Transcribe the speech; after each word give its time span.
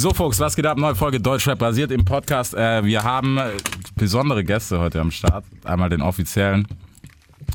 So, 0.00 0.14
Folks, 0.14 0.40
was 0.40 0.56
geht 0.56 0.64
ab? 0.64 0.78
Neue 0.78 0.94
Folge 0.94 1.20
Deutschrap 1.20 1.58
basiert 1.58 1.90
im 1.90 2.06
Podcast. 2.06 2.54
Äh, 2.54 2.82
wir 2.86 3.02
haben 3.02 3.36
äh, 3.36 3.50
besondere 3.96 4.42
Gäste 4.42 4.80
heute 4.80 4.98
am 4.98 5.10
Start. 5.10 5.44
Einmal 5.62 5.90
den 5.90 6.00
offiziellen. 6.00 6.66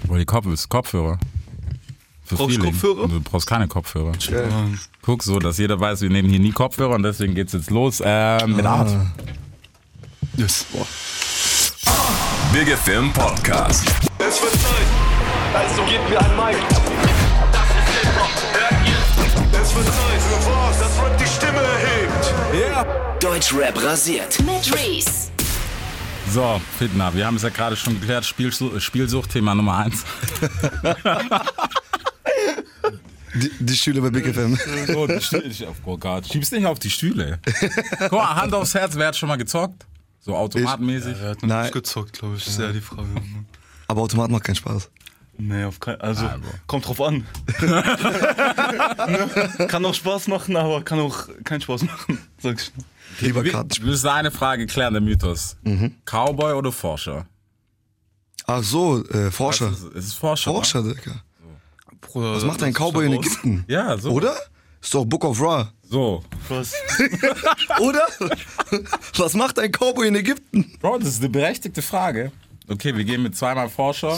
Wo 0.04 0.16
die 0.16 0.26
Kopf 0.26 0.46
ist, 0.46 0.70
Kopfhörer. 0.70 1.18
Für 2.24 2.36
Brauchst 2.36 2.50
du 2.58 2.62
Feeling. 2.62 2.72
Kopfhörer? 2.72 3.08
Du 3.08 3.20
brauchst 3.20 3.48
keine 3.48 3.68
Kopfhörer. 3.68 4.12
Ja. 4.30 4.44
Guck 5.02 5.24
so, 5.24 5.40
dass 5.40 5.58
jeder 5.58 5.80
weiß, 5.80 6.02
wir 6.02 6.12
nehmen 6.12 6.30
hier 6.30 6.38
nie 6.38 6.52
Kopfhörer 6.52 6.94
und 6.94 7.02
deswegen 7.02 7.34
geht's 7.34 7.54
jetzt 7.54 7.72
los 7.72 8.00
äh, 8.06 8.46
mit 8.46 8.64
Art. 8.64 8.96
Yes. 10.38 10.68
Boah. 10.72 10.86
Big 12.54 12.68
FM 12.78 13.12
Podcast. 13.12 13.92
Es 14.20 14.40
wird 14.40 14.52
Zeit. 14.52 14.88
Also 15.56 15.82
gebt 15.90 16.08
mir 16.12 16.20
ein 16.20 16.36
Mic. 16.36 16.58
Das 17.52 17.70
ist 17.72 17.90
Hip-Hop. 18.02 18.30
Hört 18.54 18.88
ihr? 18.88 19.60
Es 19.60 19.76
wird 19.76 19.86
Zeit 19.88 20.22
für 20.22 20.46
was, 20.46 20.78
das 20.78 21.04
Rap 21.04 21.18
die 21.18 21.25
Erhebt. 22.62 23.24
Deutschrap 23.24 23.82
rasiert. 23.84 24.40
Mit 24.42 24.74
Reese. 24.74 25.30
So, 26.32 26.60
Fitna, 26.78 27.14
wir 27.14 27.26
haben 27.26 27.36
es 27.36 27.44
ja 27.44 27.50
gerade 27.50 27.76
schon 27.76 28.00
geklärt. 28.00 28.26
Spielsucht, 28.26 29.30
Thema 29.32 29.54
Nummer 29.56 29.78
eins. 29.78 30.04
Die, 33.36 33.52
die 33.60 33.76
Schüler 33.76 34.00
bei 34.00 34.10
Big 34.12 34.34
FM. 34.34 34.58
So, 34.88 35.08
die 35.08 35.20
Stühle, 35.20 35.44
ich- 35.44 35.68
oh 35.86 35.98
Gott, 35.98 36.26
schieb's 36.26 36.52
nicht 36.52 36.66
auf 36.66 36.80
die 36.80 36.90
Stühle. 36.90 37.38
Guck 38.00 38.12
mal, 38.14 38.34
Hand 38.36 38.54
aufs 38.54 38.74
Herz, 38.74 38.96
wer 38.96 39.08
hat 39.08 39.18
schon 39.18 39.28
mal 39.28 39.36
gezockt? 39.36 39.86
So 40.22 40.38
automatenmäßig. 40.38 41.18
Er 41.22 41.32
hat 41.32 41.42
noch 41.42 41.50
Nein. 41.50 41.64
nicht 41.64 41.74
gezockt, 41.74 42.18
glaube 42.18 42.38
ich. 42.38 42.48
Ist 42.48 42.58
ja 42.58 42.72
die 42.72 42.80
Frage. 42.80 43.10
Aber 43.88 44.02
Automat 44.04 44.32
macht 44.32 44.46
keinen 44.46 44.56
Spaß. 44.56 44.90
Nee, 45.38 45.66
auf 45.66 45.80
keinen 45.80 46.00
Also, 46.02 46.26
Ah, 46.26 46.38
Bro. 46.38 46.50
kommt 46.68 46.88
drauf 46.88 47.02
an. 47.02 47.26
Kann 49.68 49.86
auch 49.86 49.94
Spaß 49.94 50.28
machen, 50.28 50.56
aber 50.56 50.82
kann 50.84 51.00
auch 51.00 51.28
keinen 51.44 51.62
Spaß 51.62 51.84
machen, 51.84 52.18
sag 52.38 52.60
ich. 52.62 52.72
Lieber 53.22 53.44
Wir 53.44 53.52
Kartenspiel. 53.52 53.90
müssen 53.90 54.08
eine 54.08 54.32
Frage 54.32 54.66
klären, 54.66 54.94
der 54.94 55.02
Mythos. 55.02 55.58
Cowboy 56.06 56.54
oder 56.54 56.72
Forscher? 56.72 57.26
Ach 58.48 58.64
so, 58.64 59.04
äh, 59.10 59.32
Forscher. 59.32 59.70
Es 59.72 59.80
ist, 59.84 59.96
es 59.96 60.06
ist 60.08 60.14
Forscher. 60.16 60.52
Forscher, 60.52 60.84
Digga. 60.84 61.22
Bruder, 62.02 62.36
Was 62.36 62.44
macht 62.44 62.62
ein 62.64 62.74
Cowboy 62.74 63.06
in 63.08 63.14
Ägypten? 63.14 63.66
Ja, 63.68 63.98
so. 63.98 64.12
Oder? 64.12 64.36
Ist 64.82 64.94
doch 64.94 65.06
Book 65.06 65.24
of 65.26 65.42
Ra. 65.42 65.72
So. 65.84 66.24
Was? 66.50 66.74
Oder? 67.80 68.08
Was 69.18 69.34
macht 69.34 69.58
ein 69.60 69.72
Cowboy 69.72 70.08
in 70.08 70.16
Ägypten? 70.16 70.78
Bro, 70.80 71.00
das 71.00 71.10
ist 71.10 71.20
eine 71.22 71.30
berechtigte 71.30 71.82
Frage. 71.82 72.32
Okay, 72.68 72.96
wir 72.96 73.04
gehen 73.04 73.24
mit 73.24 73.36
zweimal 73.36 73.70
Forscher. 73.70 74.18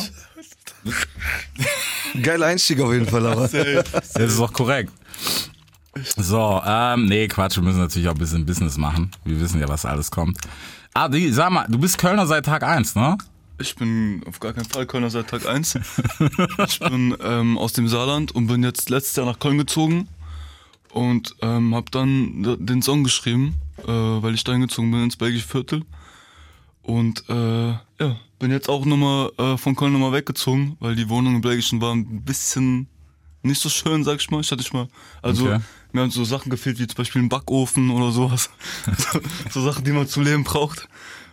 Geiler 2.22 2.48
Einstieg 2.48 2.80
auf 2.80 2.92
jeden 2.94 3.08
Fall, 3.08 3.26
aber. 3.26 3.48
Das 3.48 4.16
ist 4.16 4.40
doch 4.40 4.54
korrekt. 4.54 4.92
So, 6.16 6.62
ähm, 6.66 7.06
nee, 7.06 7.28
Quatsch, 7.28 7.56
wir 7.56 7.64
müssen 7.64 7.80
natürlich 7.80 8.08
auch 8.08 8.14
ein 8.14 8.20
bisschen 8.20 8.46
Business 8.46 8.78
machen. 8.78 9.12
Wir 9.26 9.40
wissen 9.40 9.60
ja, 9.60 9.68
was 9.68 9.86
alles 9.86 10.12
kommt. 10.12 10.38
Ah, 10.94 11.08
die, 11.08 11.32
sag 11.32 11.52
mal, 11.52 11.66
du 11.68 11.78
bist 11.78 11.98
Kölner 11.98 12.28
seit 12.28 12.46
Tag 12.46 12.64
1, 12.64 12.96
ne? 12.96 13.18
Ich 13.60 13.76
bin 13.76 14.22
auf 14.28 14.40
gar 14.40 14.54
keinen 14.54 14.66
Fall 14.66 14.86
Kölner 14.86 15.10
seit 15.10 15.28
Tag 15.28 15.48
1. 15.48 15.80
Ich 16.68 16.80
bin 16.80 17.16
ähm, 17.24 17.58
aus 17.58 17.74
dem 17.74 17.88
Saarland 17.88 18.34
und 18.34 18.48
bin 18.48 18.64
jetzt 18.64 18.90
letztes 18.90 19.16
Jahr 19.16 19.26
nach 19.26 19.40
Köln 19.40 19.58
gezogen 19.58 20.08
und 20.92 21.36
ähm, 21.42 21.74
habe 21.74 21.90
dann 21.92 22.58
den 22.60 22.82
Song 22.82 23.04
geschrieben, 23.04 23.56
äh, 23.84 23.92
weil 23.92 24.36
ich 24.36 24.44
da 24.44 24.52
hingezogen 24.52 24.92
bin 24.92 25.04
ins 25.04 25.16
belgische 25.16 25.48
Viertel. 25.48 25.84
Und 26.88 27.26
äh, 27.28 27.72
ja, 28.00 28.16
bin 28.40 28.50
jetzt 28.52 28.70
auch 28.70 28.86
nochmal 28.86 29.30
äh, 29.38 29.58
von 29.58 29.76
Köln 29.76 29.92
nochmal 29.92 30.14
weggezogen, 30.14 30.78
weil 30.80 30.96
die 30.96 31.10
Wohnung 31.10 31.36
im 31.36 31.42
Belgischen 31.42 31.82
war 31.82 31.94
ein 31.94 32.22
bisschen 32.24 32.88
nicht 33.44 33.62
so 33.62 33.68
schön, 33.68 34.06
sag 34.06 34.22
ich 34.22 34.32
mal. 34.32 34.40
Ich 34.40 34.50
hatte 34.52 34.62
ich 34.62 34.72
mal, 34.72 34.88
also 35.22 35.48
Okay. 35.48 35.60
mir 35.92 36.02
haben 36.02 36.12
so 36.12 36.24
Sachen 36.24 36.50
gefehlt, 36.50 36.80
wie 36.80 36.88
zum 36.88 36.96
Beispiel 36.96 37.22
ein 37.22 37.28
Backofen 37.30 37.90
oder 37.90 38.12
sowas. 38.12 38.50
so, 38.98 39.20
so 39.52 39.62
Sachen, 39.62 39.84
die 39.84 39.92
man 39.92 40.08
zum 40.08 40.24
Leben 40.24 40.46
braucht. 40.46 40.88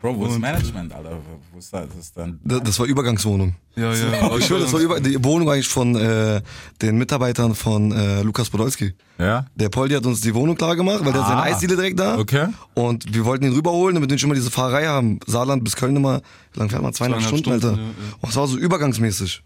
Bro, 0.04 0.18
wo 0.18 0.26
ist 0.26 0.38
Management, 0.38 0.92
Alter? 0.92 1.16
Wo 1.50 1.58
ist 1.58 1.72
das? 1.72 1.86
Das 1.96 2.12
dann. 2.12 2.38
Das, 2.44 2.62
das 2.62 2.78
war 2.78 2.84
Übergangswohnung. 2.84 3.54
Ja, 3.74 3.90
ja. 3.94 4.36
Ich 4.36 4.44
schwöre, 4.44 4.60
das 4.60 4.70
war 4.74 4.80
über, 4.80 5.00
die 5.00 5.22
Wohnung 5.24 5.48
eigentlich 5.50 5.66
von 5.66 5.96
äh, 5.96 6.42
den 6.82 6.98
Mitarbeitern 6.98 7.54
von 7.54 7.90
äh, 7.90 8.20
Lukas 8.20 8.50
Podolski. 8.50 8.92
Ja? 9.18 9.46
Der 9.54 9.70
Poldi 9.70 9.94
hat 9.94 10.04
uns 10.04 10.20
die 10.20 10.34
Wohnung 10.34 10.56
klar 10.56 10.76
gemacht, 10.76 11.00
weil 11.02 11.12
der 11.14 11.22
hat 11.22 11.28
seine 11.28 11.40
Ah. 11.40 11.44
Eisdiele 11.44 11.76
direkt 11.76 11.98
da. 11.98 12.18
Okay. 12.18 12.48
Und 12.74 13.14
wir 13.14 13.24
wollten 13.24 13.46
ihn 13.46 13.54
rüberholen, 13.54 13.94
damit 13.94 14.10
wir 14.10 14.18
schon 14.18 14.28
mal 14.28 14.34
diese 14.34 14.50
Fahrerei 14.50 14.86
haben. 14.86 15.20
Saarland 15.26 15.64
bis 15.64 15.74
Köln 15.74 15.96
immer, 15.96 16.20
wie 16.52 16.58
lange 16.58 16.70
fährt 16.70 16.82
man? 16.82 16.92
Zweieinhalb 16.92 17.22
Zweieinhalb 17.22 17.42
Stunden, 17.42 17.52
Alter. 17.54 17.68
Stunden, 17.72 17.94
ja, 17.98 18.06
ja. 18.10 18.16
Und 18.20 18.28
es 18.28 18.36
war 18.36 18.46
so 18.46 18.58
übergangsmäßig. 18.58 19.42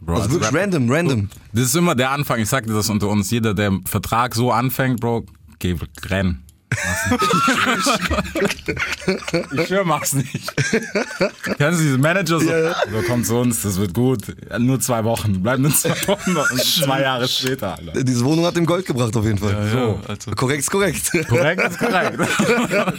Bro, 0.00 0.14
Also 0.14 0.22
als 0.24 0.32
wirklich 0.32 0.48
Rapper- 0.52 0.62
random, 0.62 0.90
random. 0.90 1.28
Das 1.52 1.62
ist 1.66 1.76
immer 1.76 1.94
der 1.94 2.10
Anfang, 2.10 2.40
ich 2.40 2.48
sag 2.48 2.66
dir 2.66 2.72
das 2.72 2.90
unter 2.90 3.06
uns. 3.08 3.30
Jeder, 3.30 3.54
der 3.54 3.68
im 3.68 3.86
Vertrag 3.86 4.34
so 4.34 4.50
anfängt, 4.50 4.98
Bro, 5.00 5.26
geh 5.60 5.76
rennen. 6.06 6.42
Ich 9.52 9.66
schwör, 9.66 9.84
mach's 9.84 10.12
nicht. 10.12 10.54
Kennst 11.56 11.80
du 11.80 11.84
diese 11.84 11.98
Manager 11.98 12.38
so? 12.40 12.46
So, 12.46 13.02
komm 13.06 13.24
zu 13.24 13.36
uns, 13.38 13.62
das 13.62 13.78
wird 13.78 13.92
gut. 13.92 14.22
Nur 14.58 14.80
zwei 14.80 15.02
Wochen. 15.04 15.42
Bleib 15.42 15.58
nur 15.58 15.72
zwei 15.72 15.96
Wochen 16.06 16.36
und 16.36 16.62
zwei 16.62 17.02
Jahre 17.02 17.26
später, 17.28 17.76
Alter. 17.76 18.04
Diese 18.04 18.24
Wohnung 18.24 18.44
hat 18.46 18.56
ihm 18.56 18.66
Gold 18.66 18.86
gebracht 18.86 19.16
auf 19.16 19.24
jeden 19.24 19.38
Fall. 19.38 19.52
Ja, 19.52 19.88
ja, 19.88 19.96
also. 20.06 20.30
Korrekt 20.32 20.60
ist 20.60 20.70
korrekt. 20.70 21.10
Korrekt 21.28 21.62
ist 21.70 21.78
korrekt. 21.78 22.18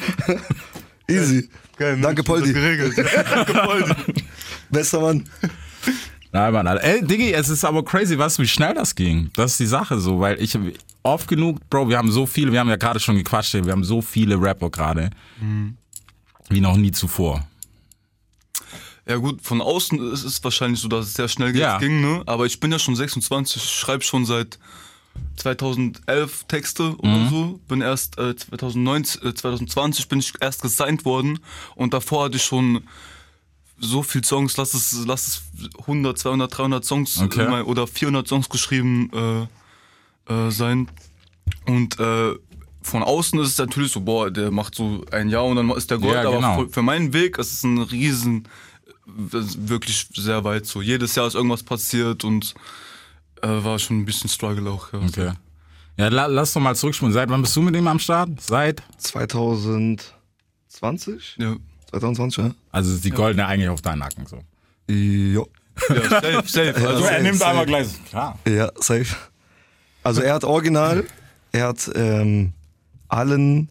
Easy. 1.07 1.49
Danke, 1.77 2.23
Poldi. 2.23 2.53
Geregelt. 2.53 2.93
Danke, 2.97 3.53
Poldi. 3.53 3.93
Bester 4.69 4.99
Mann. 5.01 5.23
Nein, 6.33 6.53
Mann, 6.53 6.65
Alter. 6.67 6.83
Ey, 6.83 7.05
Diggi, 7.05 7.33
es 7.33 7.49
ist 7.49 7.65
aber 7.65 7.83
crazy, 7.83 8.17
was, 8.17 8.39
wie 8.39 8.47
schnell 8.47 8.73
das 8.73 8.95
ging. 8.95 9.29
Das 9.35 9.51
ist 9.51 9.59
die 9.59 9.65
Sache 9.65 9.99
so, 9.99 10.19
weil 10.19 10.41
ich 10.41 10.57
oft 11.03 11.27
genug, 11.27 11.59
Bro, 11.69 11.89
wir 11.89 11.97
haben 11.97 12.11
so 12.11 12.25
viele, 12.25 12.51
wir 12.53 12.59
haben 12.61 12.69
ja 12.69 12.77
gerade 12.77 12.99
schon 13.01 13.15
gequatscht, 13.17 13.53
wir 13.53 13.71
haben 13.71 13.83
so 13.83 14.01
viele 14.01 14.39
Rapper 14.41 14.69
gerade. 14.69 15.09
Wie 16.49 16.61
noch 16.61 16.77
nie 16.77 16.91
zuvor. 16.91 17.45
Ja 19.07 19.17
gut, 19.17 19.41
von 19.41 19.61
außen 19.61 20.13
ist 20.13 20.23
es 20.23 20.41
wahrscheinlich 20.43 20.79
so, 20.79 20.87
dass 20.87 21.07
es 21.07 21.13
sehr 21.15 21.27
schnell 21.27 21.55
Ja. 21.57 21.79
ging, 21.79 21.99
ne? 22.01 22.23
Aber 22.27 22.45
ich 22.45 22.59
bin 22.59 22.71
ja 22.71 22.79
schon 22.79 22.95
26, 22.95 23.61
schreibe 23.61 24.03
schon 24.03 24.25
seit 24.25 24.57
2011 25.37 26.45
Texte 26.47 26.95
oder 26.97 27.27
so. 27.29 27.59
Bin 27.67 27.81
erst 27.81 28.17
äh, 28.19 28.35
2019, 28.35 29.27
äh, 29.27 29.33
2020 29.33 30.07
bin 30.07 30.19
ich 30.19 30.33
erst 30.39 30.61
gesigned 30.61 31.03
worden 31.03 31.39
und 31.75 31.93
davor 31.93 32.25
hatte 32.25 32.37
ich 32.37 32.43
schon 32.43 32.83
so 33.81 34.03
viel 34.03 34.23
Songs, 34.23 34.55
lass 34.57 34.73
es, 34.73 35.03
lass 35.05 35.27
es 35.27 35.41
100, 35.79 36.17
200, 36.17 36.57
300 36.57 36.85
Songs 36.85 37.19
Okay. 37.19 37.47
mein- 37.49 37.63
oder 37.63 37.87
400 37.87 38.27
Songs 38.27 38.47
geschrieben 38.47 39.09
äh, 39.13 39.47
äh, 40.33 40.51
sein. 40.51 40.87
Und 41.65 41.99
äh, 41.99 42.35
von 42.83 43.03
außen 43.03 43.39
ist 43.39 43.49
es 43.49 43.57
natürlich 43.57 43.91
so, 43.91 44.01
boah, 44.01 44.31
der 44.31 44.51
macht 44.51 44.75
so 44.75 45.03
ein 45.11 45.29
Jahr 45.29 45.45
und 45.45 45.55
dann 45.57 45.69
ist 45.71 45.91
der 45.91 45.97
Gold. 45.97 46.13
Ja, 46.13 46.23
genau. 46.23 46.47
Aber 46.47 46.65
für, 46.65 46.69
für 46.73 46.81
meinen 46.81 47.13
Weg 47.13 47.37
ist 47.37 47.53
es 47.53 47.63
ein 47.63 47.77
riesen, 47.79 48.47
ist 49.33 49.67
wirklich 49.67 50.07
sehr 50.13 50.43
weit 50.43 50.65
so. 50.65 50.81
Jedes 50.81 51.15
Jahr 51.15 51.27
ist 51.27 51.35
irgendwas 51.35 51.63
passiert 51.63 52.23
und 52.23 52.53
äh, 53.41 53.47
war 53.47 53.77
schon 53.79 53.99
ein 53.99 54.05
bisschen 54.05 54.29
Struggle 54.29 54.69
auch. 54.69 54.93
Ja. 54.93 54.99
Okay. 54.99 55.31
Ja, 55.97 56.07
la, 56.07 56.25
lass 56.27 56.53
doch 56.53 56.61
mal 56.61 56.75
zurückspulen. 56.75 57.13
Seit 57.13 57.29
wann 57.29 57.41
bist 57.41 57.55
du 57.55 57.61
mit 57.61 57.75
ihm 57.75 57.87
am 57.87 57.99
Start? 57.99 58.41
Seit? 58.41 58.81
2020? 58.97 61.35
Ja. 61.37 61.55
2020, 61.91 62.43
ja. 62.43 62.51
Also 62.71 62.93
ist 62.93 63.05
die 63.05 63.11
goldene 63.11 63.45
eigentlich 63.45 63.69
auf 63.69 63.81
deinen 63.81 63.99
Nacken 63.99 64.25
so. 64.25 64.39
Jo. 64.87 65.47
ja, 65.89 66.09
safe, 66.09 66.43
safe. 66.45 66.87
Also, 66.87 67.03
er 67.05 67.21
nimmt 67.21 67.41
einmal 67.41 67.65
gleich. 67.65 67.87
Klar. 68.09 68.37
Ja, 68.47 68.71
safe. 68.79 69.15
Also 70.03 70.21
er 70.21 70.33
hat 70.33 70.43
original, 70.43 71.05
er 71.51 71.67
hat 71.67 71.91
ähm, 71.95 72.53
allen, 73.07 73.69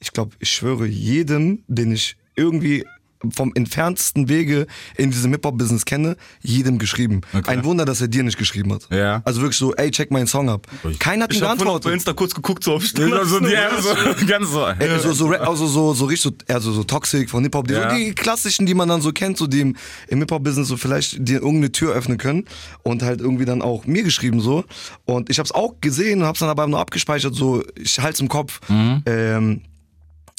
ich 0.00 0.12
glaube, 0.12 0.34
ich 0.38 0.50
schwöre, 0.50 0.86
jedem, 0.86 1.62
den 1.66 1.92
ich 1.92 2.16
irgendwie 2.36 2.86
vom 3.34 3.52
entferntesten 3.54 4.28
Wege 4.28 4.66
in 4.96 5.10
diesem 5.10 5.32
Hip-Hop-Business 5.32 5.84
kenne, 5.84 6.16
jedem 6.40 6.78
geschrieben. 6.78 7.22
Okay. 7.36 7.50
Ein 7.50 7.64
Wunder, 7.64 7.84
dass 7.84 8.00
er 8.00 8.08
dir 8.08 8.22
nicht 8.22 8.38
geschrieben 8.38 8.72
hat. 8.72 8.86
Ja. 8.90 9.22
Also 9.24 9.40
wirklich 9.40 9.58
so, 9.58 9.74
ey, 9.74 9.90
check 9.90 10.10
meinen 10.10 10.26
Song 10.28 10.48
ab. 10.48 10.66
Keiner 11.00 11.24
hat 11.24 11.32
ich 11.32 11.42
habe 11.42 11.56
vorhin 11.56 11.68
auf 11.68 11.80
geantwortet. 11.80 11.92
Insta 11.94 12.12
kurz 12.12 12.34
geguckt, 12.34 12.62
so 12.62 12.74
auf 12.74 12.86
So, 12.86 12.96
die, 12.96 13.10
so, 13.80 14.26
ganz 14.26 14.50
so. 14.50 14.66
Ey, 14.66 14.98
so, 15.00 15.12
so, 15.12 15.26
Ra- 15.26 15.48
also 15.48 15.66
so, 15.66 15.94
so 15.94 16.04
richtig, 16.04 16.32
so, 16.48 16.54
also 16.54 16.72
so 16.72 16.84
Toxic 16.84 17.28
von 17.28 17.42
Hip-Hop, 17.42 17.66
die, 17.66 17.74
Ja. 17.74 17.90
so 17.90 17.96
die 17.96 18.14
klassischen, 18.14 18.66
die 18.66 18.74
man 18.74 18.88
dann 18.88 19.00
so 19.00 19.10
kennt, 19.12 19.36
so 19.36 19.46
die 19.46 19.60
im, 19.60 19.76
im 20.06 20.18
Hip-Hop-Business 20.20 20.68
so 20.68 20.76
vielleicht 20.76 21.16
dir 21.26 21.36
irgendeine 21.40 21.72
Tür 21.72 21.94
öffnen 21.94 22.18
können 22.18 22.44
und 22.84 23.02
halt 23.02 23.20
irgendwie 23.20 23.44
dann 23.44 23.62
auch 23.62 23.84
mir 23.86 24.04
geschrieben 24.04 24.40
so. 24.40 24.64
Und 25.06 25.28
ich 25.30 25.38
hab's 25.40 25.50
auch 25.52 25.74
gesehen 25.80 26.20
und 26.20 26.26
hab's 26.26 26.38
dann 26.38 26.48
aber 26.48 26.66
nur 26.68 26.78
abgespeichert, 26.78 27.34
so, 27.34 27.64
ich 27.74 27.98
halt's 27.98 28.20
im 28.20 28.28
Kopf, 28.28 28.60
ähm, 28.68 29.62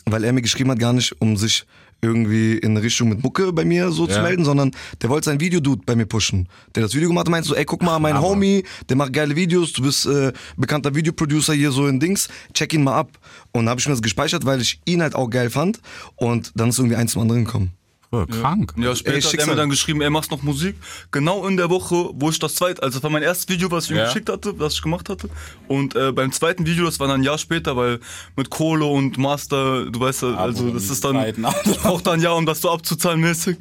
weil 0.06 0.24
er 0.24 0.34
mir 0.34 0.42
geschrieben 0.42 0.72
hat, 0.72 0.80
gar 0.80 0.94
nicht, 0.94 1.14
um 1.22 1.36
sich 1.38 1.66
irgendwie 2.02 2.54
in 2.58 2.78
Richtung 2.78 3.10
mit 3.10 3.24
Mucke 3.24 3.52
bei 3.52 3.66
mir 3.66 3.92
so 3.92 4.08
zu 4.08 4.14
Ja. 4.18 4.24
melden, 4.24 4.46
sondern 4.46 4.72
der 5.02 5.10
wollte 5.10 5.26
sein 5.26 5.40
Videodude 5.40 5.82
bei 5.86 5.96
mir 5.96 6.06
pushen. 6.06 6.48
Der 6.76 6.84
das 6.84 6.96
Video 6.96 7.10
gemacht 7.10 7.26
hat, 7.28 7.32
meinte 7.32 7.50
so, 7.50 7.56
ey, 7.56 7.66
guck 7.66 7.82
mal, 7.84 8.00
mein 8.00 8.16
Aber- 8.16 8.28
Homie, 8.30 8.64
der 8.88 8.96
macht 8.98 9.14
geile 9.14 9.36
Videos, 9.36 9.74
du 9.74 9.82
bist 9.84 10.06
äh, 10.06 10.32
bekannter 10.58 10.96
Videoproducer 10.96 11.54
hier 11.54 11.72
so 11.72 11.88
in 11.88 12.00
Dings, 12.00 12.30
check 12.54 12.74
ihn 12.74 12.84
mal 12.84 12.96
ab. 12.96 13.18
Und 13.52 13.66
dann 13.66 13.70
habe 13.70 13.80
ich 13.80 13.88
mir 13.88 13.94
das 13.94 14.02
gespeichert, 14.02 14.46
weil 14.46 14.62
ich 14.62 14.80
ihn 14.86 15.02
halt 15.02 15.16
auch 15.16 15.30
geil 15.30 15.50
fand 15.50 15.80
und 16.16 16.52
dann 16.56 16.70
ist 16.70 16.78
irgendwie 16.80 16.96
eins 16.96 17.12
zum 17.14 17.22
anderen 17.24 17.46
gekommen. 17.46 17.72
Oh, 18.12 18.26
krank. 18.26 18.74
Ja, 18.76 18.96
später 18.96 19.16
Ey, 19.18 19.22
hat 19.22 19.34
er 19.36 19.46
mir 19.46 19.56
dann 19.56 19.70
geschrieben, 19.70 20.02
ey, 20.02 20.10
machst 20.10 20.32
noch 20.32 20.42
Musik. 20.42 20.76
Genau 21.12 21.46
in 21.46 21.58
der 21.58 21.70
Woche, 21.70 22.10
wo 22.14 22.32
ich 22.32 22.40
das 22.40 22.56
zweite, 22.56 22.82
also 22.82 22.98
das 22.98 23.04
war 23.04 23.12
mein 23.12 23.22
erstes 23.22 23.48
Video, 23.50 23.70
was 23.70 23.86
ich 23.86 23.92
ihm 23.92 23.98
Ja. 23.98 24.06
geschickt 24.06 24.30
hatte, 24.30 24.58
was 24.60 24.74
ich 24.74 24.82
gemacht 24.82 25.10
hatte. 25.10 25.30
Und 25.68 25.96
äh, 25.96 26.12
beim 26.12 26.32
zweiten 26.32 26.66
Video, 26.66 26.86
das 26.86 27.00
war 27.00 27.08
dann 27.08 27.22
ein 27.22 27.24
Jahr 27.24 27.38
später, 27.38 27.78
weil 27.78 28.00
mit 28.36 28.50
Kohle 28.50 28.86
und 28.86 29.20
Master, 29.20 29.86
du 29.86 30.00
weißt 30.00 30.24
ja, 30.24 30.34
also 30.36 30.64
um 30.64 30.74
das 30.74 30.90
ist 30.90 31.06
dann, 31.06 31.34
braucht 31.84 32.08
dann 32.08 32.16
ein 32.16 32.22
Jahr, 32.22 32.36
um 32.36 32.48
das 32.48 32.62
so 32.62 32.72
abzuzahlen 32.72 33.22
mäßig. 33.22 33.58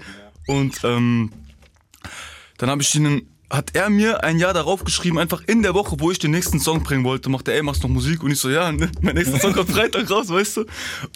Und 0.47 0.81
ähm, 0.83 1.31
dann 2.57 2.71
habe 2.71 2.81
ich 2.81 2.95
ihn, 2.95 3.29
hat 3.51 3.75
er 3.75 3.89
mir 3.89 4.23
ein 4.25 4.39
Jahr 4.39 4.53
darauf 4.53 4.85
geschrieben, 4.85 5.19
einfach 5.19 5.43
in 5.47 5.63
der 5.63 5.75
Woche, 5.75 5.97
wo 5.99 6.11
ich 6.11 6.19
den 6.19 6.31
nächsten 6.33 6.61
Song 6.61 6.83
bringen 6.83 7.05
wollte, 7.05 7.31
macht 7.31 7.49
er, 7.49 7.55
ey, 7.55 7.63
machst 7.63 7.83
noch 7.83 7.91
Musik? 7.91 8.23
Und 8.23 8.31
ich 8.31 8.39
so, 8.39 8.51
ja, 8.51 8.71
ne, 8.71 8.91
mein 9.01 9.15
nächster 9.15 9.41
Song 9.41 9.53
kommt 9.55 9.71
Freitag 9.71 10.11
raus, 10.11 10.29
weißt 10.29 10.59
du? 10.59 10.65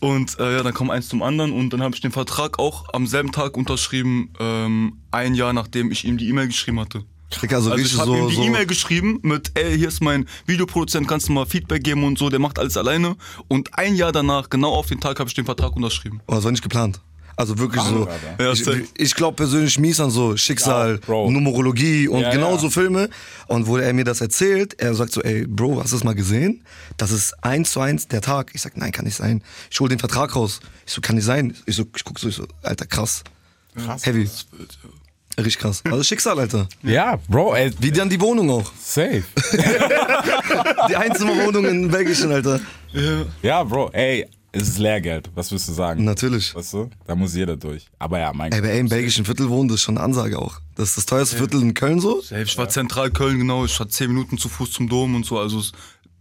Und 0.01 0.39
äh, 0.39 0.57
ja, 0.57 0.63
dann 0.63 0.73
kam 0.73 0.91
eins 0.91 1.09
zum 1.09 1.23
anderen 1.23 1.53
und 1.53 1.71
dann 1.71 1.83
habe 1.83 1.95
ich 1.95 2.01
den 2.01 2.13
Vertrag 2.13 2.59
auch 2.59 2.93
am 2.95 3.07
selben 3.07 3.33
Tag 3.33 3.57
unterschrieben, 3.57 4.33
ähm, 4.41 4.99
ein 5.11 5.35
Jahr 5.35 5.53
nachdem 5.53 5.91
ich 5.91 6.05
ihm 6.05 6.17
die 6.17 6.29
E-Mail 6.29 6.47
geschrieben 6.47 6.81
hatte. 6.81 7.05
Digga, 7.41 7.61
so 7.61 7.71
Also 7.71 7.83
ich 7.83 7.97
habe 7.97 8.07
so, 8.07 8.15
ihm 8.17 8.29
die 8.29 8.35
so 8.35 8.43
E-Mail 8.45 8.67
geschrieben 8.67 9.19
mit, 9.23 9.53
ey, 9.55 9.77
hier 9.77 9.89
ist 9.89 10.03
mein 10.03 10.27
Videoproduzent, 10.47 11.09
kannst 11.09 11.29
du 11.29 11.33
mal 11.33 11.47
Feedback 11.47 11.83
geben 11.83 12.05
und 12.05 12.19
so, 12.19 12.29
der 12.31 12.39
macht 12.39 12.59
alles 12.59 12.77
alleine. 12.77 13.17
Und 13.49 13.79
ein 13.79 13.95
Jahr 13.95 14.13
danach, 14.13 14.51
genau 14.51 14.73
auf 14.73 14.87
den 14.89 15.01
Tag, 15.01 15.19
habe 15.19 15.29
ich 15.29 15.35
den 15.35 15.45
Vertrag 15.45 15.75
unterschrieben. 15.75 16.21
Oh, 16.27 16.35
das 16.35 16.45
war 16.45 16.51
nicht 16.51 16.63
geplant. 16.63 17.01
Also 17.37 17.59
wirklich 17.59 17.83
so. 17.83 18.09
Ja, 18.39 18.53
ich 18.53 18.65
ich 18.97 19.15
glaube 19.15 19.37
persönlich 19.37 19.79
mies 19.79 19.99
an 20.01 20.11
so 20.11 20.37
Schicksal, 20.37 21.01
Ja. 21.09 21.15
Numerologie 21.31 22.09
und 22.09 22.21
Ja, 22.21 22.31
genau 22.31 22.53
ja. 22.53 22.59
so 22.59 22.69
Filme. 22.71 23.09
Und 23.49 23.67
wo 23.67 23.77
er 23.79 23.93
mir 23.93 24.05
das 24.05 24.21
erzählt, 24.21 24.75
er 24.81 24.95
sagt 24.95 25.13
so, 25.13 25.23
ey, 25.23 25.47
Bro, 25.47 25.81
hast 25.83 25.93
du 25.93 25.97
das 25.97 26.05
mal 26.05 26.15
gesehen? 26.15 26.63
Das 26.99 27.11
ist 27.11 27.33
eins 27.43 27.73
zu 27.73 27.81
eins 27.81 28.07
der 28.09 28.21
Tag. 28.21 28.51
Ich 28.55 28.61
sag, 28.63 28.77
nein, 28.77 28.93
kann 28.93 29.05
nicht 29.07 29.17
sein. 29.17 29.43
Ich 29.71 29.81
hol 29.81 29.89
den 29.89 29.99
Vertrag 29.99 30.37
raus. 30.37 30.61
Ich 30.87 30.93
so, 30.93 31.01
kann 31.01 31.17
nicht 31.17 31.25
sein. 31.25 31.57
Ich 31.67 31.77
so, 31.77 31.85
ich 31.97 32.05
guck 32.05 32.19
so, 32.19 32.29
ich 32.29 32.37
so, 32.37 32.47
Alter, 32.63 32.87
krass. 32.87 33.23
Krass. 33.75 34.05
Heavy. 34.05 34.29
Richtig 35.39 35.59
krass. 35.61 35.83
Also 35.87 36.03
Schicksal, 36.03 36.39
Alter. 36.39 36.69
Ja, 36.83 37.19
Bro, 37.29 37.55
ey, 37.55 37.71
Wie 37.79 37.91
dann 37.91 38.11
die 38.11 38.21
Wohnung 38.21 38.51
auch. 38.51 38.71
safe. 38.79 39.23
Die 40.89 40.97
Einzimmerwohnung 40.97 41.65
in 41.65 41.89
Belgischen, 41.91 42.31
Alter. 42.33 42.61
Ja, 43.43 43.65
Bro, 43.65 43.91
ey, 43.95 44.27
es 44.53 44.69
ist 44.69 44.79
Lehrgeld. 44.79 45.31
Was 45.35 45.51
willst 45.51 45.69
du 45.69 45.73
sagen? 45.73 46.05
Natürlich. 46.05 46.55
Weißt 46.55 46.75
du? 46.75 46.91
Da 47.07 47.15
muss 47.15 47.35
jeder 47.35 47.57
durch. 47.57 47.87
Aber 47.99 48.19
ja, 48.19 48.33
mein 48.35 48.53
Ey, 48.53 48.59
aber 48.59 48.69
ey, 48.69 48.81
im 48.81 48.89
belgischen 48.89 49.25
Viertel 49.25 49.49
wohnen, 49.49 49.69
das 49.69 49.77
ist 49.77 49.83
schon 49.83 49.97
eine 49.97 50.05
Ansage 50.05 50.39
auch. 50.39 50.61
Das 50.75 50.91
ist 50.91 50.99
das 50.99 51.07
teuerste 51.07 51.37
Viertel 51.37 51.63
in 51.63 51.75
Köln 51.75 52.01
so. 52.01 52.23
Ich 52.43 52.59
war 52.59 52.69
zentral 52.69 53.11
Köln, 53.11 53.39
genau. 53.39 53.65
Ich 53.65 53.79
hatte 53.81 53.91
zehn 53.91 54.09
Minuten 54.09 54.39
zu 54.39 54.49
Fuß 54.49 54.71
zum 54.73 54.89
Dom 54.89 55.15
und 55.15 55.25
so. 55.27 55.39
Also 55.39 55.59
es, 55.61 55.73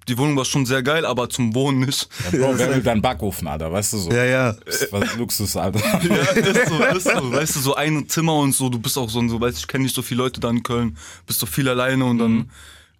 die 0.07 0.17
Wohnung 0.17 0.35
war 0.37 0.45
schon 0.45 0.65
sehr 0.65 0.81
geil, 0.81 1.05
aber 1.05 1.29
zum 1.29 1.53
Wohnen 1.53 1.81
nicht. 1.81 2.07
Bro, 2.31 2.53
wer 2.57 2.73
will 2.75 2.81
deinen 2.81 3.01
Backofen, 3.01 3.47
Alter? 3.47 3.71
Weißt 3.71 3.93
du 3.93 3.97
so? 3.97 4.11
Ja, 4.11 4.23
ja. 4.25 4.53
Das 4.65 4.81
ist 4.83 4.91
was 4.93 5.15
Luxus, 5.17 5.55
Alter. 5.57 5.79
Ja, 6.03 6.15
ist 6.15 6.69
so, 6.69 6.83
ist 6.83 7.03
so. 7.17 7.31
Weißt 7.33 7.55
du, 7.55 7.59
so 7.59 7.75
ein 7.75 8.07
Zimmer 8.09 8.35
und 8.37 8.53
so. 8.53 8.69
Du 8.69 8.79
bist 8.79 8.97
auch 8.97 9.09
so, 9.09 9.19
ein- 9.19 9.29
so 9.29 9.39
weißt 9.41 9.57
ich 9.59 9.67
kenne 9.67 9.83
nicht 9.83 9.95
so 9.95 10.01
viele 10.01 10.23
Leute 10.23 10.39
da 10.39 10.49
in 10.49 10.63
Köln. 10.63 10.97
Bist 11.27 11.39
so 11.39 11.45
viel 11.45 11.67
alleine 11.69 12.05
und 12.05 12.17
dann 12.19 12.49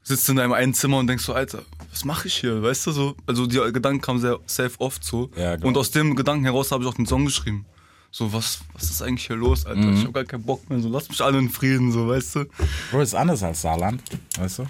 sitzt 0.03 0.29
in 0.29 0.35
deinem 0.35 0.53
einen 0.53 0.73
Zimmer 0.73 0.97
und 0.97 1.07
denkst 1.07 1.23
so, 1.23 1.33
Alter, 1.33 1.63
was 1.89 2.05
mache 2.05 2.27
ich 2.27 2.35
hier? 2.35 2.61
Weißt 2.61 2.87
du 2.87 2.91
so? 2.91 3.15
Also 3.27 3.45
die 3.45 3.57
Gedanken 3.71 4.01
kamen 4.01 4.19
sehr 4.19 4.39
safe 4.45 4.79
oft 4.79 5.03
so. 5.03 5.29
Ja, 5.35 5.55
glaub 5.55 5.67
und 5.67 5.77
aus 5.77 5.91
dem 5.91 6.15
Gedanken 6.15 6.45
heraus 6.45 6.71
habe 6.71 6.83
ich 6.83 6.89
auch 6.89 6.95
den 6.95 7.05
Song 7.05 7.25
geschrieben. 7.25 7.65
So, 8.13 8.33
was, 8.33 8.59
was 8.73 8.83
ist 8.83 9.01
eigentlich 9.01 9.27
hier 9.27 9.37
los, 9.37 9.65
Alter? 9.65 9.89
Ich 9.93 10.01
habe 10.01 10.11
gar 10.11 10.25
keinen 10.25 10.43
Bock 10.43 10.69
mehr. 10.69 10.81
So, 10.81 10.89
lass 10.89 11.07
mich 11.07 11.21
alle 11.21 11.39
in 11.39 11.49
Frieden, 11.49 11.93
so, 11.93 12.09
weißt 12.09 12.35
du? 12.35 12.45
Bro, 12.91 13.01
ist 13.01 13.15
anders 13.15 13.41
als 13.41 13.61
Saarland. 13.61 14.01
Weißt 14.37 14.59
du? 14.59 14.65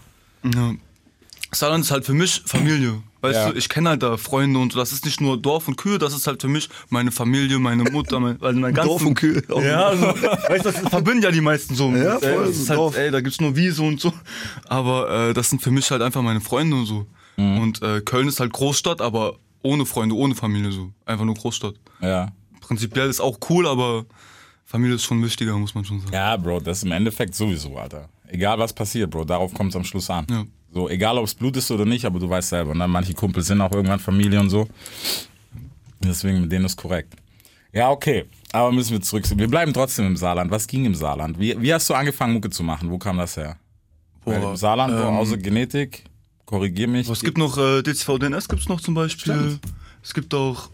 Ja. 0.54 0.75
Saarland 1.51 1.84
ist 1.84 1.89
halt 1.89 2.06
für 2.06 2.13
mich 2.13 2.44
Familie. 2.45 3.01
Weißt 3.22 3.36
Ja. 3.36 3.50
du, 3.52 3.58
ich 3.58 3.70
kenne 3.70 3.90
halt 3.90 4.02
da 4.04 4.18
Freunde 4.18 4.60
und 4.60 4.74
so. 4.74 4.80
das 4.80 4.92
ist 4.92 5.06
nicht 5.06 5.22
nur 5.22 5.40
Dorf 5.40 5.68
und 5.68 5.76
Kühe, 5.78 5.98
das 6.00 6.14
ist 6.16 6.26
halt 6.28 6.42
für 6.42 6.48
mich 6.48 6.70
meine 6.90 7.12
Familie, 7.12 7.60
meine 7.60 7.84
Mutter, 7.84 8.20
mein, 8.20 8.42
also 8.42 8.60
mein 8.60 8.74
ganzen, 8.74 8.90
Dorf 8.90 9.06
und 9.06 9.14
Kühe. 9.16 9.44
Ja, 9.64 9.88
also, 9.90 10.06
weißt 10.08 10.66
du, 10.66 10.72
das 10.72 10.80
verbinden 10.90 11.22
ja 11.24 11.32
die 11.32 11.42
meisten 11.42 11.76
so. 11.76 11.90
Ja, 11.92 12.18
Äh, 12.18 12.34
voll, 12.36 12.48
das 12.48 12.58
ist 12.58 12.70
halt, 12.70 12.80
Dorf. 12.80 12.98
ey, 12.98 13.12
da 13.12 13.22
gibt's 13.22 13.40
nur 13.40 13.56
Wiese 13.56 13.84
und 13.84 14.00
so. 14.02 14.12
Aber 14.68 15.30
äh, 15.30 15.34
das 15.34 15.50
sind 15.50 15.62
für 15.62 15.72
mich 15.72 15.90
halt 15.92 16.02
einfach 16.02 16.22
meine 16.22 16.42
Freunde 16.42 16.76
und 16.76 16.86
so. 16.86 17.06
Mhm. 17.38 17.60
Und 17.60 17.82
äh, 17.82 18.02
Köln 18.02 18.28
ist 18.28 18.40
halt 18.40 18.52
Großstadt, 18.54 19.02
aber 19.02 19.36
ohne 19.64 19.86
Freunde, 19.86 20.16
ohne 20.16 20.34
Familie 20.36 20.72
so. 20.72 20.92
Einfach 21.06 21.26
nur 21.26 21.36
Großstadt. 21.36 21.76
Ja. 22.02 22.30
Prinzipiell 22.62 23.10
ist 23.10 23.20
auch 23.22 23.38
cool, 23.50 23.68
aber 23.68 24.06
Familie 24.66 24.96
ist 24.96 25.04
schon 25.04 25.24
wichtiger, 25.24 25.58
muss 25.58 25.76
man 25.76 25.86
schon 25.86 26.00
sagen. 26.00 26.14
Ja, 26.14 26.36
Bro, 26.38 26.62
das 26.62 26.78
ist 26.80 26.84
im 26.86 26.92
Endeffekt 26.92 27.36
sowieso, 27.36 27.78
Alter. 27.78 28.10
Egal 28.28 28.58
was 28.60 28.74
passiert, 28.74 29.10
Bro, 29.12 29.26
darauf 29.26 29.54
kommt 29.54 29.72
es 29.72 29.76
am 29.76 29.84
Schluss 29.84 30.10
an. 30.10 30.26
Ja. 30.30 30.44
So, 30.74 30.90
egal 30.90 31.18
ob 31.18 31.26
es 31.26 31.36
Blut 31.36 31.58
ist 31.58 31.70
oder 31.72 31.86
nicht, 31.86 32.06
aber 32.06 32.20
du 32.20 32.30
weißt 32.30 32.50
selber. 32.50 32.74
Ne? 32.74 32.88
Manche 32.88 33.14
Kumpels 33.14 33.48
sind 33.48 33.60
auch 33.62 33.72
irgendwann 33.72 34.00
Familie 34.00 34.40
und 34.40 34.50
so. 34.50 34.68
Deswegen 36.04 36.42
mit 36.42 36.52
denen 36.52 36.66
ist 36.66 36.78
korrekt. 36.78 37.14
Ja, 37.74 37.90
okay. 37.90 38.26
Aber 38.54 38.72
müssen 38.72 38.92
wir 38.92 39.02
zurück. 39.02 39.26
Wir 39.36 39.48
bleiben 39.48 39.74
trotzdem 39.74 40.08
im 40.08 40.18
Saarland. 40.18 40.52
Was 40.52 40.68
ging 40.68 40.86
im 40.86 40.96
Saarland? 40.96 41.40
Wie, 41.40 41.60
wie 41.62 41.74
hast 41.74 41.90
du 41.90 41.94
angefangen, 41.94 42.34
Mucke 42.34 42.50
zu 42.50 42.64
machen? 42.64 42.90
Wo 42.90 42.98
kam 42.98 43.18
das 43.18 43.38
her? 43.38 43.58
Boah, 44.26 44.52
Im 44.52 44.56
Saarland, 44.56 44.94
ähm, 44.94 45.16
außer 45.16 45.38
Genetik, 45.38 46.04
korrigier 46.46 46.88
mich. 46.88 47.10
Es 47.10 47.22
gibt 47.22 47.38
noch 47.38 47.58
äh, 47.58 47.82
DCV 47.82 48.20
DNS 48.20 48.48
gibt's 48.48 48.68
noch 48.70 48.80
zum 48.82 48.94
Beispiel. 48.94 49.34
Stimmt. 49.34 49.60
Es 50.04 50.14
gibt 50.14 50.34
auch 50.34 50.70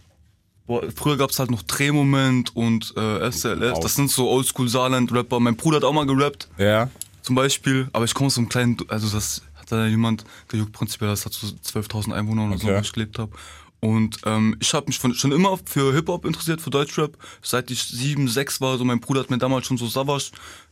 boah, 0.65 0.83
früher 0.93 1.17
gab's 1.17 1.39
halt 1.39 1.49
noch 1.51 1.61
Drehmoment 1.63 2.55
und 2.55 2.93
äh, 2.97 3.31
SLS. 3.31 3.79
Das 3.79 3.95
sind 3.95 4.11
so 4.11 4.29
Oldschool 4.29 4.67
Saarland 4.67 5.11
Rapper. 5.13 5.39
Mein 5.39 5.55
Bruder 5.55 5.77
hat 5.77 5.83
auch 5.83 5.93
mal 5.93 6.05
gerappt 6.05 6.49
Ja. 6.57 6.89
zum 7.21 7.35
Beispiel, 7.35 7.87
aber 7.93 8.05
ich 8.05 8.13
komme 8.13 8.27
aus 8.27 8.37
einem 8.37 8.49
kleinen, 8.49 8.77
also 8.89 9.07
das 9.09 9.41
hat 9.71 9.79
da 9.79 9.85
jemand 9.87 10.23
gejuckt 10.47 10.71
prinzipiell, 10.73 11.09
das 11.11 11.25
hat 11.25 11.33
so 11.33 11.47
12.000 11.47 12.13
Einwohner 12.13 12.47
oder 12.47 12.57
so, 12.57 12.67
Okay. 12.67 12.77
wo 12.77 12.81
ich 12.81 12.93
gelebt 12.93 13.19
habe. 13.19 13.31
Und 13.79 14.17
ähm, 14.25 14.55
ich 14.59 14.73
habe 14.73 14.87
mich 14.87 14.97
von, 14.97 15.13
schon 15.13 15.31
immer 15.31 15.57
für 15.65 15.93
Hip-Hop 15.93 16.25
interessiert, 16.25 16.61
für 16.61 16.71
Deutschrap. 16.71 17.15
Seit 17.43 17.69
ich 17.69 17.83
sieben, 17.83 18.27
sechs 18.27 18.59
war, 18.59 18.77
so 18.77 18.83
mein 18.83 18.99
Bruder 18.99 19.19
hat 19.19 19.29
mir 19.29 19.37
damals 19.37 19.67
schon 19.67 19.77
so 19.77 19.85
Savage 19.87 20.31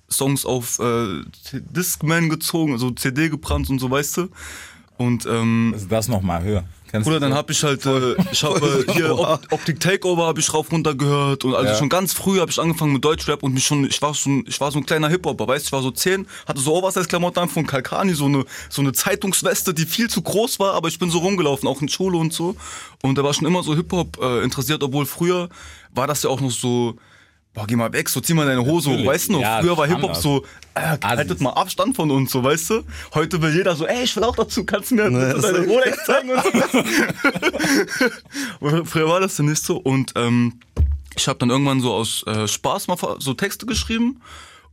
Songs 0.09 0.45
auf 0.45 0.79
äh, 0.79 1.21
Discman 1.53 2.29
gezogen, 2.29 2.73
also 2.73 2.91
CD 2.91 3.29
gebrannt 3.29 3.69
und 3.69 3.79
so, 3.79 3.89
weißt 3.91 4.17
du. 4.17 4.29
Und 4.97 5.25
ähm, 5.25 5.71
Also 5.73 5.87
das 5.87 6.07
nochmal 6.07 6.43
höher. 6.43 6.63
Kennst 6.95 7.07
Bruder, 7.07 7.19
dann 7.19 7.33
hab 7.33 7.49
ich 7.49 7.61
halt, 7.63 7.85
äh, 7.85 8.15
ich 8.31 8.43
habe 8.43 8.85
äh, 8.87 8.91
hier 8.93 9.17
Op 9.17 9.41
Optik 9.51 9.79
Takeover 9.79 10.25
habe 10.27 10.39
ich 10.39 10.53
rauf 10.53 10.71
runter 10.71 10.95
gehört 10.95 11.43
und 11.43 11.53
also 11.53 11.67
Ja. 11.73 11.75
schon 11.77 11.89
ganz 11.89 12.13
früh 12.13 12.39
habe 12.39 12.49
ich 12.49 12.59
angefangen 12.59 12.93
mit 12.93 13.03
Deutschrap 13.03 13.43
und 13.43 13.53
mich 13.53 13.65
schon, 13.65 13.85
ich 13.85 14.01
war 14.01 14.13
schon, 14.13 14.45
ich 14.47 14.59
war 14.61 14.71
so 14.71 14.79
ein 14.79 14.85
kleiner 14.85 15.09
Hip-Hopper, 15.09 15.47
weißt 15.47 15.65
du, 15.65 15.67
ich 15.67 15.71
war 15.73 15.81
so 15.81 15.91
zehn, 15.91 16.25
hatte 16.47 16.61
so 16.61 16.73
Oversize-Klamotten 16.75 17.39
an 17.39 17.49
von 17.49 17.65
Kalkani, 17.67 18.13
so 18.13 18.25
eine, 18.25 18.45
so 18.69 18.81
eine 18.81 18.93
Zeitungsweste, 18.93 19.73
die 19.73 19.85
viel 19.85 20.09
zu 20.09 20.21
groß 20.21 20.59
war, 20.59 20.73
aber 20.73 20.87
ich 20.87 20.97
bin 20.97 21.09
so 21.09 21.19
rumgelaufen, 21.19 21.67
auch 21.67 21.81
in 21.81 21.89
Schule 21.89 22.17
und 22.17 22.33
so. 22.33 22.55
Und 23.03 23.17
da 23.17 23.23
war 23.23 23.33
schon 23.33 23.45
immer 23.47 23.61
so 23.61 23.75
Hip-Hop 23.75 24.17
äh, 24.21 24.43
interessiert, 24.43 24.81
obwohl 24.81 25.05
früher 25.05 25.49
war 25.93 26.07
das 26.07 26.23
ja 26.23 26.29
auch 26.29 26.39
noch 26.39 26.51
so, 26.51 26.95
boah, 27.55 27.65
geh 27.65 27.75
mal 27.75 27.91
weg, 27.93 28.07
so 28.09 28.19
zieh 28.21 28.33
mal 28.35 28.45
deine 28.45 28.63
Hose 28.63 28.89
hoch, 28.89 28.91
Natürlich. 28.91 29.07
weißt 29.11 29.27
du 29.29 29.31
noch, 29.33 29.41
Ja, 29.41 29.59
früher 29.61 29.77
war 29.77 29.87
Hip-Hop 29.87 30.15
so, 30.15 30.45
äh, 30.75 30.97
haltet 31.03 31.41
mal 31.41 31.51
Abstand 31.51 31.95
von 31.95 32.11
uns, 32.11 32.31
so, 32.31 32.43
weißt 32.43 32.69
du, 32.69 32.83
heute 33.13 33.41
will 33.41 33.55
jeder 33.55 33.75
so, 33.75 33.87
ey, 33.87 34.03
ich 34.03 34.15
will 34.15 34.23
auch 34.25 34.35
dazu, 34.35 34.65
kannst 34.65 34.91
du 34.91 34.95
mir 34.95 35.09
bitte 35.09 35.33
das- 35.33 35.41
deine 35.41 35.65
Rolex 35.65 36.05
zeigen 36.05 36.29
und 36.29 36.43
so. 36.43 36.51
Früher 38.85 39.09
war 39.09 39.19
das 39.19 39.37
ja 39.37 39.43
nicht 39.43 39.63
so. 39.63 39.77
Und 39.77 40.13
ähm, 40.15 40.59
ich 41.15 41.27
habe 41.27 41.39
dann 41.39 41.49
irgendwann 41.49 41.81
so 41.81 41.93
aus 41.93 42.23
äh, 42.27 42.47
Spaß 42.47 42.87
mal 42.87 42.97
so 43.19 43.33
Texte 43.33 43.65
geschrieben 43.65 44.21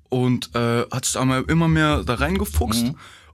und 0.08 0.50
äh, 0.54 0.82
hat 0.90 1.04
sich 1.04 1.16
einmal 1.18 1.42
immer 1.48 1.68
mehr 1.68 2.02
da 2.04 2.14
reingefuchst. 2.14 2.86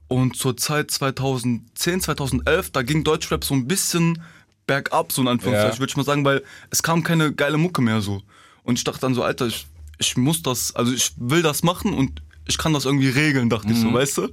Und 0.07 0.35
zur 0.37 0.57
Zeit 0.57 0.89
2010, 0.91 2.01
2011, 2.01 2.71
da 2.71 2.81
ging 2.81 3.03
Deutschrap 3.03 3.43
so 3.43 3.53
ein 3.53 3.67
bisschen 3.67 4.21
bergab, 4.65 5.11
so 5.11 5.21
in 5.21 5.27
Anführungszeichen, 5.27 5.73
Ja. 5.75 5.79
würde 5.79 5.91
ich 5.91 5.97
mal 5.97 6.03
sagen, 6.05 6.25
weil 6.25 6.43
es 6.71 6.81
kam 6.83 7.03
keine 7.03 7.31
geile 7.33 7.57
Mucke 7.57 7.81
mehr 7.81 8.01
so. 8.01 8.21
Und 8.69 8.77
ich 8.77 8.83
dachte 8.83 8.99
dann 8.99 9.15
so, 9.15 9.23
Alter, 9.23 9.47
ich, 9.47 9.65
ich 9.97 10.15
muss 10.15 10.43
das, 10.43 10.75
also 10.75 10.93
ich 10.93 11.13
will 11.17 11.41
das 11.41 11.63
machen 11.63 11.91
und 11.91 12.21
ich 12.47 12.59
kann 12.59 12.71
das 12.71 12.85
irgendwie 12.85 13.09
regeln, 13.09 13.49
dachte 13.49 13.71
ich 13.71 13.79
so, 13.79 13.91
weißt 13.91 14.19
du? 14.19 14.29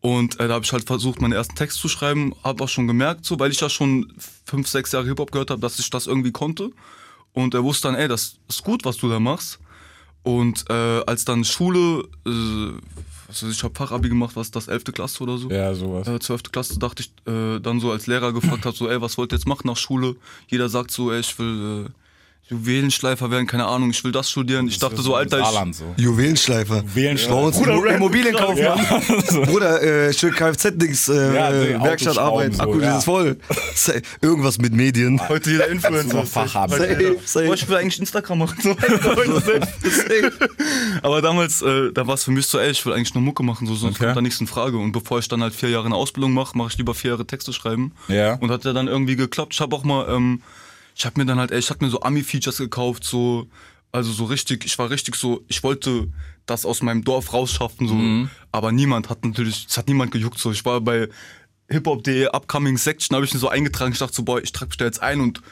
Und 0.00 0.40
äh, 0.40 0.48
da 0.48 0.54
habe 0.54 0.64
ich 0.64 0.72
halt 0.72 0.88
versucht, 0.88 1.20
meinen 1.20 1.34
ersten 1.34 1.54
Text 1.54 1.78
zu 1.78 1.88
schreiben, 1.88 2.34
habe 2.42 2.64
auch 2.64 2.68
schon 2.68 2.88
gemerkt, 2.88 3.24
so, 3.24 3.38
weil 3.38 3.52
ich 3.52 3.60
ja 3.60 3.70
schon 3.70 4.12
fünf, 4.44 4.66
sechs 4.66 4.90
Jahre 4.90 5.06
Hip-Hop 5.06 5.30
gehört 5.30 5.52
habe, 5.52 5.60
dass 5.60 5.78
ich 5.78 5.88
das 5.88 6.08
irgendwie 6.08 6.32
konnte. 6.32 6.72
Und 7.32 7.54
er 7.54 7.62
wusste 7.62 7.86
dann, 7.86 7.94
ey, 7.94 8.08
das 8.08 8.38
ist 8.48 8.64
gut, 8.64 8.84
was 8.84 8.96
du 8.96 9.08
da 9.08 9.20
machst. 9.20 9.60
Und 10.24 10.64
äh, 10.68 11.04
als 11.06 11.24
dann 11.24 11.44
Schule, 11.44 12.08
äh, 12.26 12.72
weiß 13.28 13.44
ich, 13.44 13.62
habe 13.62 13.74
Fachabi 13.76 14.08
gemacht, 14.08 14.34
was 14.34 14.50
das, 14.50 14.66
11. 14.66 14.84
Klasse 14.86 15.22
oder 15.22 15.38
so? 15.38 15.48
Ja, 15.48 15.72
sowas. 15.74 16.08
äh, 16.08 16.18
12. 16.18 16.42
Klasse 16.50 16.76
dachte 16.80 17.04
ich 17.04 17.32
äh, 17.32 17.60
dann 17.60 17.78
so 17.78 17.92
als 17.92 18.08
Lehrer 18.08 18.32
gefragt 18.32 18.64
hat, 18.66 18.74
so, 18.74 18.88
ey, 18.88 19.00
was 19.00 19.16
wollt 19.16 19.32
ihr 19.32 19.36
jetzt 19.36 19.46
machen 19.46 19.68
nach 19.68 19.76
Schule? 19.76 20.16
Jeder 20.48 20.68
sagt 20.68 20.90
so, 20.90 21.12
ey, 21.12 21.20
ich 21.20 21.38
will 21.38 21.86
äh, 21.86 21.99
Juwelenschleifer 22.50 23.30
werden, 23.30 23.46
keine 23.46 23.66
Ahnung, 23.66 23.90
ich 23.90 24.02
will 24.04 24.12
das 24.12 24.30
studieren. 24.30 24.66
Ich 24.68 24.78
dachte 24.78 25.00
so, 25.02 25.14
Alter, 25.14 25.40
ich, 25.40 25.76
so. 25.76 25.84
Juwelenschleifer. 25.96 26.82
Juwelenschleifer. 26.94 27.34
Bei 27.36 27.46
uns 27.46 27.56
Bruder, 27.58 27.74
Immo- 27.74 27.86
Immobilienkaufmann. 27.94 28.56
Ja. 28.58 29.40
Bruder, 29.44 29.82
äh, 29.82 30.12
schön 30.12 30.32
Kfz-Dings, 30.34 31.08
äh, 31.08 31.34
Ja, 31.34 31.50
die 31.52 31.80
Werkstatt, 31.80 32.18
Autoschrauben 32.18 32.18
Arbeit, 32.18 32.54
so, 32.56 32.62
Akku 32.62 32.80
ja. 32.80 32.98
ist 32.98 33.04
voll. 33.04 33.36
Say- 33.74 34.02
Irgendwas 34.20 34.58
mit 34.58 34.72
Medien. 34.72 35.20
heute 35.28 35.50
jeder 35.50 35.68
Influencer. 35.68 36.18
Heute 36.18 36.26
Safe, 36.28 37.16
safe. 37.24 37.46
Boah, 37.46 37.54
ich 37.54 37.68
will 37.68 37.76
eigentlich 37.76 37.98
Instagram 38.00 38.38
machen. 38.38 38.56
So. 38.62 38.76
Aber 41.02 41.22
damals, 41.22 41.62
äh, 41.62 41.92
da 41.92 42.06
war 42.06 42.14
es 42.14 42.24
für 42.24 42.30
mich 42.30 42.46
so, 42.46 42.58
ey, 42.58 42.70
ich 42.70 42.84
will 42.84 42.92
eigentlich 42.92 43.14
nur 43.14 43.22
Mucke 43.22 43.42
machen, 43.42 43.66
so, 43.66 43.74
sonst 43.74 43.96
Okay. 43.96 44.04
kommt 44.06 44.16
da 44.16 44.20
nichts 44.22 44.40
in 44.40 44.46
Frage. 44.46 44.76
Und 44.78 44.92
bevor 44.92 45.18
ich 45.18 45.28
dann 45.28 45.42
halt 45.42 45.54
vier 45.54 45.70
Jahre 45.70 45.86
eine 45.86 45.94
Ausbildung 45.96 46.32
mache, 46.32 46.56
mache 46.56 46.68
ich 46.72 46.78
lieber 46.78 46.94
vier 46.94 47.10
Jahre 47.12 47.26
Texte 47.26 47.52
schreiben. 47.52 47.92
Ja. 48.08 48.34
Und 48.34 48.50
hat 48.50 48.64
ja 48.64 48.72
dann 48.72 48.88
irgendwie 48.88 49.16
geklappt. 49.16 49.54
Ich 49.54 49.60
habe 49.60 49.74
auch 49.76 49.84
mal, 49.84 50.08
ähm, 50.08 50.42
ich 50.96 51.04
habe 51.06 51.18
mir 51.20 51.26
dann 51.26 51.38
halt, 51.38 51.50
ey, 51.50 51.58
ich 51.58 51.70
habe 51.70 51.84
mir 51.84 51.90
so 51.90 52.00
Ami-Features 52.00 52.58
gekauft, 52.58 53.04
so 53.04 53.48
Also 53.92 54.12
so 54.12 54.24
richtig, 54.26 54.64
ich 54.64 54.78
war 54.78 54.88
richtig 54.88 55.16
so, 55.16 55.44
ich 55.48 55.64
wollte 55.64 56.06
das 56.46 56.64
aus 56.64 56.80
meinem 56.80 57.02
Dorf 57.02 57.32
rausschaffen, 57.32 57.88
so, 57.88 57.94
Mhm. 57.94 58.30
aber 58.52 58.70
niemand 58.70 59.08
hat 59.10 59.24
natürlich, 59.24 59.66
es 59.68 59.76
hat 59.76 59.88
niemand 59.88 60.12
gejuckt, 60.12 60.38
so. 60.38 60.52
Ich 60.52 60.64
war 60.64 60.80
bei 60.80 61.08
hiphop.de 61.68 62.28
Upcoming 62.28 62.76
Section, 62.78 63.16
habe 63.16 63.24
ich 63.24 63.34
mir 63.34 63.40
so 63.40 63.48
eingetragen, 63.48 63.92
ich 63.92 63.98
dachte 63.98 64.14
so, 64.14 64.22
boah, 64.22 64.40
ich 64.40 64.52
trage 64.52 64.68
mich 64.70 64.76
da 64.76 64.84
jetzt 64.84 65.02
ein 65.02 65.20
und 65.20 65.42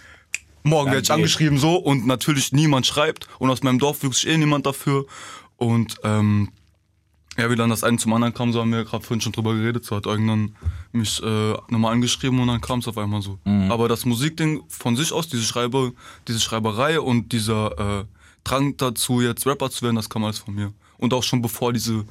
morgen 0.62 0.90
werde 0.92 1.02
ich 1.02 1.10
angeschrieben, 1.10 1.58
so, 1.58 1.74
und 1.76 2.06
natürlich 2.06 2.52
niemand 2.52 2.86
schreibt. 2.86 3.26
Und 3.40 3.50
aus 3.50 3.62
meinem 3.64 3.80
Dorf 3.80 4.04
wuchs 4.04 4.20
sich 4.20 4.30
eh 4.30 4.36
niemand 4.36 4.66
dafür. 4.66 5.06
Und, 5.56 5.96
ähm, 6.04 6.50
ja, 7.38 7.50
wie 7.50 7.56
dann 7.56 7.70
das 7.70 7.84
eine 7.84 7.96
zum 7.98 8.12
anderen 8.12 8.34
kam, 8.34 8.52
so 8.52 8.60
haben 8.60 8.72
wir 8.72 8.84
gerade 8.84 9.04
vorhin 9.04 9.20
schon 9.20 9.32
drüber 9.32 9.54
geredet, 9.54 9.84
so 9.84 9.96
hat 9.96 10.06
irgendwann 10.06 10.56
mich 10.92 11.22
äh, 11.22 11.52
nochmal 11.68 11.92
angeschrieben 11.92 12.40
und 12.40 12.48
dann 12.48 12.60
kam 12.60 12.80
es 12.80 12.88
auf 12.88 12.98
einmal 12.98 13.22
so. 13.22 13.38
Aber 13.68 13.88
das 13.88 14.04
Musikding 14.04 14.62
von 14.68 14.96
sich 14.96 15.12
aus, 15.12 15.28
diese 15.28 15.44
Schreibe, 15.44 15.92
diese 16.26 16.40
Schreiberei 16.40 17.00
und 17.00 17.32
dieser 17.32 18.00
äh, 18.00 18.04
Drang 18.44 18.76
dazu, 18.76 19.20
jetzt 19.20 19.46
Rapper 19.46 19.70
zu 19.70 19.82
werden, 19.82 19.96
das 19.96 20.08
kam 20.08 20.24
alles 20.24 20.38
von 20.38 20.54
mir. 20.54 20.72
Und 20.96 21.14
auch 21.14 21.22
schon 21.22 21.40
bevor 21.40 21.72
diese 21.72 22.04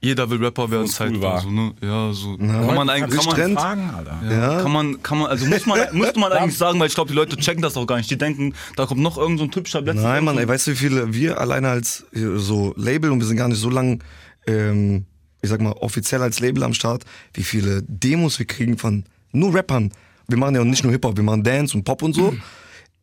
jeder 0.00 0.30
will 0.30 0.38
Rapper 0.38 0.70
werden 0.70 0.86
Zeit 0.86 1.10
cool 1.10 1.22
war. 1.22 1.40
So, 1.40 1.50
ne? 1.50 1.74
Ja, 1.82 2.12
so. 2.12 2.36
Kann 2.36 2.74
man 2.74 2.88
eigentlich, 2.88 3.20
kann 3.26 3.54
man? 3.54 3.56
Fragen, 3.56 3.90
Alter. 3.90 4.20
ja. 4.30 4.62
Kann 4.62 4.72
man, 4.72 5.02
kann 5.02 5.18
man, 5.18 5.28
also 5.28 5.46
muss 5.46 5.66
man, 5.66 5.80
müsste 5.92 6.20
man 6.20 6.32
eigentlich 6.32 6.56
sagen, 6.56 6.78
weil 6.78 6.86
ich 6.86 6.94
glaube, 6.94 7.08
die 7.08 7.16
Leute 7.16 7.36
checken 7.36 7.62
das 7.62 7.76
auch 7.76 7.86
gar 7.86 7.96
nicht. 7.96 8.08
Die 8.08 8.16
denken, 8.16 8.54
da 8.76 8.86
kommt 8.86 9.00
noch 9.00 9.18
irgend 9.18 9.38
so 9.38 9.44
ein 9.44 9.50
typischer 9.50 9.80
letzter. 9.80 10.02
Nein, 10.02 10.24
Mann, 10.24 10.38
ey, 10.38 10.46
weißt 10.46 10.68
du, 10.68 10.70
wie 10.72 10.76
viele 10.76 11.14
wir 11.14 11.40
alleine 11.40 11.70
als 11.70 12.06
äh, 12.12 12.20
so 12.36 12.74
Label 12.76 13.10
und 13.10 13.18
wir 13.18 13.26
sind 13.26 13.38
gar 13.38 13.48
nicht 13.48 13.58
so 13.58 13.70
lang, 13.70 14.00
ähm, 14.48 15.04
ich 15.40 15.50
sag 15.50 15.60
mal, 15.60 15.72
offiziell 15.72 16.22
als 16.22 16.40
Label 16.40 16.64
am 16.64 16.74
Start, 16.74 17.04
wie 17.34 17.44
viele 17.44 17.82
Demos 17.86 18.38
wir 18.38 18.46
kriegen 18.46 18.76
von 18.76 19.04
nur 19.32 19.54
Rappern. 19.54 19.92
Wir 20.26 20.36
machen 20.36 20.54
ja 20.54 20.64
nicht 20.64 20.82
nur 20.82 20.92
Hip-Hop, 20.92 21.16
wir 21.16 21.24
machen 21.24 21.44
Dance 21.44 21.76
und 21.76 21.84
Pop 21.84 22.02
und 22.02 22.14
so. 22.14 22.34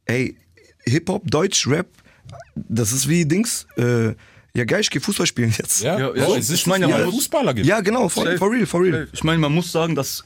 Ey, 0.06 0.36
Hip-Hop, 0.86 1.24
Deutsch, 1.30 1.68
Rap, 1.68 1.88
das 2.56 2.92
ist 2.92 3.08
wie 3.08 3.26
Dings, 3.26 3.66
äh, 3.78 4.14
ja 4.56 4.64
geil, 4.64 4.82
ich 4.82 4.90
geh 4.90 5.00
Fußball 5.00 5.26
spielen 5.26 5.54
jetzt. 5.58 5.82
Ja, 5.82 6.00
Ja, 6.00 6.16
ja, 6.16 6.26
Bro, 6.26 6.34
ich 6.34 6.40
es 6.40 6.50
ist 6.50 6.68
meine 6.68 6.90
ja, 6.90 7.10
Fußballer 7.10 7.54
gibt. 7.54 7.68
Ja, 7.68 7.82
genau, 7.82 8.08
for, 8.08 8.26
for 8.38 8.52
real, 8.52 8.66
for 8.66 8.82
real. 8.82 9.08
Ich 9.12 9.24
meine, 9.24 9.38
man 9.40 9.54
muss 9.54 9.72
sagen, 9.72 9.96
dass 9.96 10.24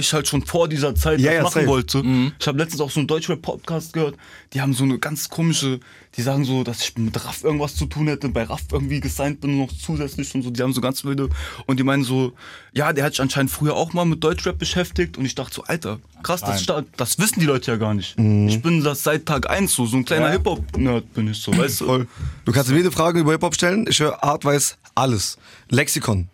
ich 0.00 0.12
halt 0.12 0.28
schon 0.28 0.44
vor 0.44 0.68
dieser 0.68 0.94
Zeit 0.94 1.20
Ja, 1.20 1.26
das 1.30 1.34
ja, 1.36 1.42
machen 1.42 1.52
safe. 1.54 1.66
wollte. 1.66 2.02
Ich 2.38 2.46
habe 2.46 2.58
letztens 2.58 2.80
auch 2.80 2.90
so 2.90 3.00
einen 3.00 3.06
Deutschrap-Podcast 3.06 3.92
gehört, 3.92 4.16
die 4.52 4.60
haben 4.60 4.72
so 4.74 4.84
eine 4.84 4.98
ganz 4.98 5.28
komische, 5.28 5.80
die 6.16 6.22
sagen 6.22 6.44
so, 6.44 6.64
dass 6.64 6.82
ich 6.82 6.96
mit 6.96 7.22
Raff 7.24 7.44
irgendwas 7.44 7.74
zu 7.76 7.86
tun 7.86 8.08
hätte, 8.08 8.28
bei 8.28 8.44
Raff 8.44 8.62
irgendwie 8.72 9.00
gesigned 9.00 9.40
bin 9.40 9.58
noch 9.58 9.70
zusätzlich 9.72 10.34
und 10.34 10.42
so, 10.42 10.50
die 10.50 10.62
haben 10.62 10.72
so 10.72 10.80
ganz 10.80 11.04
wilde 11.04 11.28
und 11.66 11.78
die 11.78 11.82
meinen 11.84 12.04
so, 12.04 12.32
ja, 12.72 12.92
der 12.92 13.04
hat 13.04 13.12
sich 13.12 13.20
anscheinend 13.20 13.50
früher 13.50 13.74
auch 13.74 13.92
mal 13.92 14.04
mit 14.04 14.22
Deutschrap 14.24 14.58
beschäftigt 14.58 15.18
und 15.18 15.24
ich 15.24 15.34
dachte 15.34 15.54
so, 15.54 15.64
Alter, 15.64 15.98
krass, 16.22 16.40
das, 16.40 16.66
das 16.96 17.18
wissen 17.18 17.40
die 17.40 17.46
Leute 17.46 17.70
ja 17.70 17.76
gar 17.76 17.94
nicht. 17.94 18.16
Ich 18.18 18.62
bin 18.62 18.82
das 18.82 19.02
seit 19.02 19.26
Tag 19.26 19.50
eins 19.50 19.74
so, 19.74 19.86
so 19.86 19.96
ein 19.96 20.04
kleiner 20.04 20.26
Ja. 20.26 20.32
Hip-Hop-Nerd 20.32 21.12
bin 21.14 21.30
ich 21.30 21.38
so, 21.40 21.56
weißt 21.56 21.80
du? 21.82 21.84
Voll. 21.86 22.06
Du 22.44 22.52
kannst 22.52 22.70
mir 22.70 22.76
jede 22.78 22.90
Frage 22.90 23.20
über 23.20 23.32
Hip-Hop 23.32 23.54
stellen. 23.54 23.86
Ich 23.88 24.00
höre 24.00 24.22
Art 24.24 24.44
weiß 24.44 24.76
alles. 24.94 25.38
Lexikon. 25.68 26.28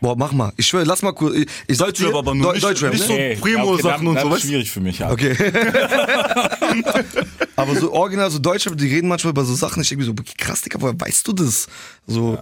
Boah, 0.00 0.16
mach 0.16 0.32
mal. 0.32 0.52
Ich 0.56 0.66
schwöre, 0.66 0.84
lass 0.84 1.02
mal 1.02 1.12
kurz. 1.12 1.36
Ich, 1.36 1.46
ich 1.66 1.76
sag 1.76 1.88
Deutschrap 1.88 2.12
dir- 2.12 2.18
aber 2.18 2.34
nur 2.34 2.50
Deu- 2.50 2.54
nicht- 2.54 2.64
Deutschrap, 2.64 2.92
nicht 2.92 3.00
ne? 3.02 3.06
so- 3.06 3.12
Okay, 3.14 3.36
Primo-Sachen 3.40 4.04
ja, 4.06 4.10
und 4.10 4.18
okay, 4.18 4.22
so, 4.22 4.24
dann- 4.28 4.30
weißt 4.30 4.32
Das 4.32 4.44
ist 4.44 4.50
schwierig 4.50 4.70
für 4.70 4.80
mich. 4.80 4.98
Ja. 4.98 5.10
Okay. 5.10 5.36
Aber 7.56 7.74
so 7.76 7.92
original, 7.92 8.30
so 8.30 8.38
Deutschrap, 8.38 8.76
die 8.76 8.88
reden 8.88 9.08
manchmal 9.08 9.30
über 9.30 9.44
so 9.44 9.54
Sachen. 9.54 9.82
Ich 9.82 9.88
denke 9.88 10.02
mir 10.04 10.06
so, 10.06 10.12
okay, 10.12 10.34
krass, 10.36 10.62
Digga, 10.62 10.80
woher 10.80 10.98
weißt 11.00 11.26
du 11.28 11.32
das? 11.32 11.66
So, 12.06 12.38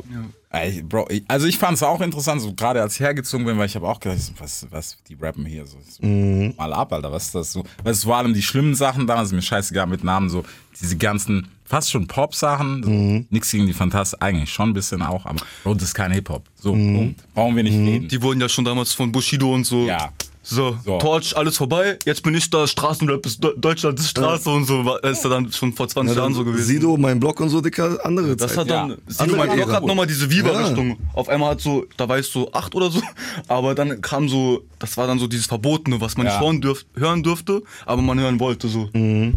Ey, 0.50 0.82
Bro, 0.82 1.06
ich, 1.10 1.22
also 1.28 1.46
ich 1.46 1.56
fand 1.58 1.76
es 1.76 1.82
auch 1.82 2.00
interessant, 2.02 2.42
so 2.42 2.52
gerade 2.52 2.82
als 2.82 2.94
ich 2.94 3.00
hergezogen 3.00 3.46
bin, 3.46 3.56
weil 3.58 3.66
ich 3.66 3.74
habe 3.74 3.88
auch 3.88 4.00
gedacht, 4.00 4.18
was, 4.38 4.66
was, 4.70 4.96
die 5.08 5.14
rappen 5.14 5.46
hier 5.46 5.66
so. 5.66 5.78
so 5.88 6.06
Mal 6.06 6.72
ab, 6.74 6.92
Alter, 6.92 7.10
was 7.10 7.26
ist 7.26 7.34
das 7.34 7.52
so? 7.52 7.64
Weil 7.82 7.92
es 7.92 8.04
vor 8.04 8.16
allem 8.16 8.34
die 8.34 8.42
schlimmen 8.42 8.74
Sachen 8.74 9.06
damals, 9.06 9.28
ist 9.28 9.34
mir 9.34 9.42
scheißegal 9.42 9.86
mit 9.86 10.04
Namen, 10.04 10.28
so 10.28 10.44
diese 10.82 10.96
ganzen, 10.96 11.48
fast 11.64 11.90
schon 11.90 12.06
Pop-Sachen, 12.06 12.82
so, 12.82 13.24
nix 13.30 13.50
gegen 13.50 13.66
die 13.66 13.72
Fantasten, 13.72 14.20
eigentlich 14.20 14.52
schon 14.52 14.70
ein 14.70 14.74
bisschen 14.74 15.00
auch, 15.00 15.24
aber 15.24 15.42
Bro, 15.62 15.74
das 15.74 15.84
ist 15.84 15.94
kein 15.94 16.12
Hip-Hop. 16.12 16.44
So, 16.56 16.72
Punkt. 16.72 17.22
Brauchen 17.34 17.56
wir 17.56 17.62
nicht 17.62 17.74
reden. 17.74 18.08
Die 18.08 18.20
wurden 18.20 18.40
ja 18.40 18.48
schon 18.48 18.64
damals 18.64 18.92
von 18.92 19.10
Bushido 19.12 19.54
und 19.54 19.64
so. 19.64 19.86
Ja. 19.86 20.12
So, 20.44 20.76
So. 20.84 20.98
Torch, 20.98 21.36
alles 21.36 21.56
vorbei. 21.56 21.98
Jetzt 22.04 22.22
bin 22.24 22.34
ich 22.34 22.50
da, 22.50 22.66
Straßenrap 22.66 23.24
ist 23.26 23.42
De- 23.44 23.54
Deutschland 23.56 23.98
ist 24.00 24.08
Straße 24.10 24.50
und 24.50 24.64
so. 24.64 24.96
Ist 24.98 25.22
ja 25.22 25.30
dann 25.30 25.52
schon 25.52 25.72
vor 25.72 25.86
20 25.86 26.16
Jahren 26.16 26.34
so 26.34 26.44
gewesen. 26.44 26.64
Sido, 26.64 26.96
mein 26.96 27.20
Blog 27.20 27.38
und 27.40 27.48
so, 27.48 27.60
Dicker, 27.60 27.98
andere 28.04 28.34
das 28.36 28.50
Zeit. 28.50 28.58
hat 28.58 28.70
dann, 28.70 28.90
Ja. 28.90 28.96
Sido 29.06 29.36
mein 29.36 29.50
Blog 29.52 29.66
Ära. 29.68 29.76
hat 29.76 29.86
nochmal 29.86 30.06
diese 30.08 30.28
Viva-Richtung. 30.28 30.96
Auf 31.14 31.28
einmal 31.28 31.50
hat 31.52 31.60
so, 31.60 31.84
da 31.96 32.08
war 32.08 32.18
ich 32.18 32.26
so 32.26 32.52
acht 32.52 32.74
oder 32.74 32.90
so, 32.90 33.00
aber 33.48 33.74
dann 33.76 34.00
kam 34.00 34.28
so, 34.28 34.62
das 34.80 34.96
war 34.96 35.06
dann 35.06 35.20
so 35.20 35.28
dieses 35.28 35.46
Verbotene, 35.46 36.00
was 36.00 36.16
man 36.16 36.26
Ja. 36.26 36.32
nicht 36.32 36.42
hören, 36.42 36.60
dürf, 36.60 36.84
hören 36.96 37.22
dürfte, 37.22 37.62
aber 37.86 38.02
man 38.02 38.18
hören 38.18 38.40
wollte 38.40 38.66
so. 38.66 38.88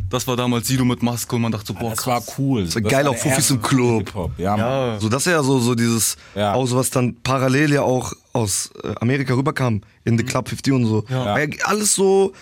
Das 0.09 0.25
war 0.27 0.35
damals 0.35 0.67
Sido 0.67 0.85
mit 0.85 1.03
Maske 1.03 1.35
und 1.35 1.43
man 1.43 1.51
dachte 1.51 1.67
so, 1.67 1.73
boah, 1.75 1.91
Das 1.91 2.07
war 2.07 2.23
cool. 2.39 2.65
Das 2.65 2.73
war 2.75 2.81
geil, 2.81 3.05
war 3.05 3.11
auch 3.11 3.17
Fuffis 3.17 3.51
im 3.51 3.61
Club. 3.61 4.11
Ja, 4.39 4.57
ja. 4.57 4.99
So, 4.99 5.07
das 5.09 5.27
ist 5.27 5.31
ja 5.31 5.43
so, 5.43 5.59
so 5.59 5.75
dieses, 5.75 6.17
Ja. 6.33 6.53
auch 6.55 6.65
so 6.65 6.75
was 6.77 6.89
dann 6.89 7.15
parallel 7.21 7.73
ja 7.73 7.83
auch 7.83 8.11
aus 8.35 8.69
äh, 8.83 8.93
Amerika 9.01 9.33
rüberkam, 9.33 9.81
in 10.03 10.17
The 10.17 10.23
Club 10.23 10.49
50 10.49 10.73
und 10.73 10.85
so. 10.85 11.05
Ja 11.09 11.35
alles 11.63 11.95
so 11.95 12.33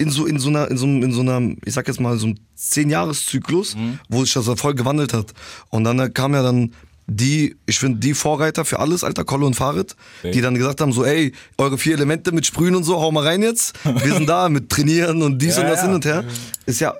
in 0.00 0.10
so, 0.10 0.26
in 0.26 0.38
so 0.38 0.48
einer, 0.48 0.70
in 0.70 0.76
so, 0.78 0.86
einem- 0.86 1.02
in 1.02 1.12
so 1.12 1.22
einer, 1.22 1.40
ich 1.64 1.74
sag 1.74 1.88
jetzt 1.88 1.98
mal, 2.00 2.16
so 2.18 2.26
einem 2.26 2.36
10-Jahres-Zyklus, 2.56 3.76
wo 4.08 4.24
sich 4.24 4.32
das 4.32 4.46
voll 4.60 4.74
gewandelt 4.74 5.12
hat. 5.12 5.32
Und 5.70 5.82
dann 5.84 5.98
äh, 5.98 6.08
kam 6.10 6.34
ja 6.34 6.42
dann 6.42 6.72
die, 7.08 7.56
ich 7.66 7.78
finde, 7.78 7.98
die 7.98 8.12
Vorreiter 8.14 8.64
für 8.64 8.78
alles, 8.78 9.02
Alter, 9.02 9.24
Kolle 9.24 9.46
und 9.46 9.54
Farid, 9.54 9.96
die 10.22 10.40
dann 10.40 10.54
gesagt 10.54 10.80
haben, 10.82 10.92
so, 10.92 11.04
ey, 11.04 11.32
eure 11.56 11.78
vier 11.78 11.94
Elemente 11.94 12.32
mit 12.32 12.44
Sprühen 12.46 12.76
und 12.76 12.84
so, 12.84 13.00
hau 13.00 13.10
mal 13.10 13.24
rein 13.24 13.42
jetzt. 13.42 13.74
Wir 13.84 14.12
sind 14.14 14.28
da 14.28 14.48
mit 14.48 14.68
Trainieren 14.68 15.22
und 15.22 15.38
dies 15.40 15.56
Ja, 15.56 15.62
und 15.62 15.68
das 15.70 15.78
ja. 15.78 15.84
hin 15.86 15.94
und 15.94 16.04
her. 16.04 16.24
Ist 16.66 16.80
ja, 16.80 16.94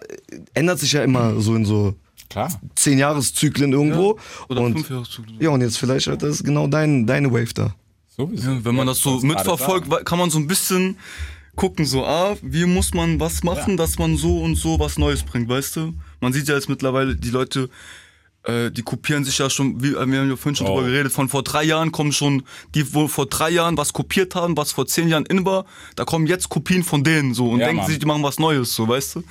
ändert 0.54 0.78
sich 0.80 0.92
ja 0.92 1.02
immer 1.04 1.38
so 1.40 1.54
in 1.54 1.66
so 1.66 1.94
Klar. 2.30 2.50
10-Jahres-Zyklen 2.76 3.72
irgendwo. 3.72 4.18
Oder 4.48 4.62
und, 4.62 4.72
fünf 4.74 4.90
Jahreszyklen. 4.90 5.36
ja, 5.40 5.50
und 5.50 5.60
jetzt 5.60 5.78
vielleicht 5.78 6.06
das 6.08 6.22
ist 6.22 6.44
genau 6.44 6.66
dein, 6.66 7.06
deine 7.06 7.30
Wave 7.30 7.52
da. 7.54 7.74
Sowieso. 8.18 8.50
Ja, 8.50 8.64
wenn 8.64 8.74
man 8.74 8.86
das 8.86 8.98
so 8.98 9.20
mitverfolgt, 9.20 9.88
sagen. 9.90 10.04
kann 10.04 10.18
man 10.18 10.28
so 10.30 10.38
ein 10.38 10.46
bisschen 10.46 10.96
gucken, 11.56 11.86
so, 11.86 12.04
ah, 12.04 12.36
wie 12.42 12.66
muss 12.66 12.92
man 12.94 13.18
was 13.20 13.42
machen, 13.42 13.76
dass 13.76 13.98
man 13.98 14.16
so 14.16 14.42
und 14.42 14.56
so 14.56 14.78
was 14.78 14.98
Neues 14.98 15.22
bringt, 15.22 15.48
weißt 15.48 15.76
du? 15.76 15.94
Man 16.20 16.32
sieht 16.32 16.48
ja 16.48 16.54
jetzt 16.54 16.68
mittlerweile, 16.68 17.16
die 17.16 17.30
Leute, 17.30 17.68
äh, 18.44 18.70
die 18.70 18.82
kopieren 18.82 19.24
sich 19.24 19.38
ja 19.38 19.48
schon, 19.50 19.82
wie, 19.82 19.92
wir 19.92 19.98
haben 20.00 20.12
ja 20.30 20.36
vorhin 20.36 20.54
schon 20.56 20.66
Oh. 20.68 20.76
drüber 20.76 20.88
geredet, 20.88 21.12
von 21.12 21.28
vor 21.28 21.42
drei 21.42 21.64
Jahren 21.64 21.90
kommen 21.92 22.12
schon, 22.12 22.42
die 22.74 22.92
wo 22.94 23.08
vor 23.08 23.26
drei 23.26 23.50
Jahren 23.50 23.76
was 23.76 23.92
kopiert 23.92 24.34
haben, 24.36 24.56
was 24.56 24.72
vor 24.72 24.86
zehn 24.86 25.08
Jahren 25.08 25.26
in 25.26 25.44
war, 25.44 25.64
da 25.96 26.04
kommen 26.04 26.26
jetzt 26.26 26.48
Kopien 26.48 26.82
von 26.84 27.02
denen 27.04 27.34
so 27.34 27.48
und 27.50 27.58
Ja, 27.60 27.66
denken 27.66 27.78
Mann. 27.82 27.86
sich, 27.90 27.98
die 27.98 28.06
machen 28.06 28.22
was 28.22 28.38
Neues, 28.38 28.74
so, 28.74 28.86
weißt 28.88 29.16
du? 29.16 29.24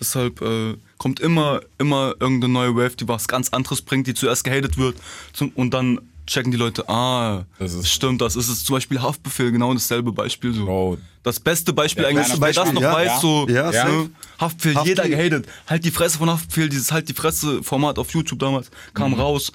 Deshalb 0.00 0.40
äh, 0.40 0.74
kommt 0.98 1.20
immer, 1.20 1.60
immer 1.78 2.14
irgendeine 2.20 2.52
neue 2.52 2.74
Wave, 2.76 2.96
die 2.96 3.06
was 3.08 3.28
ganz 3.28 3.50
anderes 3.50 3.82
bringt, 3.82 4.06
die 4.08 4.14
zuerst 4.14 4.42
gehatet 4.44 4.76
wird 4.78 4.96
zum, 5.32 5.50
und 5.50 5.72
dann 5.74 6.00
checken 6.26 6.50
die 6.52 6.56
Leute, 6.58 6.88
ah, 6.88 7.44
Das 7.58 7.74
ist- 7.74 7.88
stimmt, 7.88 8.20
das 8.20 8.36
ist 8.36 8.48
es. 8.48 8.64
Zum 8.64 8.74
Beispiel 8.76 9.00
Haftbefehl, 9.02 9.50
genau 9.52 9.72
dasselbe 9.74 10.12
Beispiel 10.12 10.52
so. 10.54 10.64
Bro. 10.64 10.98
Das 11.22 11.38
beste 11.40 11.72
Beispiel 11.72 12.04
Ja, 12.04 12.10
eigentlich, 12.10 12.40
wer 12.40 12.52
das 12.52 12.72
noch 12.72 12.82
ja, 12.82 12.92
weiß, 12.92 13.06
ja. 13.08 13.20
so 13.20 13.46
Ja, 13.48 13.70
ne? 13.70 13.70
Haftbefehl, 13.70 14.74
Haftbefehl. 14.74 14.84
jeder 14.86 15.08
gehatet. 15.08 15.46
Halt 15.68 15.84
die 15.84 15.90
Fresse 15.90 16.18
von 16.18 16.30
Haftbefehl, 16.30 16.68
dieses 16.68 16.90
Halt 16.92 17.08
die 17.08 17.14
Fresse-Format 17.14 17.98
auf 17.98 18.10
YouTube 18.12 18.38
damals 18.38 18.70
kam 18.94 19.14
raus. 19.14 19.52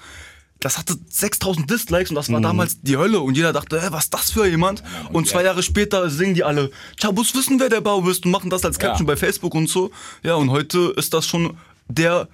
Das 0.60 0.76
hatte 0.76 0.96
6000 1.08 1.70
Dislikes 1.70 2.10
und 2.10 2.16
das 2.16 2.32
war 2.32 2.40
damals 2.40 2.80
die 2.82 2.96
Hölle 2.96 3.20
und 3.20 3.36
jeder 3.36 3.52
dachte, 3.52 3.80
hä, 3.80 3.88
was 3.90 4.04
ist 4.04 4.14
das 4.14 4.30
für 4.32 4.44
jemand? 4.46 4.82
Und 5.12 5.28
zwei 5.28 5.44
Jahre 5.44 5.62
später 5.62 6.10
singen 6.10 6.34
die 6.34 6.42
alle, 6.42 6.72
Chabus 7.00 7.32
wissen, 7.36 7.60
wer 7.60 7.68
der 7.68 7.80
Bau 7.80 8.00
ist 8.08 8.24
und 8.24 8.32
machen 8.32 8.50
das 8.50 8.64
als 8.64 8.76
Caption 8.78 9.06
bei 9.06 9.14
Facebook 9.16 9.54
und 9.54 9.68
so. 9.68 9.92
Ja, 10.24 10.34
und 10.34 10.50
heute 10.50 10.92
ist 10.96 11.14
das 11.14 11.26
schon 11.26 11.56
der 11.88 12.26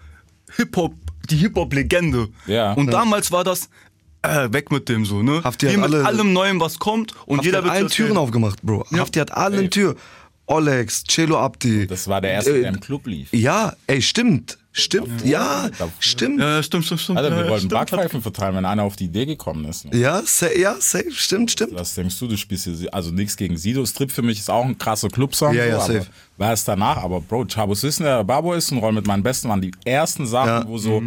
Hip-Hop, 0.57 0.95
die 1.29 1.37
Hip-Hop-Legende. 1.37 2.29
Ja. 2.47 2.73
Und 2.73 2.87
damals 2.93 3.31
war 3.31 3.45
das, 3.45 3.69
äh, 4.25 4.53
weg 4.53 4.71
mit 4.73 4.89
dem 4.89 5.05
so, 5.05 5.23
ne? 5.23 5.43
Hafti 5.45 5.67
Wie 5.67 5.71
hat 5.71 5.77
mit 5.77 5.85
alle- 5.85 6.05
allem 6.07 6.33
Neuem, 6.33 6.61
was 6.61 6.79
kommt 6.79 7.15
und 7.27 7.39
Hafti 7.39 7.47
jeder 7.49 7.59
hat 7.59 7.65
wird 7.65 7.75
allen 7.75 7.89
Türen 7.89 8.17
aufgemacht, 8.17 8.63
Bro. 8.63 8.87
Ja. 8.91 8.99
Hafti 8.99 9.19
hat 9.21 9.33
allen 9.33 9.71
Türen. 9.71 9.97
Olex, 10.47 11.05
Celo 11.05 11.39
Abdi. 11.39 11.87
Das 11.87 12.07
war 12.07 12.21
der 12.21 12.33
erste, 12.33 12.51
Äh, 12.57 12.61
der 12.61 12.69
im 12.71 12.81
Club 12.81 13.07
lief. 13.07 13.29
Ja, 13.33 13.73
ey, 13.87 14.03
stimmt. 14.03 14.59
Stimmt, 14.77 15.25
ja, 15.25 15.71
stimmt. 16.01 16.41
Ja, 16.41 16.61
stimmt, 16.61 16.85
stimmt, 16.85 17.01
stimmt. 17.01 17.17
Alter, 17.19 17.31
ja, 17.31 17.37
wir 17.37 17.45
ja, 17.45 17.51
wollten 17.51 17.61
stimmt. 17.69 17.73
Backpfeifen 17.75 18.21
verteilen, 18.23 18.57
wenn 18.57 18.65
einer 18.65 18.83
auf 18.83 18.97
die 18.97 19.05
Idee 19.05 19.25
gekommen 19.25 19.65
ist. 19.67 19.85
ne? 19.85 19.97
Ja, 19.97 20.21
sa 20.27 20.49
ja, 20.51 20.75
safe, 20.81 21.13
stimmt, 21.13 21.53
stimmt. 21.53 21.75
Was 21.77 21.95
denkst 21.95 22.19
du, 22.19 22.27
du 22.27 22.37
spielst 22.37 22.65
hier, 22.65 22.93
also 22.93 23.13
nichts 23.13 23.37
gegen 23.37 23.57
Sido. 23.57 23.87
Strip 23.87 24.11
für 24.11 24.23
mich 24.23 24.41
ist 24.41 24.51
auch 24.51 24.65
ein 24.65 24.77
krasser 24.77 25.09
Clubsong. 25.09 25.55
Ja, 25.55 25.65
ja, 25.65 25.81
so, 25.81 25.93
safe. 25.93 26.07
War 26.39 26.53
es 26.53 26.65
danach, 26.65 26.97
aber 26.97 27.21
Bro, 27.21 27.47
Chabos 27.47 27.85
Wissen, 27.85 28.03
der 28.03 28.25
Babo 28.25 28.53
ist 28.53 28.73
und 28.73 28.79
Roll 28.79 28.93
mit 28.93 29.07
meinen 29.07 29.23
Besten 29.23 29.49
waren 29.49 29.61
die 29.63 29.71
ersten 29.85 30.27
Sachen, 30.27 30.49
Ja. 30.49 30.67
wo 30.69 30.77
so, 30.77 31.01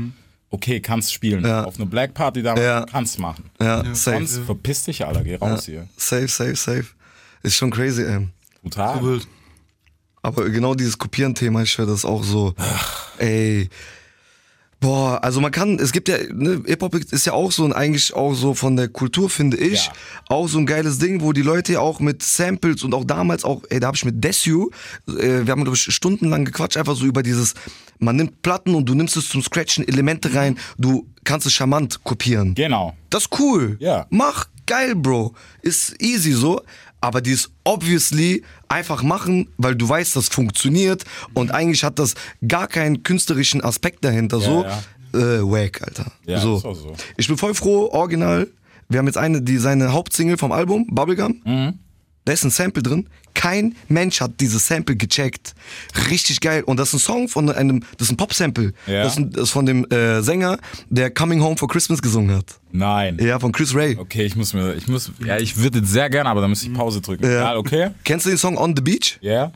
okay, 0.50 0.80
kannst 0.80 1.13
spielen. 1.13 1.46
Ja. 1.46 1.63
Auf 1.66 1.75
eine 1.77 1.86
Black 1.86 2.13
Party 2.13 2.42
da 2.44 2.56
Ja. 2.56 2.86
kannst 2.86 3.20
machen. 3.20 3.46
Ja, 3.60 3.84
Sonst 3.94 4.34
safe. 4.34 4.46
verpiss 4.46 4.84
dich, 4.84 5.06
Alter, 5.06 5.24
geh 5.24 5.36
raus 5.36 5.66
hier. 5.66 5.88
Safe, 5.98 6.27
safe, 6.27 6.56
safe. 6.56 6.86
Ist 7.44 7.56
schon 7.56 7.70
crazy, 7.72 8.04
ey. 8.04 8.27
Brutal. 8.62 9.04
Wild. 9.04 9.27
Aber 10.22 10.50
genau 10.50 10.75
dieses 10.75 10.98
Kopieren-Thema, 10.98 11.62
ich 11.63 11.77
höre 11.77 11.86
das 11.86 12.04
auch 12.04 12.24
so. 12.24 12.54
Ey. 13.18 13.70
Boah, 14.80 15.24
also 15.24 15.42
man 15.42 15.51
kann, 15.51 15.80
es 15.80 15.92
gibt 15.92 16.08
ja, 16.08 16.18
ne, 16.32 16.62
Hip-Hop 16.68 16.94
ist 16.94 17.25
ja 17.25 17.34
auch 17.34 17.51
so 17.51 17.66
und 17.66 17.74
eigentlich 17.74 18.13
auch 18.13 18.36
so 18.36 18.54
von 18.54 18.75
der 18.75 18.88
Kultur, 18.89 19.27
finde 19.27 19.58
ich, 19.58 19.88
Ja. 19.88 19.94
auch 20.30 20.48
so 20.48 20.60
ein 20.60 20.68
geiles 20.68 21.00
Ding, 21.00 21.22
wo 21.22 21.34
die 21.34 21.42
Leute 21.42 21.74
ja 21.74 21.80
auch 21.80 22.00
mit 22.00 22.22
Samples 22.22 22.84
und 22.84 22.94
auch 22.94 23.04
damals 23.04 23.44
auch, 23.44 23.63
ey, 23.72 23.80
da 23.80 23.88
habe 23.88 23.98
ich 23.98 24.06
mit 24.06 24.24
Desu, 24.24 24.70
äh, 25.08 25.46
wir 25.46 25.51
haben, 25.51 25.63
glaube 25.63 25.75
ich, 25.75 25.82
stundenlang 25.82 26.46
gequatscht, 26.46 26.77
einfach 26.77 26.96
so 26.96 27.06
über 27.06 27.24
dieses, 27.24 27.56
man 28.00 28.16
nimmt 28.16 28.42
Platten 28.42 28.75
und 28.75 28.88
du 28.88 28.94
nimmst 28.94 29.18
es 29.18 29.30
zum 29.30 29.42
Scratchen, 29.42 29.88
Elemente 29.88 30.34
rein, 30.34 30.58
du 30.77 31.08
kannst 31.24 31.48
es 31.48 31.54
charmant 31.54 32.04
kopieren. 32.04 32.56
Genau. 32.56 32.96
Das 33.10 33.24
ist 33.24 33.39
cool. 33.39 33.77
Ja. 33.80 34.06
Mach, 34.10 34.46
geil, 34.66 34.96
Bro. 34.96 35.34
Ist 35.62 36.01
easy 36.01 36.32
so. 36.32 36.62
Aber 37.00 37.22
dieses 37.22 37.51
obviously 37.63 38.44
einfach 38.70 39.04
machen, 39.04 39.50
weil 39.58 39.75
du 39.75 39.88
weißt, 39.88 40.16
das 40.16 40.30
funktioniert 40.30 41.04
und 41.36 41.51
eigentlich 41.51 41.84
hat 41.84 42.00
das 42.00 42.16
gar 42.48 42.68
keinen 42.68 43.04
künstlerischen 43.04 43.63
Aspekt 43.63 44.04
dahinter. 44.04 44.39
so, 44.39 44.63
ja. 44.63 44.80
Äh, 45.13 45.42
wack, 45.42 45.82
Alter. 45.84 46.12
Ja, 46.25 46.39
so. 46.39 46.58
so. 46.58 46.94
Ich 47.16 47.27
bin 47.27 47.38
voll 47.38 47.54
froh, 47.54 47.89
original. 47.92 48.48
Wir 48.89 49.00
haben 49.00 49.06
jetzt 49.06 49.18
eine, 49.18 49.42
die 49.42 49.58
seine 49.58 49.94
Hauptsingle 49.94 50.38
vom 50.38 50.51
Album, 50.51 50.88
Bubblegum. 50.88 51.42
Mhm. 51.46 51.80
Da 52.28 52.34
ist 52.34 52.44
ein 52.44 52.50
Sample 52.50 52.84
drin. 52.84 53.08
Kein 53.36 53.74
Mensch 53.88 54.20
hat 54.20 54.42
dieses 54.42 54.68
Sample 54.68 54.98
gecheckt. 54.98 55.56
Richtig 56.10 56.42
geil. 56.42 56.62
Und 56.62 56.78
das 56.78 56.90
ist 56.90 56.96
ein 56.96 57.00
Song 57.00 57.30
von 57.30 57.50
einem, 57.50 57.80
das 57.98 58.08
ist 58.08 58.12
ein 58.12 58.18
Pop-Sample. 58.18 58.74
Ja. 58.86 59.04
Das, 59.04 59.18
ist 59.18 59.28
das 59.32 59.44
ist 59.44 59.52
von 59.52 59.66
dem 59.66 59.86
äh, 59.86 60.22
Sänger, 60.22 60.58
der 60.90 61.10
Coming 61.10 61.42
Home 61.42 61.56
for 61.56 61.70
Christmas 61.70 62.02
gesungen 62.02 62.36
hat. 62.36 62.60
Nein. 62.74 63.18
Ja, 63.22 63.40
von 63.40 63.54
Chris 63.54 63.74
Ray. 63.74 63.96
Okay, 63.98 64.26
ich 64.26 64.36
muss 64.36 64.54
mir, 64.54 64.74
ich 64.76 64.90
muss, 64.90 65.10
ja, 65.26 65.38
ich 65.38 65.56
würde 65.56 65.86
sehr 65.86 66.10
gerne, 66.10 66.30
aber 66.30 66.42
dann 66.42 66.50
müsste 66.50 66.68
ich 66.68 66.74
Pause 66.74 67.00
drücken. 67.00 67.24
Ja. 67.24 67.32
Ja, 67.32 67.56
okay? 67.56 67.92
Kennst 68.04 68.26
du 68.26 68.30
den 68.30 68.38
Song 68.38 68.58
On 68.58 68.76
the 68.76 68.82
Beach? 68.82 69.20
Ja? 69.22 69.54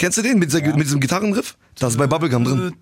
Kennst 0.00 0.16
du 0.16 0.22
den 0.22 0.38
mit, 0.38 0.50
dieser, 0.50 0.62
mit 0.62 0.86
diesem 0.86 0.98
Gitarrenriff? 0.98 1.58
Das 1.78 1.92
ist 1.92 1.98
bei 1.98 2.06
Bubblegum 2.06 2.42
drin. 2.42 2.72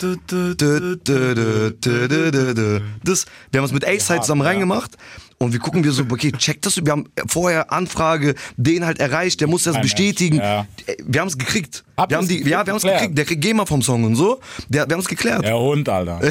Das, 3.02 3.26
wir 3.50 3.58
haben 3.58 3.64
es 3.64 3.72
mit 3.72 3.84
A-Side 3.84 4.20
zusammen 4.20 4.42
reingemacht 4.42 4.92
und 5.38 5.52
wir 5.52 5.58
gucken 5.58 5.82
wir 5.82 5.90
so, 5.90 6.04
okay, 6.08 6.30
check 6.30 6.62
das. 6.62 6.76
Wir 6.76 6.92
haben 6.92 7.08
vorher 7.26 7.72
Anfrage, 7.72 8.37
den 8.56 8.87
halt 8.87 9.00
erreicht, 9.00 9.40
der 9.40 9.48
muss 9.48 9.64
das 9.64 9.80
bestätigen. 9.80 10.37
Ja. 10.37 10.68
Wir 11.04 11.20
haben 11.20 11.26
es 11.26 11.37
gekriegt. 11.37 11.82
Habt 11.96 12.12
wir 12.12 12.18
haben 12.18 12.28
die, 12.28 12.38
ja, 12.48 12.64
wir 12.64 12.72
haben 12.72 12.76
es 12.76 12.84
gekriegt. 12.84 13.18
Der 13.18 13.25
kriegt 13.25 13.42
GEMA 13.42 13.66
vom 13.66 13.82
Song 13.82 14.04
und 14.04 14.14
so. 14.14 14.38
Der, 14.68 14.88
wir 14.88 14.94
haben 14.94 15.00
es 15.00 15.08
geklärt. 15.08 15.44
Der 15.44 15.58
Hund, 15.58 15.88
Alter. 15.88 16.20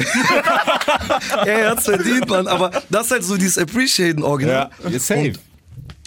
Er 1.44 1.70
hat's 1.70 1.84
verdient, 1.84 2.30
Mann. 2.30 2.46
Aber 2.46 2.70
das 2.88 3.06
ist 3.06 3.12
halt 3.12 3.24
so 3.24 3.36
dieses 3.36 3.58
Appreciaten 3.58 4.22
Original. 4.22 4.70
Ja, 4.88 4.98
safe. 4.98 5.20
Und, 5.20 5.38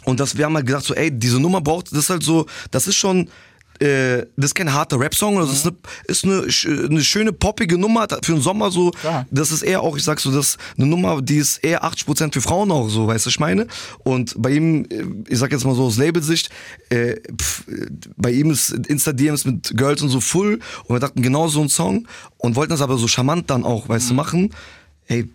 und 0.05 0.19
das, 0.19 0.35
wir 0.35 0.45
haben 0.45 0.55
halt 0.55 0.65
gedacht, 0.65 0.85
so, 0.85 0.95
ey, 0.95 1.11
diese 1.11 1.39
Nummer 1.39 1.61
braucht, 1.61 1.91
das 1.91 2.00
ist 2.00 2.09
halt 2.09 2.23
so, 2.23 2.47
das 2.71 2.88
ist 2.88 2.95
schon, 2.95 3.29
äh, 3.81 4.27
das 4.38 4.47
ist 4.47 4.55
kein 4.55 4.71
harter 4.71 5.00
Rap-Song, 5.00 5.38
das 5.38 5.51
ist, 5.51 5.65
eine, 5.65 5.75
ist 6.05 6.23
eine, 6.23 6.88
eine 6.89 7.03
schöne, 7.03 7.33
poppige 7.33 7.77
Nummer 7.77 8.07
für 8.21 8.33
den 8.33 8.41
Sommer 8.41 8.69
so. 8.69 8.91
Ja. 9.03 9.25
Das 9.31 9.51
ist 9.51 9.63
eher 9.63 9.81
auch, 9.81 9.97
ich 9.97 10.03
sag 10.03 10.19
so, 10.19 10.31
das 10.31 10.50
ist 10.50 10.57
eine 10.77 10.85
Nummer, 10.88 11.21
die 11.21 11.38
ist 11.38 11.57
eher 11.57 11.83
80% 11.83 12.33
für 12.33 12.41
Frauen 12.41 12.71
auch 12.71 12.89
so, 12.89 13.07
weißt 13.07 13.25
du, 13.25 13.29
ich 13.29 13.39
meine. 13.39 13.67
Und 14.03 14.35
bei 14.38 14.51
ihm, 14.51 14.85
äh, 14.85 15.03
ich 15.27 15.39
sag 15.39 15.51
jetzt 15.51 15.65
mal 15.65 15.75
so 15.75 15.85
aus 15.85 15.97
Labelsicht, 15.97 16.50
äh, 16.89 17.11
äh, 17.11 17.19
bei 18.17 18.31
ihm 18.31 18.51
ist 18.51 18.69
Insta-DMs 18.69 19.45
mit 19.45 19.75
Girls 19.75 20.01
und 20.01 20.09
so 20.09 20.21
full 20.21 20.59
und 20.85 20.95
wir 20.95 21.00
dachten 21.00 21.21
genau 21.21 21.47
so 21.47 21.61
ein 21.61 21.69
Song 21.69 22.07
und 22.38 22.55
wollten 22.55 22.71
das 22.71 22.81
aber 22.81 22.97
so 22.97 23.07
charmant 23.07 23.50
dann 23.50 23.63
auch, 23.63 23.89
weißt 23.89 24.11
du, 24.11 24.13
machen. 24.13 24.53
Ey, 25.07 25.27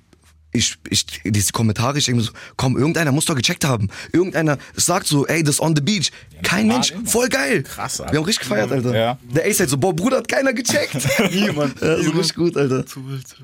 ich, 0.57 0.77
ich, 0.91 1.07
diese 1.25 1.53
Kommentare, 1.53 1.99
ich 1.99 2.07
denke 2.07 2.21
mir 2.21 2.27
so, 2.27 2.33
komm, 2.57 2.77
irgendeiner 2.77 3.13
muss 3.13 3.25
doch 3.27 3.35
gecheckt 3.35 3.65
haben. 3.65 3.89
Irgendeiner 4.13 4.59
sagt 4.75 5.07
so, 5.07 5.27
ey, 5.27 5.43
das 5.43 5.57
ist 5.57 5.61
on 5.61 5.75
the 5.77 5.83
beach. 5.83 6.11
Kein 6.43 6.67
Mensch, 6.69 6.91
immer. 6.91 7.07
voll 7.07 7.29
geil. 7.29 7.63
Krass, 7.63 8.01
Alter. 8.01 8.13
Wir 8.13 8.19
haben 8.19 8.27
richtig 8.27 8.49
gefeiert, 8.49 8.71
Alter. 8.73 8.95
Ja. 8.95 9.19
Der 9.35 9.47
Ace 9.47 9.61
halt 9.61 9.71
so, 9.71 9.79
boah, 9.79 9.95
Bruder, 9.95 10.19
hat 10.19 10.29
keiner 10.29 10.53
gecheckt. 10.53 10.97
Niemand. 11.33 11.81
ja, 11.81 11.97
so 12.03 12.11
richtig 12.11 12.35
gut, 12.35 12.57
Alter. 12.57 12.85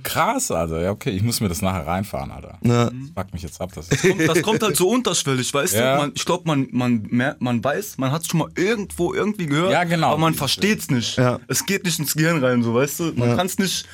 Krass, 0.03 0.51
Alter. 0.51 0.81
Ja, 0.83 0.91
okay, 0.91 1.11
ich 1.11 1.23
muss 1.23 1.41
mir 1.41 1.49
das 1.49 1.63
nachher 1.63 1.87
reinfahren, 1.87 2.31
Alter. 2.31 2.59
Ja. 2.63 2.85
Das 2.87 2.93
fuckt 3.15 3.33
mich 3.33 3.43
jetzt 3.43 3.61
ab. 3.61 3.71
Das 3.75 3.89
ist 3.89 4.03
kommt, 4.03 4.21
das 4.29 4.43
kommt 4.43 4.63
halt 4.63 4.77
so 4.77 4.89
unterschwellig, 4.89 5.53
weißt 5.53 5.75
Ja. 5.75 5.95
du? 5.97 6.01
Man, 6.03 6.13
ich 6.15 6.25
glaube, 6.25 6.45
man, 6.47 6.69
man, 6.71 7.37
man 7.39 7.63
weiß, 7.65 7.99
man 7.99 8.11
hat 8.13 8.23
es 8.23 8.29
schon 8.29 8.39
mal 8.41 8.49
irgendwo 8.57 9.15
irgendwie 9.15 9.47
gehört, 9.47 9.73
Ja, 9.73 9.85
genau. 9.85 10.09
aber 10.09 10.19
man 10.19 10.35
versteht's 10.35 10.91
nicht. 10.91 11.17
Ja. 11.19 11.41
Es 11.49 11.65
geht 11.67 11.85
nicht 11.85 11.99
ins 11.99 12.15
Gehirn 12.15 12.43
rein, 12.45 12.63
so 12.63 12.75
weißt 12.75 13.01
du? 13.01 13.13
Man 13.15 13.37
kann's 13.37 13.59
nicht, 13.59 13.87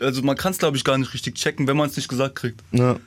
also 0.00 0.22
man 0.22 0.36
kann's 0.36 0.58
glaube 0.58 0.76
ich 0.76 0.84
gar 0.84 0.98
nicht 0.98 1.12
richtig 1.14 1.34
checken, 1.36 1.66
wenn 1.66 1.76
man 1.76 1.88
es 1.88 1.96
nicht 1.96 2.08
gesagt 2.08 2.36
kriegt. 2.36 2.62
Ja. 2.72 2.98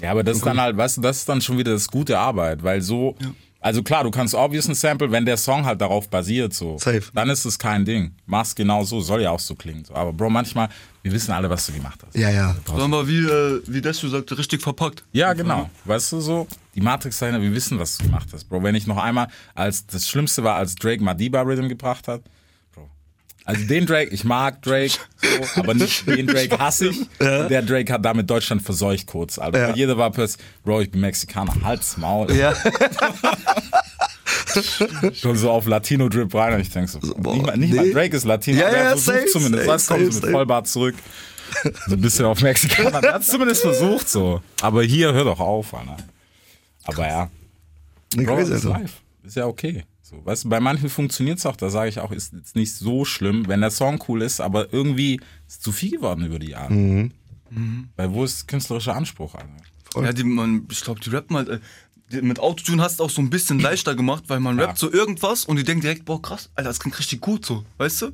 Ja, 0.00 0.10
aber 0.10 0.22
das 0.22 0.36
ist 0.36 0.46
dann 0.46 0.60
halt, 0.60 0.76
weißt 0.76 0.98
du, 0.98 1.00
das 1.00 1.18
ist 1.18 1.28
dann 1.28 1.40
schon 1.40 1.58
wieder 1.58 1.72
das 1.72 1.88
gute 1.88 2.18
Arbeit, 2.18 2.62
weil 2.62 2.82
so, 2.82 3.16
also 3.60 3.82
klar, 3.82 4.04
du 4.04 4.10
kannst 4.10 4.34
obvious 4.34 4.68
ein 4.68 4.74
Sample, 4.74 5.10
wenn 5.10 5.24
der 5.24 5.36
Song 5.36 5.64
halt 5.64 5.80
darauf 5.80 6.08
basiert, 6.08 6.54
so, 6.54 6.78
Safe. 6.78 7.02
dann 7.14 7.30
ist 7.30 7.44
es 7.44 7.58
kein 7.58 7.84
Ding. 7.84 8.12
Mach's 8.26 8.54
genau 8.54 8.84
so, 8.84 9.00
soll 9.00 9.22
ja 9.22 9.30
auch 9.30 9.40
so 9.40 9.54
klingen. 9.54 9.84
So. 9.84 9.94
Aber 9.94 10.12
Bro, 10.12 10.30
manchmal, 10.30 10.68
wir 11.02 11.10
wissen 11.10 11.32
alle, 11.32 11.48
was 11.50 11.66
du 11.66 11.72
gemacht 11.72 11.98
hast. 12.06 12.14
Ja, 12.16 12.30
ja. 12.30 12.54
So 12.66 12.80
haben 12.80 12.90
wir, 12.90 13.08
wie, 13.08 13.24
äh, 13.24 13.62
wie 13.66 13.80
Desu 13.80 14.08
sagte, 14.08 14.38
richtig 14.38 14.62
verpackt. 14.62 15.02
Ja, 15.12 15.32
genau. 15.32 15.70
Weißt 15.84 16.12
du 16.12 16.20
so, 16.20 16.46
die 16.74 16.80
Matrix-Szene, 16.80 17.40
wir 17.40 17.52
wissen, 17.52 17.78
was 17.78 17.96
du 17.98 18.04
gemacht 18.04 18.28
hast, 18.32 18.44
Bro. 18.44 18.62
Wenn 18.62 18.74
ich 18.74 18.86
noch 18.86 18.98
einmal, 18.98 19.28
als 19.54 19.86
das 19.86 20.08
Schlimmste 20.08 20.44
war, 20.44 20.56
als 20.56 20.74
Drake 20.76 21.02
Madiba 21.02 21.40
Rhythm 21.40 21.68
gebracht 21.68 22.06
hat. 22.06 22.22
Also 23.46 23.64
den 23.64 23.86
Drake, 23.86 24.10
ich 24.12 24.24
mag 24.24 24.60
Drake, 24.62 24.94
so, 25.22 25.60
aber 25.60 25.72
nicht 25.74 26.04
den 26.08 26.26
Drake 26.26 26.58
hasse 26.58 26.88
ich. 26.88 26.98
Der 27.20 27.62
Drake 27.62 27.92
hat 27.92 28.04
damit 28.04 28.28
Deutschland 28.28 28.60
verseucht 28.60 29.06
kurz, 29.06 29.38
Alter. 29.38 29.68
Ja. 29.68 29.74
Jeder 29.74 29.96
war 29.96 30.10
plötzlich, 30.10 30.44
Bro, 30.64 30.80
ich 30.80 30.90
bin 30.90 31.00
Mexikaner, 31.00 31.54
halt's 31.62 31.96
Maul. 31.96 32.32
Ja. 32.34 32.54
Schon 35.14 35.36
so 35.36 35.50
auf 35.50 35.66
Latino-Drip 35.66 36.34
rein 36.34 36.54
und 36.54 36.60
ich 36.60 36.70
denk 36.70 36.88
so, 36.88 36.98
boah, 37.16 37.34
nicht, 37.34 37.46
mal, 37.46 37.56
nicht 37.56 37.74
mal 37.74 37.84
nee. 37.86 37.92
Drake 37.92 38.16
ist 38.16 38.24
Latino, 38.24 38.58
Ja, 38.60 38.66
aber 38.68 38.76
ja, 38.76 38.82
er 38.82 38.88
versucht 38.90 39.06
safe, 39.16 39.26
zumindest. 39.26 39.64
safe, 39.64 39.68
Was 39.74 39.86
kommt 39.86 40.00
safe, 40.00 40.10
so 40.10 40.14
mit 40.16 40.22
safe. 40.22 40.32
Vollbart 40.32 40.68
zurück? 40.68 40.94
So 41.86 41.94
ein 41.94 42.00
bisschen 42.00 42.24
auf 42.24 42.40
Mexikaner. 42.42 43.02
Er 43.02 43.14
hat 43.14 43.24
zumindest 43.24 43.62
versucht 43.62 44.08
so. 44.08 44.42
Aber 44.60 44.82
hier, 44.82 45.12
hör 45.12 45.24
doch 45.24 45.38
auf, 45.38 45.72
Alter. 45.72 45.96
Aber 46.84 47.06
ja. 47.06 47.30
Bro, 48.16 48.38
ist 48.38 48.50
Alter. 48.50 48.68
live. 48.80 48.92
Ist 49.24 49.36
ja 49.36 49.46
okay. 49.46 49.84
So, 50.08 50.24
weißt 50.24 50.44
du, 50.44 50.48
bei 50.50 50.60
manchen 50.60 50.88
funktioniert's 50.88 51.44
auch, 51.46 51.56
da 51.56 51.68
sage 51.68 51.88
ich 51.88 51.98
auch, 51.98 52.12
ist 52.12 52.32
jetzt 52.32 52.54
nicht 52.54 52.72
so 52.72 53.04
schlimm, 53.04 53.48
wenn 53.48 53.60
der 53.60 53.72
Song 53.72 54.00
cool 54.06 54.22
ist, 54.22 54.40
aber 54.40 54.72
irgendwie 54.72 55.20
ist 55.48 55.64
zu 55.64 55.72
viel 55.72 55.90
geworden 55.90 56.24
über 56.24 56.38
die 56.38 56.50
Jahre. 56.50 56.72
Mhm. 56.72 57.10
Weil 57.96 58.12
wo 58.12 58.22
ist 58.22 58.46
künstlerischer 58.46 58.94
Anspruch, 58.94 59.34
Alter? 59.34 60.04
Ja, 60.04 60.12
die, 60.12 60.22
man, 60.22 60.64
ich 60.70 60.80
glaube, 60.82 61.00
die 61.00 61.10
rappen 61.10 61.36
halt. 61.36 61.48
Äh, 61.48 62.22
mit 62.22 62.38
Autotune 62.38 62.80
hast 62.80 63.00
du 63.00 63.04
auch 63.04 63.10
so 63.10 63.20
ein 63.20 63.30
bisschen 63.30 63.58
leichter 63.58 63.96
gemacht, 63.96 64.24
weil 64.28 64.38
man 64.38 64.60
rappt 64.60 64.78
so 64.78 64.92
irgendwas 64.92 65.44
und 65.44 65.56
die 65.56 65.64
denken 65.64 65.80
direkt, 65.80 66.04
boah, 66.04 66.22
krass, 66.22 66.50
Alter, 66.54 66.70
das 66.70 66.78
klingt 66.78 66.96
richtig 66.96 67.20
gut 67.20 67.44
so, 67.44 67.64
weißt 67.78 68.02
du? 68.02 68.12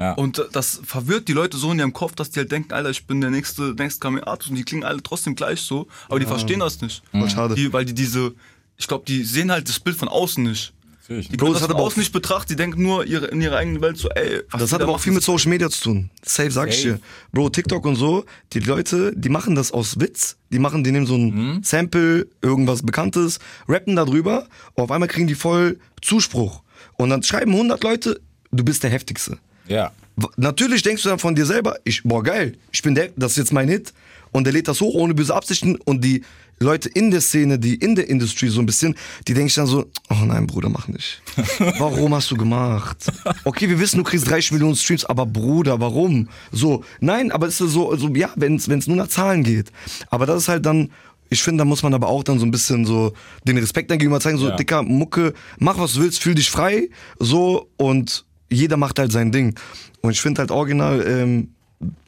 Ja. 0.00 0.12
Und 0.12 0.38
äh, 0.38 0.44
das 0.50 0.80
verwirrt 0.82 1.28
die 1.28 1.34
Leute 1.34 1.58
so 1.58 1.70
in 1.72 1.78
ihrem 1.78 1.92
Kopf, 1.92 2.14
dass 2.14 2.30
die 2.30 2.40
halt 2.40 2.52
denken, 2.52 2.72
Alter, 2.72 2.88
ich 2.88 3.06
bin 3.06 3.20
der 3.20 3.28
nächste, 3.28 3.74
nächste 3.74 4.00
Kamel 4.00 4.24
Artist 4.24 4.48
und 4.48 4.56
die 4.56 4.64
klingen 4.64 4.84
alle 4.84 5.02
trotzdem 5.02 5.34
gleich 5.34 5.60
so, 5.60 5.88
aber 6.08 6.20
die 6.20 6.26
verstehen 6.26 6.60
das 6.60 6.80
nicht. 6.80 7.02
Voll 7.10 7.28
schade. 7.28 7.54
Die, 7.54 7.70
weil 7.70 7.84
die 7.84 7.92
diese, 7.92 8.34
ich 8.78 8.88
glaube, 8.88 9.04
die 9.06 9.24
sehen 9.24 9.52
halt 9.52 9.68
das 9.68 9.78
Bild 9.78 9.98
von 9.98 10.08
außen 10.08 10.42
nicht. 10.42 10.72
Die 11.08 11.36
Bro, 11.36 11.46
können 11.46 11.52
das 11.52 11.60
das 11.60 11.62
hat 11.62 11.70
aber 11.76 11.80
auch- 11.84 11.96
nicht 11.96 12.12
betrachten, 12.12 12.48
die 12.48 12.56
denken 12.56 12.82
nur 12.82 13.04
ihre, 13.04 13.26
in 13.26 13.40
ihrer 13.42 13.56
eigenen 13.58 13.82
Welt 13.82 13.98
so, 13.98 14.08
ey, 14.08 14.40
was 14.50 14.60
Das 14.62 14.72
hat 14.72 14.80
da 14.80 14.84
aber 14.84 14.94
auch 14.94 15.00
viel 15.00 15.12
mit 15.12 15.22
Social 15.22 15.50
Media 15.50 15.68
zu 15.68 15.82
tun. 15.82 16.10
Safe, 16.24 16.50
sag 16.50 16.70
ich 16.70 16.80
dir. 16.82 16.98
Bro, 17.32 17.50
TikTok 17.50 17.84
und 17.84 17.96
so, 17.96 18.24
die 18.54 18.60
Leute, 18.60 19.12
die 19.14 19.28
machen 19.28 19.54
das 19.54 19.70
aus 19.72 20.00
Witz. 20.00 20.36
Die 20.50 20.58
machen, 20.58 20.82
die 20.82 20.92
nehmen 20.92 21.06
so 21.06 21.14
ein 21.16 21.26
Mhm. 21.56 21.62
Sample, 21.62 22.26
irgendwas 22.40 22.82
Bekanntes, 22.82 23.38
rappen 23.68 23.96
da 23.96 24.04
drüber. 24.06 24.46
Auf 24.76 24.90
einmal 24.90 25.08
kriegen 25.08 25.26
die 25.26 25.34
voll 25.34 25.78
Zuspruch. 26.00 26.62
Und 26.96 27.10
dann 27.10 27.22
schreiben 27.22 27.52
100 27.52 27.82
Leute, 27.84 28.20
du 28.52 28.64
bist 28.64 28.82
der 28.82 28.90
Heftigste. 28.90 29.38
Ja. 29.68 29.92
Natürlich 30.36 30.82
denkst 30.82 31.02
du 31.02 31.08
dann 31.08 31.18
von 31.18 31.34
dir 31.34 31.44
selber, 31.44 31.76
ich, 31.84 32.02
boah 32.04 32.22
geil, 32.22 32.56
ich 32.70 32.82
bin 32.82 32.94
der, 32.94 33.10
das 33.16 33.32
ist 33.32 33.38
jetzt 33.38 33.52
mein 33.52 33.68
Hit. 33.68 33.92
Und 34.30 34.44
der 34.44 34.52
lädt 34.52 34.68
das 34.68 34.80
hoch 34.80 34.94
ohne 34.94 35.14
böse 35.14 35.34
Absichten. 35.34 35.76
Und 35.84 36.02
die 36.04 36.24
Leute 36.60 36.88
in 36.88 37.10
der 37.10 37.20
Szene, 37.20 37.58
die 37.58 37.74
in 37.74 37.94
der 37.94 38.08
Industrie 38.08 38.48
so 38.48 38.60
ein 38.60 38.66
bisschen, 38.66 38.94
die 39.26 39.34
denken 39.34 39.48
sich 39.48 39.56
dann 39.56 39.66
so, 39.66 39.86
oh 40.10 40.24
nein, 40.24 40.46
Bruder, 40.46 40.68
mach 40.68 40.88
nicht. 40.88 41.20
Warum 41.78 42.14
hast 42.14 42.30
du 42.30 42.36
gemacht? 42.36 42.96
Okay, 43.44 43.68
wir 43.68 43.78
wissen, 43.80 43.98
du 43.98 44.04
kriegst 44.04 44.28
30 44.30 44.52
Millionen 44.52 44.76
Streams, 44.76 45.04
aber 45.04 45.26
Bruder, 45.26 45.80
warum? 45.80 46.28
So, 46.52 46.84
nein, 47.00 47.32
aber 47.32 47.48
es 47.48 47.60
ist 47.60 47.72
so, 47.72 47.94
so 47.96 48.08
ja, 48.14 48.30
wenn 48.36 48.56
es 48.56 48.86
nur 48.86 48.96
nach 48.96 49.08
Zahlen 49.08 49.42
geht. 49.42 49.70
Aber 50.10 50.26
das 50.26 50.42
ist 50.42 50.48
halt 50.48 50.64
dann, 50.64 50.90
ich 51.30 51.42
finde, 51.42 51.62
da 51.62 51.64
muss 51.64 51.82
man 51.82 51.92
aber 51.94 52.08
auch 52.08 52.22
dann 52.22 52.38
so 52.38 52.46
ein 52.46 52.50
bisschen 52.50 52.86
so 52.86 53.12
den 53.44 53.58
Respekt 53.58 53.90
dann 53.90 53.98
gegenüber 53.98 54.20
zeigen, 54.20 54.38
so, 54.38 54.48
Ja. 54.48 54.56
dicker 54.56 54.82
Mucke, 54.82 55.34
mach 55.58 55.78
was 55.78 55.94
du 55.94 56.00
willst, 56.02 56.22
fühl 56.22 56.34
dich 56.34 56.50
frei, 56.50 56.88
so, 57.18 57.68
und 57.76 58.24
jeder 58.50 58.76
macht 58.76 58.98
halt 58.98 59.10
sein 59.10 59.32
Ding. 59.32 59.58
Und 60.02 60.12
ich 60.12 60.20
finde 60.20 60.40
halt 60.40 60.50
original, 60.50 61.04
ähm, 61.06 61.48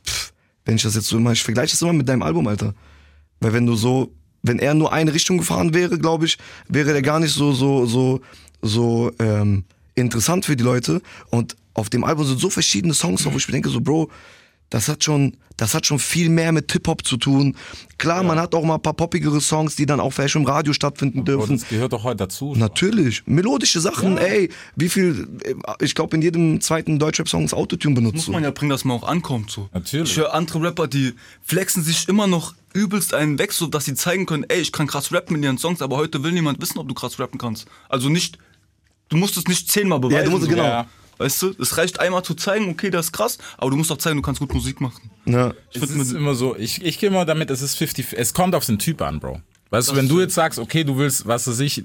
pff, 0.06 0.32
wenn 0.64 0.76
ich 0.76 0.82
das 0.82 0.94
jetzt 0.94 1.08
so 1.08 1.16
immer, 1.16 1.32
ich 1.32 1.42
vergleiche 1.42 1.72
das 1.72 1.82
immer 1.82 1.92
mit 1.92 2.08
deinem 2.08 2.22
Album, 2.22 2.46
Alter. 2.46 2.74
Weil 3.40 3.52
wenn 3.52 3.66
du 3.66 3.74
so, 3.74 4.12
wenn 4.42 4.58
er 4.58 4.74
nur 4.74 4.92
eine 4.92 5.12
Richtung 5.12 5.38
gefahren 5.38 5.74
wäre, 5.74 5.98
glaube 5.98 6.26
ich, 6.26 6.38
wäre 6.68 6.92
der 6.92 7.02
gar 7.02 7.20
nicht 7.20 7.34
so, 7.34 7.52
so, 7.52 7.86
so, 7.86 8.20
so 8.62 9.10
ähm, 9.18 9.64
interessant 9.94 10.44
für 10.44 10.56
die 10.56 10.64
Leute. 10.64 11.02
Und 11.30 11.56
auf 11.74 11.90
dem 11.90 12.04
Album 12.04 12.24
sind 12.24 12.40
so 12.40 12.50
verschiedene 12.50 12.94
Songs, 12.94 13.24
wo 13.24 13.36
ich 13.36 13.48
mir 13.48 13.52
denke, 13.52 13.68
so, 13.68 13.80
Bro, 13.80 14.10
das 14.70 14.88
hat 14.88 15.04
schon, 15.04 15.36
das 15.56 15.74
hat 15.74 15.86
schon 15.86 15.98
viel 15.98 16.28
mehr 16.28 16.50
mit 16.52 16.70
Hip-Hop 16.72 17.06
zu 17.06 17.16
tun. 17.16 17.56
Klar, 17.98 18.22
man 18.24 18.38
hat 18.38 18.54
auch 18.54 18.64
mal 18.64 18.74
ein 18.74 18.82
paar 18.82 18.92
poppigere 18.94 19.40
Songs, 19.40 19.76
die 19.76 19.86
dann 19.86 20.00
auch 20.00 20.10
vielleicht 20.10 20.34
im 20.34 20.44
Radio 20.44 20.72
stattfinden 20.72 21.24
dürfen. 21.24 21.56
das 21.58 21.68
gehört 21.68 21.92
doch 21.92 22.02
heute 22.04 22.16
dazu. 22.16 22.54
Natürlich. 22.56 23.22
Melodische 23.26 23.80
Sachen, 23.80 24.18
ey, 24.18 24.50
wie 24.74 24.88
viel, 24.88 25.28
ich 25.80 25.94
glaube 25.94 26.16
in 26.16 26.22
jedem 26.22 26.60
zweiten 26.60 26.98
Deutschrap-Song 26.98 27.44
ist 27.44 27.54
Autotune 27.54 27.94
benutzt. 27.94 28.16
Muss 28.16 28.28
man 28.28 28.42
ja 28.42 28.50
bringen, 28.50 28.70
dass 28.70 28.84
man 28.84 28.96
auch 28.98 29.06
ankommt 29.08 29.50
so. 29.50 29.68
Natürlich. 29.72 30.10
Ich 30.10 30.16
höre 30.16 30.34
andere 30.34 30.60
Rapper, 30.62 30.88
die 30.88 31.14
flexen 31.42 31.82
sich 31.82 32.08
immer 32.08 32.26
noch 32.26 32.54
übelst 32.74 33.14
einen 33.14 33.38
weg, 33.38 33.52
so 33.52 33.66
dass 33.68 33.86
sie 33.86 33.94
zeigen 33.94 34.26
können, 34.26 34.44
ey, 34.48 34.60
ich 34.60 34.72
kann 34.72 34.86
krass 34.86 35.10
rappen 35.12 35.36
in 35.36 35.42
ihren 35.42 35.58
Songs, 35.58 35.80
aber 35.80 35.96
heute 35.96 36.22
will 36.22 36.32
niemand 36.32 36.60
wissen, 36.60 36.78
ob 36.78 36.88
du 36.88 36.92
krass 36.94 37.18
rappen 37.18 37.38
kannst. 37.38 37.66
Also 37.88 38.08
nicht, 38.10 38.36
du 39.08 39.16
musst 39.16 39.36
es 39.38 39.46
nicht 39.46 39.70
zehnmal 39.70 40.00
beweisen. 40.00 40.16
Ja, 40.18 40.24
du 40.24 40.30
musst- 40.32 40.42
so. 40.44 40.50
genau. 40.50 40.64
Ja. 40.64 40.86
Weißt 41.18 41.42
du, 41.42 41.54
es 41.60 41.76
reicht 41.78 42.00
einmal 42.00 42.22
zu 42.22 42.34
zeigen, 42.34 42.68
okay, 42.68 42.90
das 42.90 43.06
ist 43.06 43.12
krass, 43.12 43.38
aber 43.56 43.70
du 43.70 43.76
musst 43.76 43.90
auch 43.90 43.98
zeigen, 43.98 44.16
du 44.16 44.22
kannst 44.22 44.40
gut 44.40 44.52
Musik 44.52 44.80
machen. 44.80 45.10
Ja. 45.24 45.54
Ich 45.72 45.82
Es 45.82 45.90
ist 45.90 46.12
immer 46.12 46.34
so, 46.34 46.56
ich, 46.56 46.84
ich 46.84 46.98
gehe 46.98 47.08
immer 47.08 47.24
damit, 47.24 47.50
es 47.50 47.62
ist 47.62 47.76
50, 47.76 48.14
es 48.16 48.34
kommt 48.34 48.54
auf 48.54 48.66
den 48.66 48.78
Typ 48.78 49.00
an, 49.02 49.20
Bro. 49.20 49.40
Weißt 49.70 49.90
du, 49.90 49.96
wenn 49.96 50.08
du 50.08 50.20
jetzt 50.20 50.34
sagst, 50.34 50.60
okay, 50.60 50.84
du 50.84 50.96
willst, 50.96 51.26
was 51.26 51.48
weiß 51.48 51.58
ich, 51.60 51.82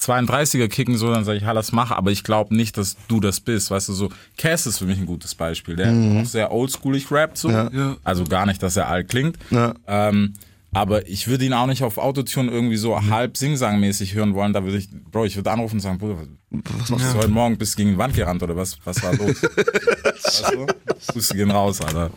32er 0.00 0.66
kicken, 0.66 0.96
so, 0.96 1.12
dann 1.12 1.24
sage 1.24 1.38
ich, 1.38 1.44
ha, 1.44 1.54
das 1.54 1.70
mach, 1.70 1.92
aber 1.92 2.10
ich 2.10 2.24
glaube 2.24 2.54
nicht, 2.56 2.76
dass 2.76 2.96
du 3.06 3.20
das 3.20 3.38
bist. 3.38 3.70
Weißt 3.70 3.88
du, 3.88 3.92
so, 3.92 4.08
Cass 4.36 4.66
ist 4.66 4.78
für 4.78 4.84
mich 4.84 4.98
ein 4.98 5.06
gutes 5.06 5.34
Beispiel, 5.34 5.76
der 5.76 5.92
auch 5.92 6.26
sehr 6.26 6.50
oldschoolig 6.50 7.10
rappt, 7.12 7.38
so. 7.38 7.50
Ja. 7.50 7.96
Also 8.02 8.24
gar 8.24 8.46
nicht, 8.46 8.62
dass 8.62 8.76
er 8.76 8.88
alt 8.88 9.08
klingt. 9.08 9.38
Ja. 9.50 9.74
Ähm, 9.86 10.34
aber 10.74 11.08
ich 11.08 11.28
würde 11.28 11.44
ihn 11.44 11.52
auch 11.52 11.66
nicht 11.66 11.82
auf 11.82 11.98
Autotune 11.98 12.50
irgendwie 12.50 12.76
so 12.76 13.00
halb 13.00 13.36
singsangmäßig 13.36 14.14
hören 14.14 14.34
wollen. 14.34 14.52
Da 14.52 14.64
würde 14.64 14.78
ich, 14.78 14.88
Bro, 14.90 15.24
ich 15.24 15.36
würde 15.36 15.50
anrufen 15.50 15.76
und 15.76 15.80
sagen, 15.80 15.98
Bruder, 15.98 16.18
was 16.50 16.90
machst 16.90 17.14
du 17.14 17.18
heute 17.18 17.28
Morgen? 17.28 17.56
Bist 17.56 17.74
du 17.74 17.76
gegen 17.78 17.90
die 17.90 17.98
Wand 17.98 18.14
gerannt 18.14 18.42
oder 18.42 18.56
was, 18.56 18.76
was 18.84 19.02
war 19.02 19.14
los? 19.14 19.42
weißt 19.42 20.52
du? 20.52 20.66
Grüße 21.12 21.34
gehen 21.34 21.50
raus, 21.50 21.80
Alter. 21.80 22.10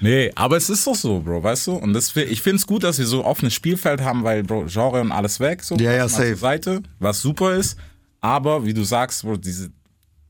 Nee, 0.00 0.30
aber 0.34 0.56
es 0.56 0.70
ist 0.70 0.86
doch 0.86 0.94
so, 0.94 1.20
Bro, 1.20 1.42
weißt 1.42 1.66
du? 1.66 1.72
Und 1.72 1.92
das, 1.92 2.14
ich 2.16 2.42
finde 2.42 2.56
es 2.56 2.66
gut, 2.66 2.84
dass 2.84 2.98
wir 2.98 3.06
so 3.06 3.24
offenes 3.24 3.54
Spielfeld 3.54 4.00
haben, 4.00 4.24
weil, 4.24 4.42
Bro, 4.42 4.66
Genre 4.66 5.00
und 5.00 5.12
alles 5.12 5.40
weg, 5.40 5.62
so. 5.62 5.76
Ja, 5.76 5.92
ja, 5.92 6.08
safe. 6.08 6.36
Seite, 6.36 6.82
was 6.98 7.20
super 7.20 7.54
ist. 7.54 7.76
Aber, 8.20 8.64
wie 8.64 8.74
du 8.74 8.84
sagst, 8.84 9.22
Bro, 9.22 9.38
diese, 9.38 9.70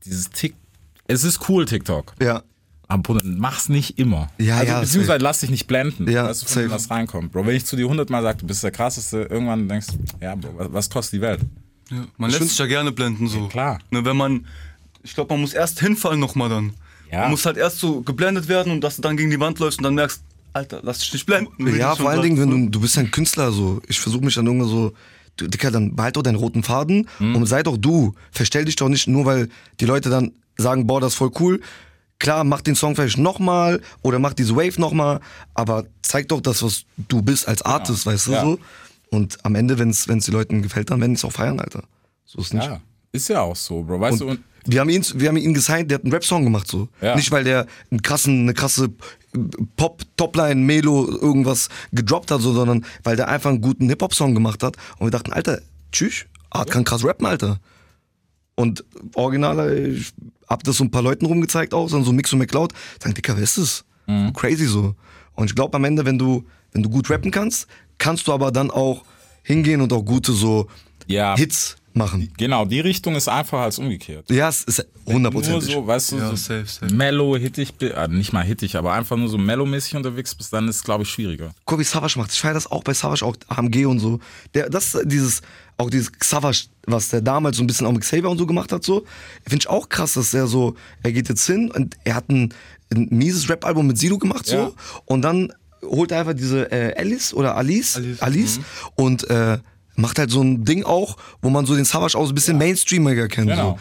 dieses 0.03 0.29
Tick, 0.29 0.55
es 1.07 1.23
ist 1.23 1.47
cool, 1.49 1.65
TikTok. 1.65 2.13
Ja. 2.21 2.43
Bruder, 2.87 3.21
mach's 3.25 3.69
nicht 3.69 3.97
immer. 3.99 4.29
Ja, 4.37 4.57
also, 4.57 4.71
ja, 4.73 4.79
Beziehungsweise 4.81 5.23
lass 5.23 5.39
dich 5.39 5.49
nicht 5.49 5.67
blenden, 5.67 6.09
Ja, 6.09 6.25
weißt 6.25 6.43
du, 6.43 6.45
von 6.45 6.61
safe. 6.63 6.71
was 6.73 6.89
reinkommt. 6.91 7.31
Bro, 7.31 7.45
wenn 7.47 7.55
ich 7.55 7.65
zu 7.65 7.75
dir 7.75 7.87
hundertmal 7.87 8.21
sage, 8.21 8.37
du 8.39 8.47
bist 8.47 8.63
der 8.63 8.71
krasseste, 8.71 9.23
irgendwann 9.23 9.67
denkst 9.67 9.87
du, 9.87 9.97
ja, 10.23 10.35
Bro, 10.35 10.49
was, 10.57 10.73
was 10.73 10.89
kostet 10.89 11.13
die 11.17 11.21
Welt? 11.21 11.41
ja, 11.91 12.05
man 12.17 12.29
lässt 12.31 12.49
sich 12.49 12.57
ja 12.57 12.65
gerne 12.65 12.91
blenden 12.91 13.27
so. 13.27 13.47
klar. 13.47 13.79
Ne, 13.91 14.03
wenn 14.05 14.17
man, 14.17 14.45
ich 15.03 15.13
glaube, 15.13 15.33
man 15.33 15.41
muss 15.41 15.53
erst 15.53 15.79
hinfallen 15.79 16.19
nochmal 16.19 16.49
dann. 16.49 16.73
Ja. 17.11 17.21
Man 17.21 17.31
muss 17.31 17.45
halt 17.45 17.57
erst 17.57 17.79
so 17.79 18.01
geblendet 18.01 18.47
werden 18.47 18.71
und 18.71 18.81
dass 18.81 18.95
du 18.95 19.01
dann 19.03 19.17
gegen 19.17 19.29
die 19.29 19.39
Wand 19.39 19.59
läufst 19.59 19.79
und 19.79 19.83
dann 19.83 19.95
merkst, 19.95 20.21
Alter, 20.53 20.79
lass 20.83 20.99
dich 20.99 21.11
nicht 21.13 21.25
blenden. 21.25 21.75
Ja, 21.75 21.95
vor 21.95 22.09
allen 22.09 22.21
Dingen, 22.21 22.39
wenn 22.39 22.49
du, 22.49 22.69
du 22.71 22.79
bist 22.81 22.95
ja 22.95 23.01
ein 23.03 23.11
Künstler, 23.11 23.51
so. 23.51 23.81
Ich 23.87 23.99
versuche 23.99 24.23
mich 24.23 24.35
dann 24.35 24.45
irgendwie 24.47 24.69
so, 24.69 24.93
du, 25.37 25.47
Dicker, 25.47 25.69
dann 25.69 25.95
behalt 25.95 26.15
doch 26.15 26.23
deinen 26.23 26.35
roten 26.37 26.63
Faden 26.63 27.07
Mhm. 27.19 27.35
und 27.35 27.45
sei 27.45 27.61
doch 27.61 27.77
du. 27.77 28.15
Verstell 28.31 28.63
dich 28.65 28.75
doch 28.77 28.89
nicht 28.89 29.07
nur, 29.07 29.25
weil 29.25 29.49
die 29.81 29.85
Leute 29.85 30.09
dann 30.09 30.31
sagen, 30.57 30.87
boah, 30.87 31.01
das 31.01 31.11
ist 31.13 31.17
voll 31.17 31.31
cool. 31.39 31.61
Klar, 32.19 32.43
mach 32.43 32.61
den 32.61 32.75
Song 32.75 32.95
vielleicht 32.95 33.17
nochmal 33.17 33.81
oder 34.01 34.19
mach 34.19 34.33
diese 34.33 34.55
Wave 34.55 34.79
nochmal, 34.79 35.19
aber 35.53 35.85
zeig 36.01 36.29
doch 36.29 36.41
das, 36.41 36.63
was 36.63 36.85
du 36.97 37.21
bist 37.21 37.47
als 37.47 37.61
Artist, 37.61 38.05
weißt 38.05 38.27
du 38.27 38.31
Ja. 38.31 38.41
so. 38.43 38.59
Und 39.11 39.37
am 39.43 39.55
Ende, 39.55 39.77
wenn 39.77 39.89
es 39.89 40.05
den 40.05 40.19
Leuten 40.33 40.61
gefällt, 40.61 40.89
dann 40.89 40.99
werden 41.01 41.11
die 41.13 41.17
es 41.17 41.25
auch 41.25 41.31
feiern, 41.31 41.59
Alter. 41.59 41.83
So 42.25 42.39
ist 42.39 42.53
nicht. 42.53 42.65
Ja, 42.65 42.81
ist 43.11 43.27
ja 43.27 43.41
auch 43.41 43.55
so, 43.55 43.83
Bro, 43.83 43.99
weißt 43.99 44.21
du? 44.21 44.27
Und 44.29 44.39
Wir 44.65 44.81
haben 44.81 44.89
ihn, 44.89 45.05
wir 45.13 45.29
haben 45.29 45.37
ihn 45.37 45.53
gesigned, 45.53 45.91
der 45.91 45.99
hat 45.99 46.03
einen 46.03 46.13
Rap-Song 46.13 46.43
gemacht 46.43 46.67
so. 46.67 46.89
Ja. 47.01 47.15
Nicht 47.15 47.31
weil 47.31 47.43
der 47.43 47.67
einen 47.91 48.01
krassen, 48.01 48.41
eine 48.41 48.53
krasse 48.53 48.89
Pop, 49.75 50.01
Topline, 50.17 50.55
Melo, 50.55 51.07
irgendwas 51.07 51.69
gedroppt 51.91 52.31
hat, 52.31 52.41
so, 52.41 52.53
sondern 52.53 52.85
weil 53.03 53.15
der 53.15 53.27
einfach 53.27 53.51
einen 53.51 53.61
guten 53.61 53.89
Hip-Hop-Song 53.89 54.33
gemacht 54.33 54.63
hat. 54.63 54.75
Und 54.97 55.07
wir 55.07 55.11
dachten, 55.11 55.33
Alter, 55.33 55.61
tschüss, 55.91 56.25
Art 56.49 56.71
kann 56.71 56.83
krass 56.83 57.03
rappen, 57.03 57.27
Alter. 57.27 57.59
Und 58.55 58.83
originaler, 59.13 59.71
ich 59.75 60.13
hab 60.47 60.63
das 60.63 60.77
so 60.77 60.83
ein 60.83 60.91
paar 60.91 61.01
Leuten 61.01 61.25
rumgezeigt 61.25 61.73
auch, 61.73 61.89
dann 61.89 62.03
so 62.03 62.11
Mix 62.13 62.31
und 62.33 62.39
McCloud, 62.39 62.73
sagen, 63.01 63.13
Dicker, 63.15 63.35
wer 63.35 63.43
ist 63.43 63.57
das? 63.57 63.85
Mhm. 64.07 64.33
Crazy 64.33 64.65
so. 64.65 64.95
Und 65.33 65.49
ich 65.49 65.55
glaube 65.55 65.75
am 65.75 65.83
Ende, 65.83 66.05
wenn 66.05 66.17
du, 66.17 66.45
wenn 66.71 66.83
du 66.83 66.89
gut 66.89 67.09
rappen 67.09 67.31
kannst, 67.31 67.67
kannst 67.97 68.27
du 68.27 68.33
aber 68.33 68.51
dann 68.51 68.71
auch 68.71 69.03
hingehen 69.43 69.81
und 69.81 69.91
auch 69.93 70.03
gute 70.03 70.31
so 70.33 70.67
Ja. 71.07 71.35
Hits 71.35 71.75
machen. 71.93 72.29
genau, 72.37 72.65
die 72.65 72.81
Richtung 72.81 73.15
ist 73.15 73.27
einfacher 73.29 73.63
als 73.63 73.79
umgekehrt. 73.79 74.29
Ja, 74.29 74.49
es 74.49 74.63
ist 74.63 74.85
Nur 75.05 75.15
hundertprozentig. 75.15 75.73
so, 75.73 75.87
weißt 75.87 76.11
du, 76.11 76.17
Ja, 76.17 76.29
so 76.29 76.35
safe, 76.35 76.65
safe. 76.65 76.93
mellow, 76.93 77.37
hittig, 77.37 77.73
äh, 77.81 78.07
nicht 78.09 78.33
mal 78.33 78.43
hittig, 78.43 78.75
aber 78.75 78.91
einfach 78.93 79.15
nur 79.15 79.29
so 79.29 79.37
mellow-mäßig 79.37 79.95
unterwegs 79.95 80.35
bist, 80.35 80.51
dann 80.51 80.67
ist 80.67 80.77
es, 80.77 80.83
glaube 80.83 81.03
ich, 81.03 81.09
schwieriger. 81.09 81.51
guck, 81.65 81.79
wie 81.79 81.83
Savage 81.85 82.19
macht. 82.19 82.31
Ich 82.33 82.39
feiere 82.39 82.53
das 82.55 82.69
auch 82.69 82.83
bei 82.83 82.93
Savage, 82.93 83.23
auch 83.25 83.35
AMG 83.47 83.85
und 83.85 83.99
so. 83.99 84.19
Der, 84.53 84.69
das 84.69 84.93
ist 84.93 85.03
dieses, 85.09 85.41
auch 85.77 85.89
dieses 85.89 86.11
Savage, 86.23 86.65
was 86.85 87.09
der 87.09 87.21
damals 87.21 87.57
so 87.57 87.63
ein 87.63 87.67
bisschen 87.67 87.85
auch 87.87 87.91
mit 87.91 88.01
Xavier 88.01 88.29
und 88.29 88.37
so 88.37 88.45
gemacht 88.45 88.71
hat, 88.71 88.83
so. 88.83 89.05
Finde 89.43 89.63
ich 89.63 89.69
auch 89.69 89.89
krass, 89.89 90.13
dass 90.13 90.33
er 90.33 90.47
so, 90.47 90.75
er 91.03 91.11
geht 91.11 91.29
jetzt 91.29 91.45
hin 91.45 91.71
und 91.71 91.95
er 92.03 92.15
hat 92.15 92.29
ein, 92.29 92.53
ein 92.93 93.07
mieses 93.11 93.49
Rap-Album 93.49 93.87
mit 93.87 93.97
Sido 93.97 94.17
gemacht, 94.17 94.45
so. 94.45 94.55
Ja. 94.55 94.71
Und 95.05 95.21
dann 95.21 95.51
holt 95.83 96.11
er 96.11 96.21
einfach 96.21 96.33
diese 96.33 96.71
äh, 96.71 96.95
Alice 96.97 97.33
oder 97.33 97.55
Alice, 97.57 97.97
Alice, 97.97 98.21
Alice, 98.21 98.59
und 98.95 99.29
äh, 99.29 99.59
macht 99.95 100.19
halt 100.19 100.31
so 100.31 100.41
ein 100.41 100.65
Ding 100.65 100.83
auch, 100.83 101.17
wo 101.41 101.49
man 101.49 101.65
so 101.65 101.75
den 101.75 101.85
Savage 101.85 102.17
auch 102.17 102.25
so 102.25 102.31
ein 102.31 102.35
bisschen 102.35 102.57
Mainstreamiger 102.57 103.27
kennt. 103.27 103.49
Genau. 103.49 103.71
So. 103.71 103.79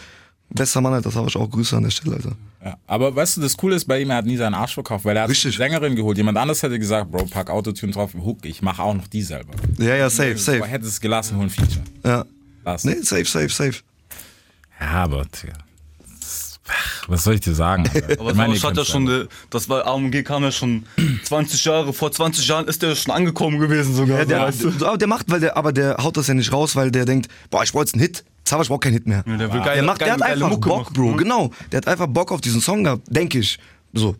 Bester 0.50 0.80
Mann, 0.80 0.92
Alter, 0.92 1.10
Savage 1.10 1.38
auch 1.38 1.50
Grüße 1.50 1.76
an 1.76 1.82
der 1.84 1.90
Stelle, 1.90 2.16
Alter. 2.16 2.32
Ja. 2.64 2.76
Aber 2.86 3.14
weißt 3.14 3.36
du, 3.36 3.40
das 3.40 3.56
Coole 3.56 3.74
ist 3.76 3.86
bei 3.86 4.00
ihm, 4.00 4.10
er 4.10 4.16
hat 4.16 4.26
nie 4.26 4.36
seinen 4.36 4.54
Arsch 4.54 4.74
verkauft, 4.74 5.04
weil 5.04 5.16
er 5.16 5.24
hat 5.24 5.30
Richtig. 5.30 5.60
eine 5.60 5.70
Sängerin 5.70 5.96
geholt. 5.96 6.16
Jemand 6.16 6.38
anderes 6.38 6.62
hätte 6.62 6.78
gesagt, 6.78 7.10
Bro, 7.10 7.26
pack 7.26 7.50
Autotune 7.50 7.92
drauf, 7.92 8.14
Hook, 8.14 8.44
ich 8.46 8.62
mache 8.62 8.82
auch 8.82 8.94
noch 8.94 9.06
die 9.08 9.22
selber. 9.22 9.52
Ja, 9.78 9.96
ja, 9.96 10.08
safe, 10.08 10.30
Aber 10.30 10.38
safe. 10.38 10.66
hätte 10.66 10.86
es 10.86 11.00
gelassen, 11.00 11.36
hol 11.36 11.44
ein 11.44 11.50
Feature. 11.50 11.82
Ja. 12.04 12.24
Lass. 12.64 12.84
Nee, 12.84 12.96
safe, 13.02 13.24
safe, 13.24 13.48
safe. 13.48 13.74
Ja, 14.80 14.86
aber, 15.04 15.24
das- 15.30 16.60
ach, 16.68 17.08
was 17.08 17.24
soll 17.24 17.34
ich 17.34 17.40
dir 17.40 17.54
sagen? 17.54 17.88
Alter? 17.92 18.12
Aber 18.20 18.30
Ich 18.30 18.36
meine, 18.36 18.54
ihr 18.54 18.60
Savage 18.60 18.80
hat 18.80 18.86
ja 18.86 18.90
schon, 18.92 19.08
äh, 19.08 19.26
das 19.50 19.68
war 19.68 19.86
AMG 19.86 20.22
kam 20.22 20.42
ja 20.44 20.50
schon 20.52 20.86
20 21.24 21.64
Jahre, 21.64 21.92
vor 21.92 22.10
20 22.12 22.46
Jahren 22.46 22.66
ist 22.66 22.82
der 22.82 22.94
schon 22.94 23.12
angekommen 23.12 23.58
gewesen 23.58 23.94
sogar. 23.94 24.18
Ja, 24.18 24.22
so, 24.24 24.28
der, 24.28 24.40
weißt 24.40 24.64
du? 24.64 24.70
so, 24.70 24.86
aber 24.86 24.98
der 24.98 25.08
macht, 25.08 25.30
weil 25.30 25.40
der, 25.40 25.56
aber 25.56 25.72
der 25.72 25.96
haut 26.02 26.16
das 26.16 26.28
ja 26.28 26.34
nicht 26.34 26.52
raus, 26.52 26.76
weil 26.76 26.90
der 26.90 27.04
denkt, 27.04 27.28
boah, 27.50 27.62
ich 27.62 27.72
brauche 27.72 27.82
jetzt 27.84 27.94
einen 27.94 28.02
Hit. 28.02 28.24
Savage 28.46 28.68
braucht 28.68 28.82
keinen 28.82 28.92
Hit 28.94 29.06
mehr. 29.06 29.24
Ja, 29.26 29.36
der 29.36 29.52
will 29.52 29.60
geile- 29.60 29.74
der 29.76 29.82
macht, 29.84 30.00
der 30.00 30.08
geile- 30.08 30.12
hat 30.12 30.20
geile 30.28 30.34
einfach 30.44 30.50
Mucke 30.50 30.68
Bock, 30.68 30.78
machen, 30.80 30.92
Bro. 30.94 31.10
ne? 31.12 31.16
Genau. 31.16 31.50
Der 31.72 31.78
hat 31.78 31.88
einfach 31.88 32.06
Bock 32.06 32.30
auf 32.32 32.40
diesen 32.40 32.60
Song 32.60 32.84
gehabt, 32.84 33.02
denke 33.08 33.38
ich. 33.38 33.58
So. 33.92 34.16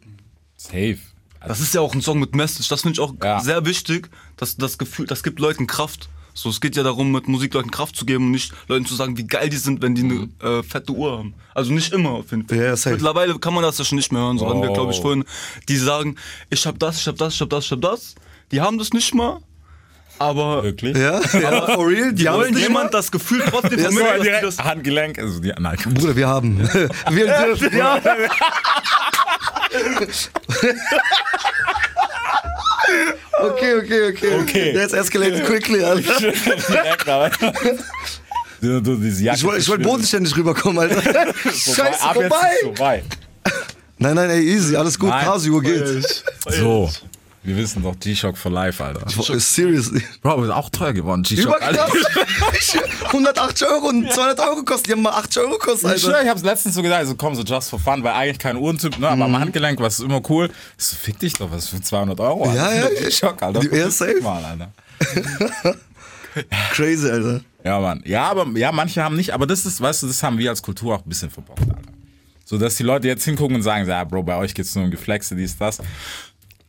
Safe. 0.57 0.99
Das 1.47 1.61
ist 1.61 1.75
ja 1.75 1.81
auch 1.83 1.95
ein 1.95 2.01
Song 2.01 2.19
mit 2.21 2.35
Message. 2.35 2.69
Das 2.69 2.81
finde 2.83 2.95
ich 2.95 3.01
auch 3.01 3.13
Ja. 3.23 3.41
sehr 3.41 3.67
wichtig. 3.67 4.09
Dass 4.37 4.57
das 4.57 4.79
Gefühl, 4.79 5.07
das 5.07 5.23
gibt 5.23 5.39
Leuten 5.41 5.67
Kraft. 5.67 6.09
So, 6.37 6.49
es 6.49 6.61
geht 6.61 6.75
ja 6.75 6.83
darum, 6.83 7.13
mit 7.13 7.29
Musik 7.29 7.55
Leuten 7.55 7.71
Kraft 7.71 7.95
zu 7.97 8.05
geben 8.07 8.25
und 8.27 8.31
nicht 8.33 8.53
Leuten 8.67 8.87
zu 8.87 8.95
sagen, 8.97 9.17
wie 9.19 9.25
geil 9.27 9.51
die 9.51 9.57
sind, 9.57 9.83
wenn 9.83 9.95
die 9.95 10.03
eine 10.03 10.29
äh, 10.43 10.63
fette 10.65 10.93
Uhr 10.93 11.19
haben. 11.19 11.35
Also 11.55 11.73
nicht 11.73 11.93
immer 11.93 12.11
auf 12.11 12.31
jeden 12.33 12.49
Fall. 12.49 12.59
Ja, 12.59 12.65
ja, 12.65 12.77
safe. 12.77 12.97
Mittlerweile 12.97 13.39
kann 13.39 13.55
man 13.55 13.63
das 13.63 13.79
ja 13.79 13.85
schon 13.85 13.97
nicht 13.97 14.11
mehr 14.11 14.23
hören. 14.23 14.39
So 14.39 14.49
hatten 14.49 14.61
wir, 14.63 14.73
glaube 14.73 14.91
ich, 14.93 14.99
Oh. 14.99 15.03
vorhin. 15.03 15.25
Die 15.69 15.77
sagen, 15.77 16.17
ich 16.51 16.67
hab 16.67 16.79
das, 16.81 16.99
ich 17.01 17.07
hab 17.07 17.17
das, 17.19 17.35
ich 17.35 17.41
hab 17.41 17.51
das, 17.51 17.65
ich 17.67 17.71
hab 17.73 17.81
das. 17.83 18.15
Die 18.51 18.61
haben 18.61 18.79
das 18.79 18.93
nicht 18.93 19.15
mal. 19.15 19.41
Aber 20.19 20.63
Wirklich? 20.63 20.97
Ja, 20.97 21.21
ja 21.41 21.67
for 21.67 21.89
real. 21.89 22.13
Die, 22.13 22.29
haben 22.29 22.57
jemand 22.57 22.95
das 22.95 23.11
Gefühl 23.11 23.43
trotzdem 23.49 23.79
Ja, 23.79 23.91
so 23.91 23.97
vermitteln, 23.99 24.07
dass 24.07 24.19
die 24.19 24.23
Direkt 24.25 24.45
das 24.45 24.59
Handgelenk, 24.59 25.19
also 25.19 25.41
die, 25.41 25.53
nein. 25.59 25.77
Bruder, 25.77 26.17
wir 26.17 26.29
haben. 26.29 26.59
wir 27.11 27.27
dürfen. 27.27 27.71
Ja. 27.75 28.01
okay, 33.41 33.75
okay, 33.75 34.09
okay. 34.11 34.41
Okay. 34.43 34.73
That's 34.75 34.93
escalated 34.93 35.45
quickly, 35.45 35.83
Alter. 35.83 36.21
Du, 38.61 38.81
du, 38.81 39.03
Ich 39.03 39.45
wollte 39.45 39.61
ich 39.61 39.69
wollt 39.69 39.83
bodenständig 39.83 40.37
rüberkommen, 40.37 40.79
Alter. 40.79 41.03
Scheiße, 41.45 42.03
Ab 42.03 42.17
jetzt 42.17 42.29
vorbei. 42.29 42.51
ist 42.53 42.65
vorbei. 42.65 43.03
Nein, 43.99 44.15
nein, 44.15 44.31
ey, 44.31 44.43
easy, 44.43 44.77
alles 44.77 44.99
gut. 44.99 45.11
Casio 45.11 45.61
geht. 45.61 46.25
So. 46.47 46.91
Wir 47.45 47.57
wissen 47.59 47.83
doch, 47.83 47.95
G-Shock 48.01 48.39
for 48.39 48.51
life, 48.51 48.83
Alter. 48.83 49.07
Seriously. 49.39 50.03
Bro, 50.23 50.45
ist 50.45 50.51
auch 50.51 50.71
teuer 50.71 50.95
geworden, 50.95 51.23
G-Shock. 51.23 51.45
Überkrass. 51.57 51.91
180 53.07 53.69
Euro 53.71 53.89
und 53.89 54.11
200 54.11 54.41
Euro 54.41 54.63
kosten. 54.65 54.85
Die 54.87 54.93
haben 54.93 55.03
mal 55.03 55.11
80 55.13 55.43
Euro 55.43 55.51
gekostet, 55.59 55.95
Ich 55.97 56.01
schwör, 56.03 56.15
Alter. 56.15 56.25
ich 56.25 56.31
hab's 56.31 56.43
letztens 56.43 56.75
so 56.75 56.81
gesagt, 56.83 57.01
also 57.01 57.15
komm, 57.17 57.35
so 57.35 57.43
just 57.43 57.69
for 57.69 57.79
fun, 57.79 58.03
weil 58.03 58.13
eigentlich 58.15 58.39
kein 58.39 58.57
Uhrentyp, 58.57 58.99
ne, 58.99 59.09
aber 59.11 59.27
am 59.27 59.39
Handgelenk, 59.39 59.79
was 59.79 59.99
ist 59.99 60.05
immer 60.07 60.23
cool. 60.31 60.49
Ich 60.79 60.85
so, 60.85 60.97
fick 60.97 61.19
dich 61.19 61.35
doch, 61.35 61.51
was 61.51 61.69
für 61.69 61.81
200 61.83 62.19
Euro, 62.21 62.45
Alter. 62.49 62.55
Ja, 62.55 62.73
ja, 62.73 62.89
ja. 62.91 63.01
G-Shock, 63.05 63.43
Alter. 63.43 63.61
Die- 63.61 63.77
ja, 63.77 63.91
safe. 63.91 64.21
Mal, 64.23 64.43
Alter. 64.43 64.73
Crazy, 66.73 67.09
Alter. 67.11 67.41
Ja, 67.63 67.79
Mann. 67.81 68.03
Ja, 68.07 68.25
aber 68.31 68.47
ja, 68.59 68.73
manche 68.73 69.03
haben 69.03 69.17
nicht, 69.17 69.33
aber 69.33 69.47
das 69.47 69.67
ist, 69.67 69.81
weißt 69.81 70.03
du, 70.03 70.07
das 70.07 70.23
haben 70.23 70.39
wir 70.39 70.51
als 70.51 70.63
Kultur 70.63 70.95
auch 70.95 71.05
ein 71.05 71.09
bisschen 71.09 71.31
verbockt, 71.31 71.61
Alter. 71.61 71.77
So, 72.47 72.59
dass 72.59 72.77
die 72.77 72.83
Leute 72.83 73.07
jetzt 73.09 73.25
hingucken 73.25 73.57
und 73.57 73.63
sagen, 73.63 73.87
ja, 73.89 74.05
Bro, 74.05 74.23
bei 74.23 74.37
euch 74.37 74.55
geht's 74.55 74.75
nur 74.75 74.85
um 74.85 74.91
Geflexe, 74.91 75.35
dies, 75.35 75.57
das. 75.57 75.79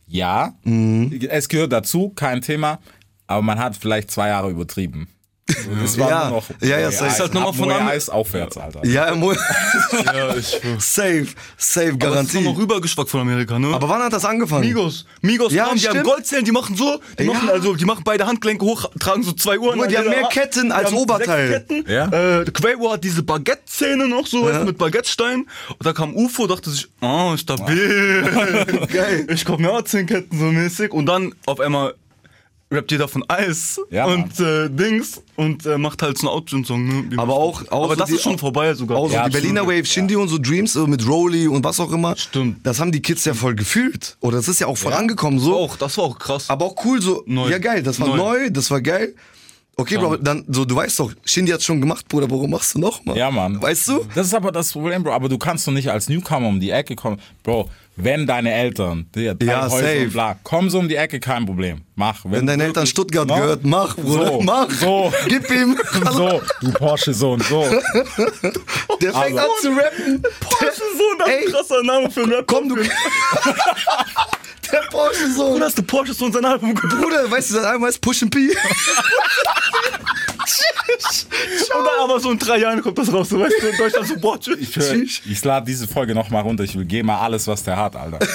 Ja, 0.06 0.54
Mhm. 0.64 1.20
es 1.28 1.48
gehört 1.48 1.72
dazu, 1.72 2.10
kein 2.10 2.40
Thema, 2.40 2.78
aber 3.26 3.42
man 3.42 3.58
hat 3.58 3.76
vielleicht 3.76 4.10
zwei 4.10 4.28
Jahre 4.28 4.50
übertrieben. 4.50 5.08
Das 5.46 5.96
war 5.98 6.10
Ja. 6.10 6.28
nur 6.28 6.38
noch 6.38 6.44
Ja, 6.60 6.80
ja, 6.80 6.90
safe. 6.90 7.06
Ist 7.10 7.20
halt 7.20 7.34
nochmal 7.34 7.52
von 7.52 7.70
Eis 7.70 8.08
aufwärts, 8.08 8.56
Alter. 8.56 8.84
Ja, 8.84 9.14
Mo 9.14 9.32
Ja, 10.04 10.34
ich 10.36 10.46
safe, 10.78 11.26
safe, 11.56 11.90
Aber 11.92 12.14
das 12.14 12.26
ist 12.26 12.32
Garantie. 12.32 12.40
noch 12.40 12.58
rübergeschwappt 12.58 13.08
von 13.10 13.20
Amerika, 13.20 13.56
ne? 13.58 13.68
Aber 13.72 13.88
wann 13.88 14.02
hat 14.02 14.12
das 14.12 14.24
angefangen? 14.24 14.62
Migos. 14.66 15.06
Migos, 15.20 15.52
Ja, 15.52 15.66
kommen, 15.66 15.78
die 15.78 15.88
haben. 15.88 16.02
Goldzellen, 16.02 16.44
die 16.44 16.50
machen 16.50 16.74
so, 16.76 17.00
die 17.18 17.24
Ja. 17.24 17.32
machen 17.32 17.48
also, 17.48 17.74
die 17.76 17.84
machen 17.84 18.02
beide 18.04 18.26
Handgelenke 18.26 18.64
hoch, 18.64 18.90
tragen 18.98 19.22
so 19.22 19.32
zwei 19.32 19.58
Uhren. 19.58 19.80
An 19.80 19.88
die 19.88 19.96
haben 19.96 20.08
mehr. 20.08 20.24
Ketten 20.30 20.72
als 20.72 20.92
Oberteil. 20.92 21.48
Sechs 21.48 21.68
Ketten. 21.68 21.90
Ja. 21.92 22.40
Äh, 22.40 22.44
Quavo 22.46 22.90
hat 22.92 23.04
diese 23.04 23.22
Baguette-Zähne 23.22 24.08
noch 24.08 24.26
so, 24.26 24.44
weißt 24.46 24.60
du, 24.62 24.64
mit 24.64 24.78
Baguette-Stein. 24.78 25.46
Und 25.68 25.86
da 25.86 25.92
kam 25.92 26.16
UFO, 26.16 26.48
dachte 26.48 26.70
sich, 26.70 26.88
oh, 27.00 27.36
stabil. 27.36 28.24
Geil. 28.92 29.26
Ich 29.30 29.44
komm 29.44 29.62
mir 29.62 29.70
auch 29.70 29.82
zehn 29.82 30.06
Ketten 30.06 30.36
so 30.36 30.46
mäßig. 30.46 30.92
Und 30.92 31.06
dann 31.06 31.34
auf 31.46 31.60
einmal 31.60 31.94
rappt 32.70 32.90
jeder 32.90 33.06
von 33.08 33.24
Eis 33.28 33.80
Ja, 33.90 34.06
und 34.06 34.38
äh, 34.40 34.68
Dings 34.68 35.22
und 35.36 35.64
äh, 35.66 35.78
macht 35.78 36.02
halt 36.02 36.18
so 36.18 36.28
einen 36.28 36.36
Outjun-Song. 36.36 37.08
Ne? 37.08 37.18
Aber 37.18 37.34
auch, 37.34 37.62
auch 37.70 37.84
Aber 37.84 37.94
so 37.94 38.00
das 38.00 38.08
die, 38.08 38.16
ist 38.16 38.22
schon 38.22 38.38
vorbei 38.38 38.74
sogar. 38.74 38.98
Auch 38.98 39.08
so 39.08 39.14
Ja, 39.14 39.26
die 39.28 39.32
Berliner. 39.32 39.66
Wave, 39.66 39.84
Shindy 39.84 40.16
und 40.16 40.28
so 40.28 40.38
Dreams 40.38 40.72
so 40.72 40.86
mit 40.86 41.06
Rolly 41.06 41.46
und 41.48 41.64
was 41.64 41.78
auch 41.80 41.92
immer. 41.92 42.16
Stimmt. 42.16 42.66
Das 42.66 42.80
haben 42.80 42.90
die 42.92 43.00
Kids 43.02 43.24
ja 43.24 43.34
voll 43.34 43.54
gefühlt. 43.54 44.16
Oder 44.20 44.38
das 44.38 44.48
ist 44.48 44.60
ja 44.60 44.66
auch 44.66 44.76
voll 44.76 44.92
angekommen 44.94 45.38
so. 45.38 45.56
auch, 45.56 45.76
das 45.76 45.96
war 45.98 46.04
auch 46.04 46.18
krass. 46.18 46.50
Aber 46.50 46.64
auch 46.66 46.84
cool 46.84 47.00
so. 47.00 47.22
Neu. 47.26 47.48
Ja 47.50 47.58
geil, 47.58 47.82
das 47.82 48.00
war 48.00 48.08
neu, 48.08 48.16
Neu. 48.16 48.50
das 48.50 48.70
war 48.70 48.80
geil. 48.80 49.14
Okay, 49.78 49.98
Bro, 49.98 50.16
dann 50.16 50.42
so, 50.48 50.64
du 50.64 50.74
weißt 50.74 50.98
doch, 51.00 51.12
Shindy 51.26 51.52
hat's 51.52 51.66
schon 51.66 51.82
gemacht, 51.82 52.08
Bruder, 52.08 52.30
warum 52.30 52.50
machst 52.50 52.74
du 52.74 52.78
noch 52.78 53.04
mal? 53.04 53.14
Ja, 53.14 53.30
Mann. 53.30 53.60
Weißt 53.60 53.88
du? 53.88 54.06
Das 54.14 54.26
ist 54.26 54.34
aber 54.34 54.50
das 54.50 54.72
Problem, 54.72 55.02
Bro. 55.02 55.12
Aber 55.12 55.28
du 55.28 55.36
kannst 55.36 55.68
doch 55.68 55.72
nicht 55.72 55.90
als 55.90 56.08
Newcomer 56.08 56.48
um 56.48 56.58
die 56.60 56.70
Ecke 56.70 56.96
kommen. 56.96 57.20
Bro, 57.42 57.68
wenn 57.96 58.26
deine 58.26 58.52
Eltern, 58.52 59.06
die 59.14 59.22
Ja, 59.24 59.62
Häuser 59.64 59.76
safe. 59.78 60.08
bla, 60.12 60.36
kommen 60.42 60.70
so 60.70 60.78
um 60.78 60.88
die 60.88 60.96
Ecke, 60.96 61.18
kein 61.20 61.46
Problem. 61.46 61.82
Mach. 61.94 62.20
Wenn 62.24 62.46
deine 62.46 62.64
Eltern 62.64 62.86
Stuttgart 62.86 63.26
No? 63.26 63.34
gehört, 63.36 63.64
mach, 63.64 63.96
Bruder, 63.96 64.26
So, 64.26 64.40
mach. 64.42 64.70
so. 64.70 65.12
Gib 65.28 65.50
ihm. 65.50 65.78
So, 66.12 66.40
du 66.60 66.72
Porsche-Sohn, 66.72 67.40
so. 67.40 67.62
Der 69.00 69.12
fängt 69.12 69.38
Also- 69.38 69.38
an 69.38 69.46
zu 69.60 69.68
rappen. 69.70 70.22
Porsche 70.40 70.82
Sohn, 70.96 71.18
das 71.18 71.28
ist 71.28 71.34
ein 71.46 71.52
krasser 71.52 71.82
Name 71.82 72.10
für 72.10 72.22
einen 72.22 72.32
Rap. 72.32 72.46
Komm, 72.46 72.68
du. 72.68 72.76
Der 74.72 74.80
Porsche 74.90 75.30
so. 75.30 75.50
Bruder, 75.52 75.66
hast 75.66 75.78
du 75.78 75.82
Porsche 75.82 76.12
Sohn 76.12 76.32
sein 76.32 76.44
Album 76.44 76.74
gehört? 76.74 77.00
Bruder, 77.00 77.30
weißt 77.30 77.50
du, 77.50 77.54
sein 77.54 77.64
Album 77.64 77.86
heißt 77.86 78.00
Push 78.00 78.24
P. 78.30 78.48
Und 78.48 78.56
dann 81.84 82.04
aber 82.10 82.20
so 82.20 82.30
in 82.30 82.38
drei 82.38 82.58
Jahren 82.58 82.82
kommt 82.82 82.98
das 82.98 83.12
raus, 83.12 83.28
so 83.28 83.38
weißt 83.40 83.54
du, 83.60 83.66
in 83.68 83.76
Deutschland 83.76 84.06
so 84.08 84.16
Porsche. 84.16 84.54
Ich, 84.58 84.74
hör, 84.76 84.94
ich 84.94 85.44
lade 85.44 85.66
diese 85.66 85.86
Folge 85.88 86.14
nochmal 86.14 86.42
runter. 86.42 86.64
Ich 86.64 86.76
will 86.76 86.84
geben 86.84 87.06
mal 87.06 87.18
alles, 87.20 87.46
was 87.46 87.62
der 87.62 87.76
hat, 87.76 87.96
Alter. 87.96 88.18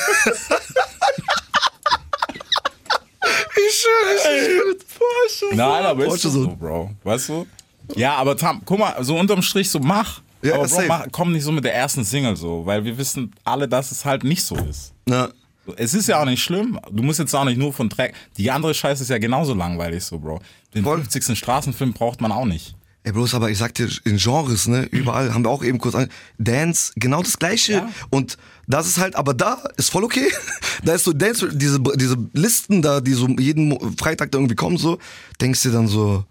Ich 3.53 3.79
schwöre, 3.81 4.15
ich 4.15 4.45
schwöre. 4.45 4.75
Porsche. 4.97 5.55
Nein, 5.55 5.85
aber 5.85 6.05
ist 6.07 6.21
so, 6.21 6.29
so. 6.29 6.47
Bro. 6.55 6.91
Weißt 7.03 7.29
du? 7.29 7.47
Ja, 7.95 8.15
aber 8.15 8.37
Tam, 8.37 8.61
guck 8.65 8.79
mal, 8.79 9.03
so 9.03 9.17
unterm 9.17 9.41
Strich 9.41 9.69
so 9.69 9.79
mach. 9.79 10.21
Ja, 10.41 10.55
aber 10.55 10.67
Bro, 10.67 10.81
mach, 10.87 11.05
komm 11.11 11.31
nicht 11.31 11.43
so 11.43 11.51
mit 11.51 11.63
der 11.63 11.75
ersten 11.75 12.03
Single 12.03 12.35
so, 12.35 12.65
weil 12.65 12.83
wir 12.83 12.97
wissen 12.97 13.33
alle, 13.43 13.67
dass 13.67 13.91
es 13.91 14.03
halt 14.05 14.23
nicht 14.23 14.43
so 14.43 14.55
ist. 14.55 14.93
Na, 15.05 15.29
Es 15.77 15.93
ist 15.93 16.07
ja 16.07 16.19
auch 16.21 16.25
nicht 16.25 16.43
schlimm. 16.43 16.79
Du 16.91 17.03
musst 17.03 17.19
jetzt 17.19 17.33
auch 17.35 17.45
nicht 17.45 17.57
nur 17.57 17.71
von 17.73 17.89
Track. 17.89 18.13
Die 18.37 18.49
andere 18.49 18.73
Scheiße 18.73 19.03
ist 19.03 19.09
ja 19.09 19.17
genauso 19.17 19.53
langweilig 19.53 20.03
so, 20.03 20.17
Bro. 20.19 20.39
Den 20.73 20.83
Voll. 20.83 20.97
50. 20.97 21.37
Straßenfilm 21.37 21.93
braucht 21.93 22.21
man 22.21 22.31
auch 22.31 22.45
nicht. 22.45 22.75
Ey, 23.03 23.13
bloß 23.13 23.33
aber 23.33 23.49
ich 23.49 23.57
sag 23.57 23.73
dir, 23.73 23.89
in 24.05 24.17
Genres, 24.17 24.67
ne, 24.67 24.83
überall 24.91 25.33
haben 25.33 25.43
wir 25.43 25.49
auch 25.49 25.63
eben 25.63 25.79
kurz 25.79 25.95
an. 25.95 26.09
Dance, 26.37 26.93
genau 26.95 27.23
das 27.23 27.39
gleiche. 27.39 27.73
Ja. 27.73 27.89
Und 28.11 28.37
das 28.67 28.85
ist 28.85 28.99
halt, 28.99 29.15
aber 29.15 29.33
da 29.33 29.63
ist 29.77 29.89
voll 29.89 30.03
okay. 30.03 30.31
Da 30.83 30.95
ist 30.95 31.03
so 31.03 31.13
Dance, 31.13 31.47
diese, 31.53 31.79
diese 31.95 32.17
Listen 32.33 32.81
da, 32.81 33.01
die 33.01 33.13
so 33.13 33.27
jeden 33.27 33.95
Freitag 33.97 34.31
da 34.31 34.39
irgendwie 34.39 34.55
kommen, 34.55 34.77
so, 34.77 34.97
denkst 35.39 35.61
dir 35.61 35.71
dann 35.71 35.87
so, 35.87 36.25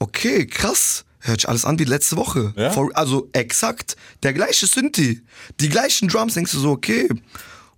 okay, 0.00 0.46
krass. 0.46 1.04
Hört 1.20 1.42
sich 1.42 1.48
alles 1.48 1.64
an 1.64 1.78
wie 1.78 1.84
letzte 1.84 2.16
Woche. 2.16 2.52
Ja. 2.56 2.70
For, 2.70 2.90
also 2.94 3.28
exakt 3.32 3.96
der 4.22 4.32
gleiche 4.32 4.66
Synthi, 4.66 5.22
die 5.60 5.68
gleichen 5.68 6.08
Drums, 6.08 6.34
denkst 6.34 6.52
du 6.52 6.58
so, 6.58 6.70
okay, 6.70 7.08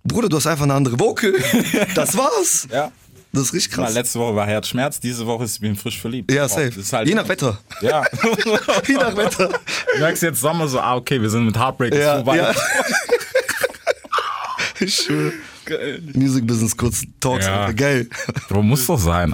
Bruder, 0.03 0.29
du 0.29 0.37
hast 0.37 0.47
einfach 0.47 0.63
eine 0.63 0.73
andere 0.73 0.99
Vocal. 0.99 1.33
Das 1.95 2.17
war's. 2.17 2.67
Ja. 2.71 2.91
Das 3.33 3.41
ist 3.43 3.53
richtig 3.53 3.75
Mal, 3.77 3.85
krass. 3.85 3.95
letzte 3.95 4.19
Woche 4.19 4.35
war 4.35 4.45
Herzschmerz, 4.45 4.99
diese 4.99 5.25
Woche 5.25 5.43
ist 5.45 5.55
ich 5.55 5.61
bin 5.61 5.75
frisch 5.75 5.99
verliebt. 5.99 6.31
Ja, 6.31 6.47
safe. 6.47 6.79
Ist 6.79 6.93
halt, 6.93 7.07
Je 7.07 7.15
nach 7.15 7.27
Wetter. 7.27 7.57
Ja. 7.81 8.03
Je 8.87 8.93
nach 8.93 9.17
Wetter. 9.17 9.47
Du 9.93 9.99
merkst 9.99 10.21
jetzt 10.21 10.39
Sommer 10.39 10.67
so, 10.67 10.79
ah, 10.79 10.95
okay, 10.95 11.19
wir 11.19 11.29
sind 11.31 11.45
mit 11.47 11.57
Heartbreak 11.57 11.95
Ja, 11.95 12.15
vorbei. 12.15 12.37
ja. 12.37 12.53
Ich 14.79 14.95
schwöre. 14.95 15.31
Music 16.13 16.45
Business 16.45 16.75
kurz 16.75 17.03
Talks. 17.19 17.45
Ja. 17.45 17.71
Geil. 17.71 18.09
Bro, 18.49 18.63
muss 18.63 18.85
doch 18.85 18.99
sein. 18.99 19.33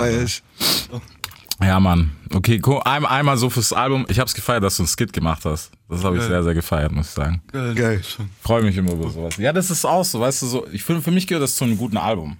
Ja, 1.61 1.79
Mann. 1.79 2.11
Okay, 2.31 2.61
cool. 2.65 2.81
Ein, 2.85 3.05
einmal 3.05 3.35
so 3.37 3.49
fürs 3.49 3.73
Album. 3.73 4.05
Ich 4.09 4.19
hab's 4.19 4.33
gefeiert, 4.35 4.63
dass 4.63 4.77
du 4.77 4.83
einen 4.83 4.87
Skit 4.87 5.11
gemacht 5.11 5.43
hast. 5.45 5.71
Das 5.89 6.03
habe 6.03 6.17
ich 6.17 6.23
sehr, 6.23 6.43
sehr 6.43 6.53
gefeiert, 6.53 6.91
muss 6.91 7.07
ich 7.07 7.13
sagen. 7.13 7.41
Geil. 7.51 7.73
Geil. 7.73 8.01
Freue 8.43 8.61
mich 8.61 8.77
immer 8.77 8.91
über 8.91 9.09
sowas. 9.09 9.37
Ja, 9.37 9.51
das 9.51 9.71
ist 9.71 9.83
auch 9.85 10.03
so, 10.05 10.19
weißt 10.19 10.43
du, 10.43 10.45
so, 10.45 10.67
ich 10.71 10.83
finde, 10.83 11.01
für 11.01 11.11
mich 11.11 11.25
gehört 11.25 11.43
das 11.43 11.55
zu 11.55 11.63
einem 11.63 11.77
guten 11.77 11.97
Album. 11.97 12.37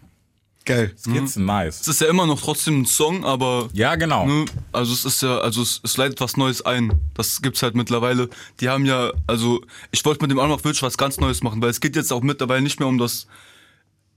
Geil. 0.66 0.94
Skits 0.98 1.34
sind 1.34 1.46
nice. 1.46 1.82
Es 1.82 1.88
ist 1.88 2.02
ja 2.02 2.08
immer 2.08 2.28
noch 2.28 2.40
trotzdem 2.40 2.82
ein 2.82 2.86
Song, 2.86 3.26
aber 3.26 3.70
Ja, 3.74 3.96
genau. 3.96 4.26
Ne? 4.26 4.46
Also 4.72 4.94
es 4.94 5.06
ist 5.06 5.22
ja, 5.22 5.40
also 5.40 5.62
es, 5.62 5.82
es 5.84 5.98
leitet 5.98 6.22
was 6.22 6.38
Neues 6.38 6.62
ein. 6.62 6.92
Das 7.16 7.42
gibt's 7.42 7.64
halt 7.64 7.76
mittlerweile. 7.76 8.30
Die 8.60 8.70
haben 8.70 8.86
ja, 8.86 9.12
also 9.26 9.62
ich 9.92 10.04
wollte 10.06 10.22
mit 10.22 10.32
dem 10.32 10.40
Album 10.40 10.56
auch 10.56 10.64
wirklich 10.64 10.84
was 10.84 10.98
ganz 10.98 11.18
Neues 11.20 11.42
machen, 11.42 11.62
weil 11.62 11.70
es 11.70 11.80
geht 11.80 11.96
jetzt 11.96 12.12
auch 12.14 12.22
mittlerweile 12.22 12.62
nicht 12.62 12.80
mehr 12.80 12.88
um 12.88 12.98
das, 12.98 13.28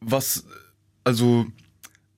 was, 0.00 0.44
also 1.04 1.46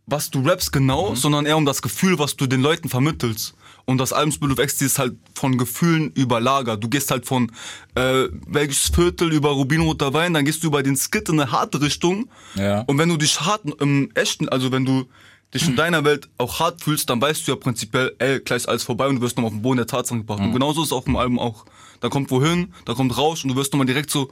was 0.07 0.31
du 0.31 0.41
rappst 0.41 0.73
genau, 0.73 1.15
sondern 1.15 1.47
eher 1.47 1.57
um 1.57 1.65
das 1.65 1.81
Gefühl, 1.81 2.19
was 2.19 2.37
du 2.37 2.47
den 2.47 2.61
Leuten 2.61 2.89
vermittelst. 2.89 3.55
Und 3.87 3.99
das 3.99 4.13
Album 4.13 4.33
Spill 4.33 4.53
of 4.53 4.59
Ecstasy 4.59 4.87
ist 4.87 4.99
halt 4.99 5.15
von 5.35 5.59
Gefühlen 5.59 6.11
überlagert. 6.13 6.83
Du 6.83 6.89
gehst 6.89 7.11
halt 7.11 7.27
von 7.27 7.53
äh, 7.95 8.29
welches 8.47 8.89
Viertel 8.89 9.33
über 9.33 9.51
Rubinroter 9.51 10.15
Wein, 10.15 10.35
dann 10.35 10.45
gehst 10.45 10.63
du 10.63 10.69
über 10.69 10.83
den 10.83 10.97
Skit 10.97 11.29
in 11.29 11.39
eine 11.39 11.53
harte 11.53 11.81
Richtung. 11.81 12.29
Ja. 12.55 12.81
Und 12.83 12.99
wenn 12.99 13.09
du 13.09 13.17
dich 13.17 13.41
hart 13.41 13.63
im 13.81 14.11
echten, 14.15 14.49
also 14.49 14.73
wenn 14.73 14.85
du 14.85 15.05
dich 15.53 15.69
in 15.69 15.77
deiner 15.77 16.05
Welt 16.05 16.29
auch 16.37 16.59
hart 16.59 16.83
fühlst, 16.83 17.09
dann 17.11 17.21
weißt 17.21 17.47
du 17.47 17.53
ja 17.53 17.57
prinzipiell, 17.57 18.15
ey, 18.19 18.41
gleich 18.41 18.63
ist 18.63 18.69
alles 18.69 18.83
vorbei 18.83 19.07
und 19.07 19.17
du 19.17 19.23
wirst 19.23 19.37
nochmal 19.37 19.49
auf 19.49 19.55
den 19.55 19.63
Boden 19.63 19.77
der 19.77 19.87
Tatsachen 19.87 20.21
gebracht. 20.21 20.41
Und 20.41 20.53
genauso 20.53 20.83
ist 20.83 20.89
es 20.89 20.93
auch 20.93 21.07
im 21.07 21.17
Album 21.17 21.39
auch. 21.39 21.65
Da 22.01 22.09
kommt 22.09 22.31
wohin, 22.31 22.75
da 22.85 22.95
kommt 22.95 23.17
Rausch 23.17 23.45
und 23.45 23.51
du 23.51 23.57
wirst 23.57 23.73
nochmal 23.73 23.87
direkt 23.87 24.11
so, 24.11 24.31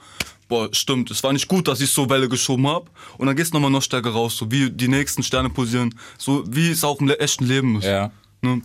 boah, 0.48 0.68
stimmt, 0.72 1.10
es 1.10 1.22
war 1.22 1.32
nicht 1.32 1.48
gut, 1.48 1.68
dass 1.68 1.80
ich 1.80 1.90
so 1.90 2.10
Welle 2.10 2.28
geschoben 2.28 2.66
hab. 2.66 2.90
Und 3.18 3.26
dann 3.26 3.36
gehst 3.36 3.52
du 3.52 3.56
nochmal 3.56 3.70
noch 3.70 3.82
stärker 3.82 4.10
raus, 4.10 4.36
so 4.36 4.50
wie 4.50 4.70
die 4.70 4.88
nächsten 4.88 5.22
Sterne 5.22 5.48
posieren, 5.48 5.94
so 6.18 6.44
wie 6.48 6.70
es 6.70 6.84
auch 6.84 7.00
im 7.00 7.08
echten 7.08 7.44
Leben 7.44 7.76
ist. 7.76 7.84
Ja. 7.84 8.10
Ne? 8.42 8.62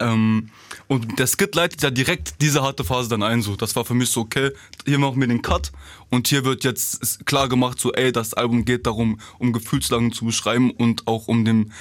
Ähm, 0.00 0.50
und 0.88 1.18
der 1.18 1.26
Skit 1.26 1.54
leitet 1.54 1.82
ja 1.82 1.90
direkt 1.90 2.40
diese 2.40 2.62
harte 2.62 2.84
Phase 2.84 3.08
dann 3.08 3.22
ein. 3.22 3.42
So, 3.42 3.54
das 3.54 3.76
war 3.76 3.84
für 3.84 3.94
mich 3.94 4.10
so 4.10 4.22
okay. 4.22 4.50
Hier 4.86 4.98
machen 4.98 5.20
wir 5.20 5.28
den 5.28 5.42
Cut 5.42 5.70
und 6.08 6.26
hier 6.26 6.44
wird 6.44 6.64
jetzt 6.64 7.24
klar 7.26 7.48
gemacht, 7.48 7.78
so 7.78 7.92
ey, 7.92 8.10
das 8.10 8.34
Album 8.34 8.64
geht 8.64 8.86
darum, 8.86 9.20
um 9.38 9.52
Gefühlslagen 9.52 10.12
zu 10.12 10.24
beschreiben 10.24 10.70
und 10.70 11.06
auch 11.06 11.28
um 11.28 11.44
den 11.44 11.72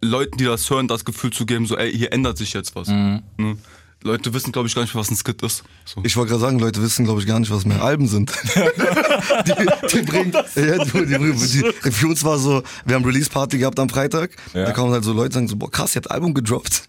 Leuten, 0.00 0.38
die 0.38 0.44
das 0.44 0.68
hören, 0.70 0.88
das 0.88 1.04
Gefühl 1.04 1.32
zu 1.32 1.46
geben, 1.46 1.66
so 1.66 1.76
ey, 1.76 1.92
hier 1.92 2.12
ändert 2.12 2.38
sich 2.38 2.52
jetzt 2.52 2.74
was. 2.76 2.88
Ne? 3.36 3.56
Leute 4.04 4.34
wissen, 4.34 4.52
glaube 4.52 4.68
ich, 4.68 4.74
gar 4.74 4.82
nicht 4.82 4.94
mehr, 4.94 5.00
was 5.00 5.10
ein 5.10 5.16
Skit 5.16 5.40
ist. 5.42 5.64
So. 5.86 6.02
Ich 6.04 6.14
wollte 6.16 6.30
gerade 6.30 6.42
sagen, 6.42 6.58
Leute 6.58 6.82
wissen, 6.82 7.06
glaube 7.06 7.20
ich, 7.20 7.26
gar 7.26 7.40
nicht, 7.40 7.50
was 7.50 7.64
mehr 7.64 7.82
Alben 7.82 8.06
sind. 8.06 8.30
die, 9.46 9.88
die 9.92 10.02
bringen, 10.02 10.30
ja, 10.54 10.84
die, 10.84 11.06
die, 11.06 11.90
für 11.90 12.06
uns 12.06 12.22
war 12.22 12.38
so, 12.38 12.62
wir 12.84 12.96
haben 12.96 13.04
Release-Party 13.04 13.56
gehabt 13.56 13.80
am 13.80 13.88
Freitag. 13.88 14.36
Ja. 14.52 14.66
Da 14.66 14.72
kommen 14.72 14.92
halt 14.92 15.04
so 15.04 15.14
Leute, 15.14 15.32
sagen 15.32 15.48
so, 15.48 15.56
boah, 15.56 15.70
krass, 15.70 15.94
ihr 15.96 16.02
habt 16.02 16.10
Album 16.10 16.34
gedroppt. 16.34 16.82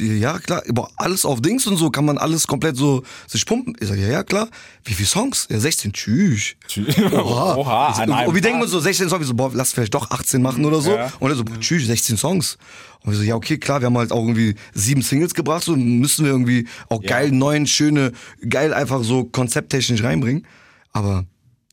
Ja, 0.00 0.38
klar, 0.38 0.62
boah, 0.68 0.90
alles 0.96 1.26
auf 1.26 1.42
Dings 1.42 1.66
und 1.66 1.76
so, 1.76 1.90
kann 1.90 2.06
man 2.06 2.16
alles 2.16 2.46
komplett 2.46 2.76
so 2.76 3.02
sich 3.26 3.44
pumpen. 3.44 3.76
Ich 3.78 3.88
sag, 3.88 3.98
ja, 3.98 4.08
ja, 4.08 4.22
klar. 4.24 4.48
Wie 4.84 4.94
viele 4.94 5.06
Songs? 5.06 5.46
Ja, 5.50 5.60
16, 5.60 5.92
tschüss. 5.92 6.54
Oha. 7.12 7.54
Oha, 7.54 8.02
Ich- 8.02 8.26
und 8.28 8.34
wir 8.34 8.42
denken 8.42 8.62
uns 8.62 8.70
so, 8.70 8.80
16 8.80 9.10
Songs, 9.10 9.20
wir 9.20 9.26
so, 9.26 9.34
boah, 9.34 9.50
lass 9.52 9.74
vielleicht 9.74 9.94
doch 9.94 10.10
18 10.10 10.40
machen 10.40 10.64
oder 10.64 10.80
so. 10.80 10.92
Ja. 10.94 11.12
Und 11.20 11.30
er 11.30 11.36
so, 11.36 11.44
boah, 11.44 11.60
tschüss, 11.60 11.86
16 11.86 12.16
Songs. 12.16 12.56
Und 13.04 13.12
wir 13.12 13.18
so, 13.18 13.22
ja, 13.22 13.34
okay, 13.36 13.58
klar, 13.58 13.80
wir 13.80 13.86
haben 13.86 13.98
halt 13.98 14.12
auch 14.12 14.22
irgendwie 14.22 14.54
sieben 14.72 15.02
Singles 15.02 15.34
gebracht, 15.34 15.62
so 15.62 15.76
müssen 15.76 16.24
wir 16.24 16.32
irgendwie 16.32 16.66
auch 16.88 17.02
geil, 17.02 17.30
neuen, 17.30 17.66
schöne, 17.66 18.12
geil 18.48 18.72
einfach 18.72 19.04
so 19.04 19.24
konzepttechnisch 19.24 20.02
reinbringen. 20.02 20.46
Aber 20.90 21.26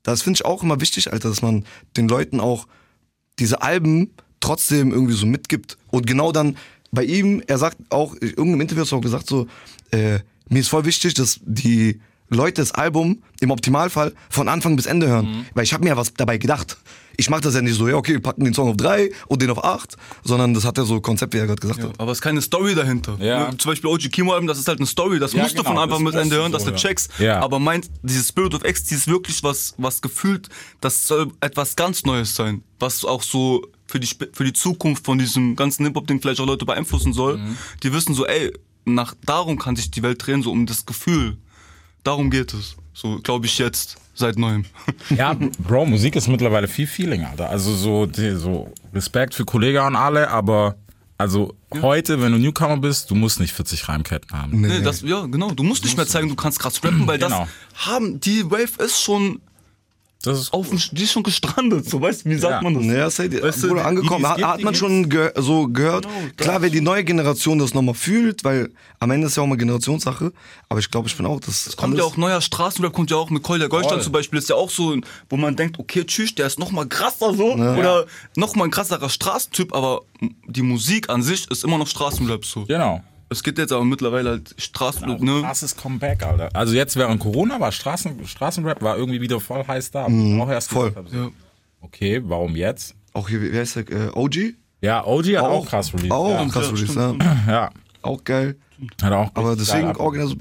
das 0.03 0.21
finde 0.21 0.37
ich 0.37 0.45
auch 0.45 0.61
immer 0.61 0.81
wichtig, 0.81 1.11
Alter, 1.11 1.29
dass 1.29 1.41
man 1.41 1.65
den 1.95 2.09
Leuten 2.09 2.41
auch 2.41 2.67
diese 3.39 3.61
Alben 3.61 4.11
trotzdem 4.41 4.91
irgendwie 4.91 5.13
so 5.13 5.25
mitgibt. 5.25 5.77
Und 5.87 6.05
genau 6.05 6.33
dann 6.33 6.57
bei 6.91 7.05
ihm, 7.05 7.41
er 7.47 7.57
sagt 7.57 7.77
auch, 7.89 8.13
in 8.15 8.29
irgendeinem 8.29 8.61
Interview 8.61 8.81
hast 8.81 8.91
du 8.91 8.97
auch 8.97 9.01
gesagt, 9.01 9.27
so, 9.27 9.47
äh, 9.91 10.19
mir 10.49 10.59
ist 10.59 10.67
voll 10.67 10.83
wichtig, 10.83 11.13
dass 11.13 11.39
die 11.43 12.01
Leute 12.31 12.61
das 12.61 12.71
Album 12.73 13.21
im 13.41 13.51
Optimalfall 13.51 14.13
von 14.29 14.47
Anfang 14.47 14.75
bis 14.75 14.85
Ende 14.85 15.07
hören. 15.07 15.45
Weil 15.53 15.63
ich 15.65 15.73
habe 15.73 15.83
mir 15.83 15.89
ja 15.91 15.97
was 15.97 16.13
dabei 16.13 16.37
gedacht. 16.37 16.77
Ich 17.17 17.29
mache 17.29 17.41
das 17.41 17.53
ja 17.53 17.61
nicht 17.61 17.75
so, 17.75 17.87
ja, 17.87 17.95
okay, 17.95 18.13
wir 18.13 18.21
packen 18.21 18.45
den 18.45 18.53
Song 18.53 18.69
auf 18.69 18.77
drei 18.77 19.11
und 19.27 19.41
den 19.41 19.49
auf 19.51 19.63
acht, 19.63 19.95
sondern 20.23 20.53
das 20.53 20.63
hat 20.63 20.77
ja 20.77 20.85
so 20.85 21.01
Konzept, 21.01 21.33
wie 21.33 21.39
er 21.39 21.45
gerade 21.45 21.59
gesagt 21.59 21.79
Ja, 21.79 21.89
hat. 21.89 21.99
aber 21.99 22.11
es 22.13 22.19
ist 22.19 22.21
keine 22.21 22.41
Story 22.41 22.73
dahinter. 22.73 23.17
Ja. 23.19 23.51
Ne? 23.51 23.57
Zum 23.57 23.69
Beispiel 23.71 23.89
OG 23.89 24.09
Kimo 24.11 24.31
Album, 24.31 24.47
das 24.47 24.57
ist 24.57 24.67
halt 24.67 24.79
eine 24.79 24.87
Story, 24.87 25.19
das 25.19 25.33
Ja, 25.33 25.43
musst 25.43 25.53
du 25.57 25.61
genau, 25.61 25.75
von 25.75 25.83
Anfang 25.83 26.03
bis 26.05 26.15
Ende 26.15 26.37
hören, 26.37 26.51
du 26.51 26.57
dass 26.57 26.63
so, 26.63 26.69
du 26.71 26.75
ja. 26.77 26.81
checkst. 26.81 27.11
Ja. 27.19 27.39
Aber 27.41 27.59
meint, 27.59 27.89
dieses 28.01 28.29
Spirit 28.29 28.55
of 28.55 28.63
Ecstasy 28.63 28.95
ist 28.95 29.07
wirklich 29.07 29.43
was, 29.43 29.75
was 29.77 30.01
gefühlt, 30.01 30.47
das 30.79 31.05
soll 31.05 31.27
etwas 31.41 31.75
ganz 31.75 32.03
Neues 32.05 32.33
sein. 32.33 32.63
Was 32.79 33.03
auch 33.03 33.21
so 33.21 33.67
für 33.87 33.99
die, 33.99 34.07
für 34.31 34.45
die 34.45 34.53
Zukunft 34.53 35.05
von 35.05 35.19
diesem 35.19 35.55
ganzen 35.57 35.85
Hip-Hop-Ding 35.85 36.21
vielleicht 36.21 36.39
auch 36.39 36.47
Leute 36.47 36.65
beeinflussen 36.65 37.11
soll, 37.13 37.37
Mhm. 37.37 37.57
die 37.83 37.91
wissen 37.93 38.15
so, 38.15 38.25
ey, 38.25 38.51
nach, 38.85 39.13
darum 39.25 39.59
kann 39.59 39.75
sich 39.75 39.91
die 39.91 40.01
Welt 40.01 40.25
drehen, 40.25 40.41
so 40.41 40.49
um 40.51 40.65
das 40.65 40.85
Gefühl. 40.85 41.37
Darum 42.03 42.29
geht 42.29 42.53
es. 42.53 42.75
So, 42.93 43.19
glaube 43.19 43.45
ich 43.45 43.57
jetzt, 43.57 43.97
seit 44.13 44.37
neuem. 44.37 44.65
Ja, 45.09 45.35
Bro, 45.59 45.85
Musik 45.85 46.15
ist 46.15 46.27
mittlerweile 46.27 46.67
viel 46.67 46.87
Feeling, 46.87 47.23
Alter. 47.25 47.49
Also 47.49 47.75
so, 47.75 48.05
die, 48.05 48.35
so 48.35 48.71
Respekt 48.93 49.33
für 49.33 49.45
Kollegen 49.45 49.79
und 49.85 49.95
alle, 49.95 50.29
aber 50.29 50.75
also 51.17 51.55
heute, 51.81 52.19
wenn 52.21 52.31
du 52.31 52.37
Newcomer 52.39 52.77
bist, 52.77 53.11
du 53.11 53.15
musst 53.15 53.39
nicht 53.39 53.53
40 53.53 53.87
Reimketten 53.87 54.31
haben. 54.37 54.61
Nee, 54.61 54.81
das, 54.81 55.01
ja, 55.01 55.25
genau. 55.27 55.51
Du 55.51 55.63
musst 55.63 55.83
nicht 55.83 55.95
mehr 55.95 56.07
zeigen, 56.07 56.29
du 56.29 56.35
kannst 56.35 56.59
krass 56.59 56.83
rappen, 56.83 57.05
weil 57.07 57.19
Genau. 57.19 57.47
das 57.75 57.85
haben, 57.87 58.19
die 58.19 58.49
Wave 58.49 58.83
ist 58.83 59.01
schon 59.01 59.39
Das 60.23 60.39
ist 60.39 60.53
auf 60.53 60.69
dem, 60.69 60.79
die 60.91 61.03
ist 61.03 61.11
schon 61.13 61.23
gestrandet, 61.23 61.89
so 61.89 61.99
weißt 61.99 62.25
du, 62.25 62.29
wie 62.29 62.35
sagt 62.35 62.53
Ja. 62.53 62.61
man 62.61 62.75
das? 62.75 62.83
Naja, 62.83 63.09
say, 63.09 63.27
Weißt 63.41 63.63
du, 63.63 63.69
wurde 63.69 63.79
die- 63.81 63.85
angekommen, 63.87 64.19
die 64.37 64.41
es 64.41 64.47
hat, 64.47 64.53
hat 64.53 64.61
man 64.61 64.75
schon 64.75 65.09
ge 65.09 65.31
so 65.35 65.67
gehört. 65.67 66.03
Genau, 66.05 66.15
Klar, 66.37 66.61
wenn 66.61 66.71
die 66.71 66.81
neue 66.81 67.03
Generation 67.03 67.57
das 67.57 67.73
nochmal 67.73 67.95
fühlt, 67.95 68.43
weil 68.43 68.69
am 68.99 69.09
Ende 69.09 69.25
ist 69.27 69.35
ja 69.37 69.41
auch 69.41 69.47
mal 69.47 69.55
Generationssache, 69.57 70.31
aber 70.69 70.79
ich 70.79 70.91
glaube, 70.91 71.07
ich 71.07 71.17
bin 71.17 71.25
auch, 71.25 71.39
das 71.39 71.75
Kommt 71.75 71.97
ja 71.97 72.03
auch 72.03 72.17
neuer 72.17 72.39
Straßenrap, 72.39 72.93
kommt 72.93 73.09
ja 73.09 73.17
auch 73.17 73.31
mit 73.31 73.41
Keul 73.41 73.57
der 73.57 73.67
Goldstein 73.69 73.97
Voll. 73.97 74.03
zum 74.03 74.13
Beispiel, 74.13 74.37
ist 74.37 74.49
ja 74.49 74.55
auch 74.55 74.69
so, 74.69 74.95
wo 75.29 75.37
man 75.37 75.55
denkt, 75.55 75.79
okay, 75.79 76.03
tschüss, 76.05 76.35
der 76.35 76.45
ist 76.45 76.59
noch 76.59 76.71
mal 76.71 76.85
krasser 76.87 77.33
so, 77.33 77.53
oder 77.53 78.05
noch 78.35 78.55
mal 78.55 78.65
ein 78.65 78.71
krasserer 78.71 79.09
Straßentyp, 79.09 79.73
aber 79.73 80.01
die 80.47 80.61
Musik 80.61 81.09
an 81.09 81.23
sich 81.23 81.49
ist 81.49 81.63
immer 81.63 81.77
noch 81.79 81.87
Straßenrap 81.87 82.45
so. 82.45 82.65
genau. 82.65 83.03
Es 83.31 83.43
gibt 83.43 83.57
jetzt 83.59 83.71
aber 83.71 83.85
mittlerweile 83.85 84.31
halt 84.31 84.53
Straßenrap, 84.57 85.21
ne? 85.21 85.39
Krasses 85.41 85.77
Comeback, 85.77 86.21
Alter. 86.21 86.49
Also 86.53 86.73
jetzt 86.73 86.97
während 86.97 87.21
Corona 87.21 87.61
war 87.61 87.71
Straßen, 87.71 88.27
Straßenrap 88.27 88.81
war 88.81 88.97
irgendwie 88.97 89.21
wieder 89.21 89.39
voll 89.39 89.65
heiß 89.65 89.89
da. 89.91 90.09
Mhm, 90.09 90.41
auch 90.41 90.49
erst 90.49 90.69
voll. 90.69 90.93
so, 91.09 91.17
Ja. 91.17 91.29
Okay, 91.79 92.21
warum 92.25 92.57
jetzt? 92.57 92.93
Auch 93.13 93.29
hier, 93.29 93.41
wie 93.41 93.57
heißt 93.57 93.77
der, 93.77 93.89
äh, 93.89 94.09
OG? 94.13 94.35
Ja, 94.81 95.05
OG 95.05 95.25
hat 95.37 95.45
auch, 95.45 95.65
krass 95.65 95.93
released. 95.93 96.11
Auch 96.11 96.29
ja. 96.29 96.45
krass 96.49 96.65
Ja, 96.65 96.71
Release, 96.73 96.99
ja. 96.99 97.51
ja, 97.51 97.69
Auch 98.01 98.21
geil. 98.25 98.57
hat 99.01 99.13
auch 99.13 99.31
Aber 99.33 99.55
deswegen 99.55 99.95
original 99.95 100.27
so, 100.27 100.35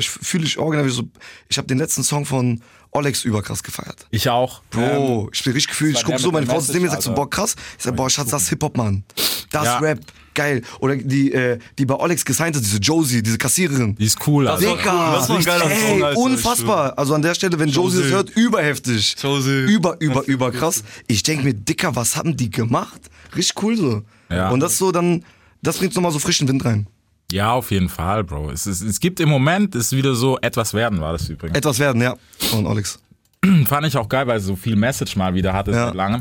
fühle 0.00 0.44
ich 0.46 0.58
original 0.58 0.86
wie 0.86 0.90
so, 0.90 1.02
ich 1.50 1.58
habe 1.58 1.68
den 1.68 1.76
letzten 1.78 2.02
Song 2.02 2.24
von 2.24 2.62
Olex 2.92 3.26
überkrass 3.26 3.62
gefeiert. 3.62 4.06
Ich 4.10 4.30
auch. 4.30 4.62
Bro, 4.70 5.28
ich 5.34 5.44
bin 5.44 5.52
richtig 5.52 5.68
gefühlt. 5.68 5.96
Ich 5.96 6.02
Ähm, 6.02 6.08
war 6.08 6.12
guck 6.12 6.16
der 6.16 6.24
so, 6.24 6.32
meine 6.32 6.46
Frau 6.46 6.60
sitzt 6.60 6.72
neben 6.72 6.84
mir 6.84 6.88
und 6.88 6.92
sagt 6.92 7.02
so, 7.02 7.12
boah, 7.14 7.28
krass. 7.28 7.56
Ich 7.76 7.84
sag, 7.84 7.94
boah, 7.94 8.08
Schatz, 8.08 8.30
das 8.30 8.44
ist 8.44 8.48
Hip-Hop, 8.48 8.76
Mann. 8.78 9.04
Das 9.50 9.64
Ja. 9.64 9.78
Rap, 9.78 10.00
geil. 10.34 10.62
Oder 10.80 10.96
die, 10.96 11.32
äh, 11.32 11.58
die 11.78 11.86
bei 11.86 11.94
Olex 11.94 12.24
gesigned 12.24 12.54
ist, 12.56 12.64
diese 12.64 12.78
Josie, 12.78 13.22
diese 13.22 13.36
Kassiererin. 13.38 13.96
Die 13.96 14.04
ist 14.04 14.18
cool, 14.26 14.44
Das 14.44 14.64
Alter. 14.64 14.70
cool. 14.72 15.12
Das 15.14 15.28
war 15.28 15.36
ein 15.38 15.44
geiler 15.44 15.70
ey, 15.70 15.80
Song, 15.88 16.02
Alter, 16.04 16.20
unfassbar. 16.20 16.98
Also 16.98 17.14
an 17.14 17.22
der 17.22 17.34
Stelle, 17.34 17.58
wenn 17.58 17.68
Josie 17.68 18.02
das 18.02 18.10
hört, 18.10 18.30
überheftig. 18.30 19.16
Josie. 19.20 19.64
Über, 19.64 19.96
über, 20.00 20.24
über 20.26 20.50
krass. 20.52 20.84
Ich 21.08 21.22
denke 21.22 21.44
mir, 21.44 21.54
Dicker, 21.54 21.94
was 21.96 22.16
haben 22.16 22.36
die 22.36 22.50
gemacht? 22.50 23.00
Richtig 23.36 23.62
cool 23.62 23.76
so. 23.76 24.02
Ja. 24.30 24.50
Und 24.50 24.60
das 24.60 24.78
so 24.78 24.92
dann, 24.92 25.24
das 25.62 25.78
bringt 25.78 25.94
nochmal 25.94 26.12
so 26.12 26.18
frischen 26.18 26.46
Wind 26.48 26.64
rein. 26.64 26.86
Ja, 27.32 27.52
auf 27.52 27.70
jeden 27.70 27.88
Fall, 27.88 28.24
Bro. 28.24 28.50
Es, 28.50 28.66
ist, 28.66 28.80
es 28.82 28.98
gibt 28.98 29.20
im 29.20 29.28
Moment, 29.28 29.74
ist 29.76 29.92
wieder 29.92 30.14
so, 30.16 30.38
etwas 30.40 30.74
werden 30.74 31.00
war 31.00 31.12
das 31.12 31.28
übrigens. 31.28 31.56
Etwas 31.56 31.78
werden, 31.78 32.02
ja. 32.02 32.16
Von 32.38 32.66
Olex. 32.66 32.98
Fand 33.66 33.86
ich 33.86 33.96
auch 33.96 34.08
geil, 34.08 34.26
weil 34.26 34.38
so 34.38 34.54
viel 34.54 34.76
Message 34.76 35.16
mal 35.16 35.34
wieder 35.34 35.52
hatte 35.54 35.70
Ja. 35.70 35.86
seit 35.86 35.94
langem. 35.94 36.20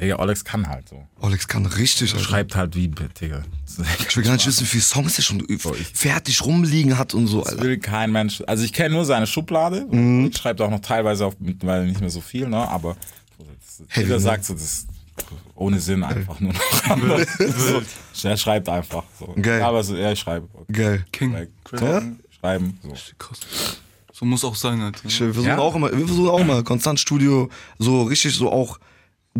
Digga, 0.00 0.16
Alex 0.16 0.44
kann 0.44 0.68
halt 0.68 0.88
so. 0.88 1.04
Olex 1.20 1.48
kann 1.48 1.66
richtig, 1.66 2.12
Alter. 2.12 2.24
Schreibt 2.24 2.54
halt 2.54 2.76
wie, 2.76 2.86
Digga. 2.88 3.42
Ich 4.08 4.16
will 4.16 4.22
gar 4.22 4.34
nicht 4.34 4.46
wissen, 4.46 4.62
wie 4.62 4.66
viele 4.68 4.82
Songs 4.82 5.18
er 5.18 5.24
schon 5.24 5.44
ich- 5.48 5.62
fertig 5.94 6.44
rumliegen 6.44 6.96
hat 6.96 7.12
und 7.14 7.26
so, 7.26 7.40
Das 7.42 7.52
Alter. 7.54 7.62
will 7.64 7.78
kein 7.78 8.12
Mensch. 8.12 8.42
Also 8.46 8.64
ich 8.64 8.72
kenne 8.72 8.94
nur 8.94 9.04
seine 9.04 9.26
Schublade. 9.26 9.84
Mhm. 9.90 10.30
Schreibt 10.32 10.60
auch 10.60 10.70
noch 10.70 10.80
teilweise 10.80 11.26
auf 11.26 11.34
mittlerweile 11.40 11.86
nicht 11.86 12.00
mehr 12.00 12.10
so 12.10 12.20
viel, 12.20 12.48
ne? 12.48 12.56
Aber 12.68 12.96
Heavy, 13.88 14.04
jeder 14.06 14.14
ne? 14.16 14.20
sagt 14.20 14.44
so, 14.44 14.52
das 14.54 14.62
ist 14.62 14.88
ohne 15.56 15.80
Sinn 15.80 16.04
einfach 16.04 16.38
nur 16.38 16.52
noch. 16.52 16.60
so, 18.12 18.28
er 18.28 18.36
schreibt 18.36 18.68
einfach. 18.68 19.02
So. 19.18 19.34
Geil. 19.42 19.60
Aber 19.62 19.82
so, 19.82 19.96
ja, 19.96 20.12
ich 20.12 20.20
schreibe. 20.20 20.48
Okay. 20.54 20.72
Geil. 20.72 21.04
King. 21.10 21.32
Like, 21.32 21.50
Ja? 21.80 22.02
Schreiben. 22.38 22.78
So. 22.84 22.94
Krass. 23.18 23.40
So 24.20 24.26
muss 24.26 24.44
auch 24.44 24.54
sein, 24.54 24.82
Alter. 24.82 25.00
Ich, 25.06 25.18
wir 25.18 25.32
versuchen 25.32 25.48
Ja. 25.48 25.58
auch 25.58 25.74
immer, 25.74 25.90
wir 25.90 26.06
versuchen 26.06 26.28
auch 26.28 26.40
immer 26.40 26.62
konstant 26.62 27.00
Studio 27.00 27.48
so 27.78 28.02
richtig 28.02 28.34
so 28.36 28.52
auch 28.52 28.78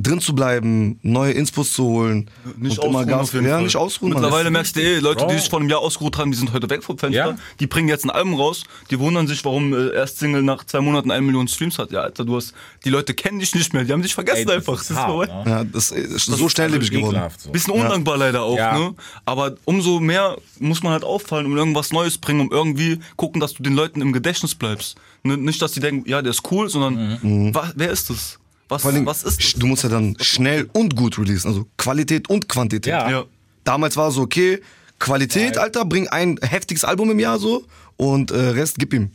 drin 0.02 0.20
zu 0.20 0.34
bleiben, 0.34 0.98
neue 1.02 1.32
Inspos 1.32 1.72
zu 1.72 1.84
holen 1.84 2.30
Nicht 2.56 2.78
und 2.78 2.88
immer 2.90 2.98
ausruhen 3.00 3.08
Gas 3.08 3.32
ja, 3.50 3.60
nicht 3.60 3.76
ausruhen. 3.76 4.12
Mittlerweile 4.12 4.50
merkst 4.50 4.76
du, 4.76 4.80
ey, 4.80 4.98
Leute, 4.98 5.26
die 5.28 5.34
sich 5.38 5.48
vor 5.48 5.60
einem 5.60 5.68
Jahr 5.68 5.80
ausgeruht 5.80 6.18
haben, 6.18 6.30
die 6.30 6.36
sind 6.38 6.52
heute 6.52 6.68
weg 6.70 6.82
vom 6.82 6.98
Fenster. 6.98 7.30
Ja. 7.30 7.38
Die 7.60 7.66
bringen 7.66 7.88
jetzt 7.88 8.04
ein 8.04 8.10
Album 8.10 8.34
raus. 8.34 8.64
Die 8.90 8.98
wundern 8.98 9.26
sich, 9.26 9.44
warum 9.44 9.72
äh, 9.72 9.92
erst 9.94 10.18
Single 10.18 10.42
nach 10.42 10.64
zwei 10.64 10.80
Monaten 10.80 11.10
eine 11.10 11.22
Million 11.22 11.48
Streams 11.48 11.78
hat. 11.78 11.92
Ja, 11.92 12.00
Alter, 12.00 12.24
du 12.24 12.36
hast, 12.36 12.52
die 12.84 12.90
Leute 12.90 13.14
kennen 13.14 13.38
dich 13.38 13.54
nicht 13.54 13.72
mehr. 13.72 13.84
Die 13.84 13.92
haben 13.92 14.02
dich 14.02 14.14
vergessen 14.14 14.38
Ey, 14.38 14.44
das 14.46 14.54
einfach. 14.56 14.80
ist 14.80 14.90
Das 14.90 14.96
ist 14.96 15.02
hart, 15.02 15.28
ne? 15.46 15.50
ja, 15.50 15.64
das 15.64 15.90
ist 15.90 16.26
so 16.26 16.48
schnelllebig 16.48 16.90
geworden. 16.90 17.22
So. 17.38 17.50
Bisschen 17.50 17.74
undankbar 17.74 18.16
leider 18.16 18.42
auch, 18.42 18.56
Ja. 18.56 18.78
ne? 18.78 18.94
Aber 19.24 19.54
umso 19.64 20.00
mehr 20.00 20.36
muss 20.58 20.82
man 20.82 20.92
halt 20.92 21.04
auffallen 21.04 21.46
und 21.46 21.56
irgendwas 21.56 21.92
Neues 21.92 22.18
bringen, 22.18 22.40
um 22.40 22.50
irgendwie 22.50 22.98
gucken, 23.16 23.40
dass 23.40 23.54
du 23.54 23.62
den 23.62 23.74
Leuten 23.74 24.00
im 24.00 24.12
Gedächtnis 24.12 24.54
bleibst. 24.54 24.96
Nicht, 25.22 25.60
dass 25.60 25.72
die 25.72 25.80
denken, 25.80 26.08
ja, 26.08 26.22
der 26.22 26.30
ist 26.30 26.42
cool, 26.50 26.68
sondern 26.70 27.52
wa- 27.54 27.70
wer 27.76 27.90
ist 27.90 28.10
das? 28.10 28.38
Was, 28.70 28.82
Vor 28.82 28.92
allem, 28.92 29.04
was 29.06 29.22
ist 29.24 29.38
das? 29.42 29.52
du 29.54 29.66
musst 29.66 29.82
ja 29.82 29.88
dann 29.88 30.16
schnell 30.20 30.68
und 30.72 30.96
gut 30.96 31.18
releasen, 31.18 31.48
also 31.48 31.66
Qualität 31.76 32.30
und 32.30 32.48
Quantität. 32.48 32.92
Ja. 32.92 33.10
Ja. 33.10 33.24
Damals 33.64 33.96
war 33.96 34.10
so, 34.10 34.22
okay, 34.22 34.60
Qualität, 34.98 35.58
Alter, 35.58 35.84
bring 35.84 36.08
ein 36.08 36.38
heftiges 36.42 36.84
Album 36.84 37.10
im 37.10 37.18
Jahr 37.18 37.38
so 37.38 37.64
und 37.96 38.30
äh, 38.30 38.36
Rest 38.36 38.78
gib 38.78 38.92
ihm. 38.94 39.10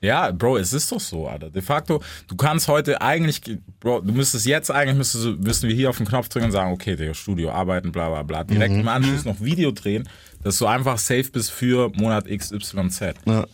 Ja, 0.00 0.30
Bro, 0.30 0.58
es 0.58 0.72
ist 0.72 0.92
doch 0.92 1.00
so, 1.00 1.26
Alter. 1.26 1.50
De 1.50 1.60
facto, 1.60 2.00
du 2.28 2.36
kannst 2.36 2.68
heute 2.68 3.00
eigentlich, 3.02 3.40
Bro, 3.80 4.02
du 4.02 4.12
müsstest 4.12 4.46
jetzt 4.46 4.70
eigentlich, 4.70 4.96
müsstest, 4.96 5.26
müssten 5.40 5.66
wir 5.68 5.74
hier 5.74 5.90
auf 5.90 5.96
den 5.96 6.06
Knopf 6.06 6.28
drücken 6.28 6.46
und 6.46 6.52
sagen, 6.52 6.72
okay, 6.72 6.94
Digga, 6.94 7.14
Studio, 7.14 7.50
arbeiten, 7.50 7.90
bla 7.90 8.08
bla 8.08 8.22
bla. 8.22 8.44
Direkt 8.44 8.74
Mhm. 8.74 8.80
im 8.80 8.88
Anschluss 8.88 9.24
noch 9.24 9.40
Video 9.40 9.72
drehen, 9.72 10.08
dass 10.44 10.58
du 10.58 10.66
einfach 10.66 10.98
safe 10.98 11.24
bist 11.32 11.50
für 11.50 11.90
Monat 11.96 12.26
XYZ. 12.26 13.00
Ja. 13.26 13.44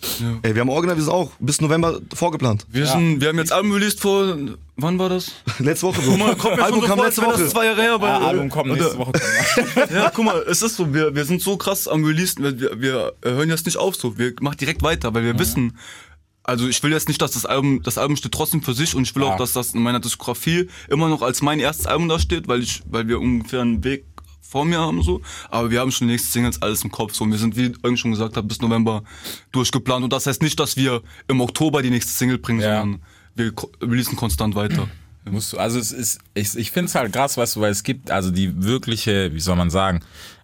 Ey, 0.43 0.55
wir 0.55 0.61
haben 0.61 0.69
original, 0.69 0.97
wir 0.97 1.03
sind 1.03 1.13
auch 1.13 1.31
bis 1.41 1.61
November 1.61 2.01
vorgeplant. 2.15 2.67
Wir, 2.69 2.87
sind, 2.87 3.21
wir 3.21 3.29
haben 3.29 3.39
jetzt 3.39 3.53
Album 3.53 3.73
released 3.73 4.01
vor, 4.01 4.37
wann 4.77 4.99
war 4.99 5.09
das? 5.09 5.33
Letzte 5.59 5.87
Woche 5.87 6.03
so. 6.03 6.11
Guck 6.11 6.19
mal, 6.21 6.37
kommt 6.37 6.57
mir 6.57 6.63
Album 6.63 6.81
so 6.81 6.87
kam 6.87 6.97
vor, 6.99 7.07
letzte 7.07 7.23
Woche. 7.23 7.43
Das 7.43 7.51
zwei 7.51 7.67
Jahre 7.67 7.83
her, 7.83 8.01
weil, 8.01 8.09
Ja, 8.11 8.29
Album 8.29 8.51
kommt 8.51 8.71
nächste 8.71 8.99
Woche. 8.99 9.13
Ja, 9.91 10.11
guck 10.15 10.25
mal, 10.25 10.45
es 10.49 10.63
ist 10.63 10.77
so, 10.77 10.93
wir, 10.93 11.15
wir 11.15 11.25
sind 11.25 11.41
so 11.41 11.57
krass 11.57 11.89
am 11.89 12.05
Releasen, 12.05 12.61
wir, 12.61 12.81
wir, 12.81 13.13
hören 13.23 13.49
jetzt 13.49 13.67
nicht 13.67 13.79
auf 13.79 13.97
so, 13.97 14.19
wir 14.19 14.35
machen 14.41 14.59
direkt 14.59 14.83
weiter, 14.83 15.15
weil 15.15 15.25
wir 15.25 15.39
wissen, 15.39 15.77
also 16.43 16.69
ich 16.69 16.83
will 16.83 16.93
jetzt 16.93 17.09
nicht, 17.09 17.23
dass 17.23 17.33
das 17.33 17.47
Album, 17.47 17.83
das 17.83 17.97
Album 17.97 18.17
steht 18.17 18.33
trotzdem 18.33 18.63
für 18.63 18.75
sich 18.75 18.95
und 18.95 19.05
ich 19.05 19.15
will 19.15 19.23
Ja. 19.23 19.31
auch, 19.31 19.37
dass 19.37 19.53
das 19.53 19.75
in 19.75 19.83
meiner 19.83 20.01
Diskografie 20.01 20.69
immer 20.89 21.09
noch 21.09 21.23
als 21.23 21.41
mein 21.41 21.59
erstes 21.59 21.87
Album 21.87 22.09
da 22.09 22.19
steht, 22.19 22.49
weil 22.49 22.63
ich, 22.63 22.83
weil 22.87 23.09
wir 23.09 23.19
ungefähr 23.19 23.63
einen 23.63 23.83
Weg 23.83 24.05
vor 24.49 24.65
mir 24.65 24.79
haben 24.79 25.03
so, 25.03 25.21
aber 25.51 25.71
wir 25.71 25.81
haben 25.81 25.91
schon 25.91 26.07
die 26.09 26.13
nächsten 26.15 26.31
Singles 26.33 26.63
alles 26.63 26.85
im 26.85 26.91
Kopf 26.91 27.15
so, 27.15 27.25
und 27.25 27.31
wir 27.33 27.39
sind, 27.39 27.57
wie 27.57 27.73
Eugen 27.83 27.97
schon 27.97 28.11
gesagt 28.13 28.37
hat, 28.37 28.47
bis 28.47 28.61
November 28.61 29.03
durchgeplant 29.53 30.05
und 30.05 30.13
das 30.13 30.27
heißt 30.27 30.43
nicht, 30.43 30.59
dass 30.61 30.77
wir 30.77 31.03
im 31.29 31.41
Oktober 31.41 31.83
die 31.83 31.91
nächste 31.91 32.13
Single 32.13 32.39
bringen, 32.39 32.61
Ja. 32.61 32.81
sondern 32.81 33.03
wir 33.35 33.53
releasen 33.83 34.17
konstant 34.17 34.55
weiter. 34.55 34.87
Musst 35.31 35.55
du, 35.55 35.59
also 35.59 35.79
es 35.79 35.91
ist, 35.91 36.19
ich, 36.35 36.55
ich 36.55 36.71
finde 36.71 36.89
es 36.89 36.95
halt 36.95 37.13
krass, 37.13 37.37
weißt 37.39 37.57
du, 37.57 37.61
weil 37.63 37.71
es 37.73 37.83
gibt 37.83 38.11
also 38.11 38.31
die 38.31 38.63
wirkliche, 38.63 39.33
wie 39.33 39.41
soll 39.41 39.57
man 39.57 39.71
sagen, 39.71 40.01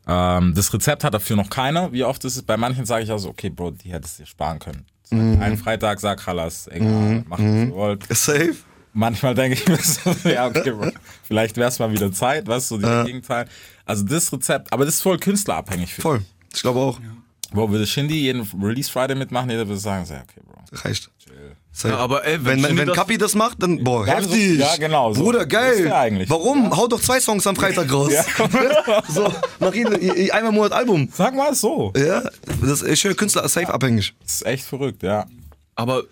ähm, 0.07 0.55
das 0.55 0.73
Rezept 0.73 1.05
hat 1.05 1.13
dafür 1.13 1.37
noch 1.37 1.51
keiner. 1.51 1.93
Wie 1.93 2.03
oft 2.03 2.25
ist 2.25 2.37
es? 2.37 2.43
Bei 2.43 2.57
manchen 2.57 2.87
sage 2.87 3.05
ich 3.05 3.11
also, 3.11 3.29
okay, 3.29 3.51
Bro, 3.51 3.73
die 3.73 3.93
hättest 3.93 4.19
du 4.19 4.23
dir 4.23 4.27
sparen 4.27 4.59
können. 4.59 4.87
Einen 5.13 5.59
Freitag 5.59 6.01
sag 6.01 6.27
Hallas, 6.27 6.67
egal, 6.69 7.25
mach 7.29 7.39
was 7.39 7.45
ihr 7.45 7.71
wollt. 7.75 8.07
Safe. 8.17 8.55
Manchmal 8.93 9.35
denke 9.35 9.59
ich 9.59 9.69
mir 9.69 9.77
so, 9.77 10.15
ja, 10.29 10.47
okay, 10.47 10.71
Bro, 10.71 10.93
vielleicht 11.25 11.57
wäre 11.59 11.69
es 11.69 11.79
mal 11.79 11.93
wieder 11.93 12.11
Zeit, 12.11 12.47
weißt 12.47 12.71
du, 12.71 12.81
so 12.81 12.81
die 12.81 13.07
Gegenteil. 13.07 13.47
Also 13.91 14.05
das 14.05 14.33
Rezept, 14.33 14.73
aber 14.73 14.85
das 14.85 14.95
ist 14.97 15.03
voll 15.03 15.19
künstlerabhängig. 15.19 15.93
Für 15.95 16.03
Voll. 16.03 16.23
Ich 16.55 16.63
glaube 16.63 16.79
auch. 16.81 17.01
Bro, 17.53 17.71
würde 17.71 17.87
Shindy 17.87 18.15
jeden 18.21 18.49
Release 18.63 18.89
Friday 18.91 19.17
mitmachen, 19.17 19.51
jeder 19.51 19.67
würde 19.67 19.81
sagen, 19.81 20.07
so, 20.07 20.15
ja, 20.15 20.21
okay, 20.23 20.41
Bro. 20.47 20.61
Reicht. 20.85 21.11
Ja, 21.85 21.97
aber 21.99 22.25
ey, 22.25 22.45
wenn 22.45 22.63
wenn, 22.63 22.77
wenn, 22.77 22.87
das- 22.89 22.97
Kapi 22.97 23.17
das 23.17 23.35
macht, 23.35 23.63
dann 23.63 23.83
boah, 23.83 24.07
Ja, 24.07 24.21
so- 24.21 24.31
heftig. 24.31 24.59
ja, 24.59 24.77
genau, 24.77 25.13
so. 25.15 25.23
Bruder, 25.23 25.41
Das 25.41 25.49
geil. 25.49 25.85
Warum? 26.29 26.77
Hau 26.77 26.87
doch 26.89 27.01
zwei 27.01 27.21
Songs 27.21 27.47
am 27.47 27.57
Freitag 27.57 27.93
raus. 27.93 28.13
so, 29.09 29.33
mach 29.61 29.73
i- 29.75 30.31
einmal 30.33 30.51
im 30.51 30.57
Monat 30.57 30.73
Album. 30.73 31.09
Sag 31.13 31.35
mal 31.35 31.55
so. 31.55 31.93
Ja, 31.97 32.23
das, 32.61 32.83
ich 32.83 33.03
höre 33.05 33.15
Künstler 33.15 33.49
safe 33.49 33.73
abhängig. 33.73 34.15
Das 34.23 34.35
ist 34.37 34.47
echt 34.47 34.65
verrückt, 34.65 35.03
ja. 35.03 35.27
Aber 35.77 36.03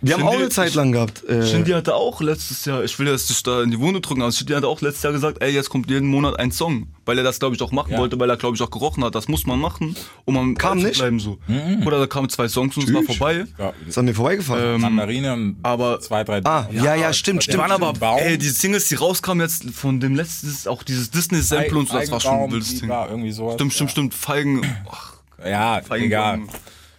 Wir 0.00 0.14
haben 0.14 0.22
auch 0.28 0.34
eine 0.34 0.48
Zeit 0.48 0.74
lang 0.74 0.92
gehabt. 0.92 1.24
Äh, 1.28 1.44
Shindy 1.44 1.72
hatte 1.72 1.94
auch 1.96 2.20
letztes 2.20 2.64
Jahr, 2.64 2.84
ich 2.84 2.96
will 3.00 3.08
jetzt 3.08 3.28
nicht 3.30 3.44
da 3.46 3.62
in 3.62 3.70
die 3.72 3.80
Wunde 3.80 4.00
drücken, 4.00 4.22
aber 4.22 4.30
Shindy 4.30 4.52
hatte 4.52 4.68
auch 4.68 4.80
letztes 4.80 5.02
Jahr 5.02 5.12
gesagt, 5.12 5.42
ey, 5.42 5.50
jetzt 5.50 5.70
kommt 5.70 5.90
jeden 5.90 6.08
Monat 6.08 6.38
ein 6.38 6.52
Song. 6.52 6.86
Weil 7.04 7.18
er 7.18 7.24
das, 7.24 7.40
glaube 7.40 7.56
ich, 7.56 7.62
auch 7.62 7.72
machen 7.72 7.92
Ja. 7.92 7.98
wollte, 7.98 8.20
weil 8.20 8.30
er, 8.30 8.36
glaube 8.36 8.54
ich, 8.54 8.62
auch 8.62 8.70
gerochen 8.70 9.02
hat. 9.02 9.14
Das 9.14 9.26
muss 9.28 9.44
man 9.46 9.58
machen, 9.58 9.96
um 10.24 10.36
am 10.36 10.54
Kam 10.56 10.78
zu 10.78 10.86
nicht? 10.86 10.98
bleiben. 10.98 11.18
So. 11.18 11.38
Oder 11.84 11.98
da 11.98 12.06
kamen 12.06 12.28
zwei 12.28 12.46
Songs 12.48 12.76
und 12.76 12.84
es 12.88 12.94
war 12.94 13.02
vorbei. 13.02 13.44
ja 13.58 13.72
ist 13.88 13.98
an 13.98 14.04
mir 14.04 14.14
vorbeigefahren. 14.14 14.74
Ähm, 14.76 14.80
Mandarine 14.82 15.32
und 15.32 15.56
aber- 15.62 15.98
zwei, 16.00 16.22
drei. 16.22 16.44
ah, 16.44 16.68
ja, 16.70 16.94
ja, 16.94 17.12
stimmt, 17.12 17.40
Die 17.42 17.44
stimmt. 17.50 17.58
waren 17.62 17.72
aber, 17.72 17.92
Baum. 17.94 18.18
ey, 18.20 18.38
die 18.38 18.48
Singles, 18.50 18.88
die 18.88 18.94
rauskamen 18.94 19.40
jetzt 19.44 19.68
von 19.70 19.98
dem 20.00 20.14
letzten, 20.14 20.68
auch 20.68 20.82
dieses 20.84 21.10
Disney-Sample 21.10 21.76
und 21.78 21.88
so, 21.88 21.98
das 21.98 22.10
war 22.10 22.20
schon 22.20 22.34
ein 22.38 22.50
wildes 22.52 22.78
Ding. 22.80 22.90
Irgendwie 22.90 23.32
sowas. 23.32 23.54
Stimmt, 23.54 23.72
stimmt, 23.72 23.90
stimmt, 23.90 24.14
Feigen. 24.14 24.60
Ach, 24.90 25.14
Ja, 25.44 25.80
Feigen 25.82 26.04
egal. 26.06 26.40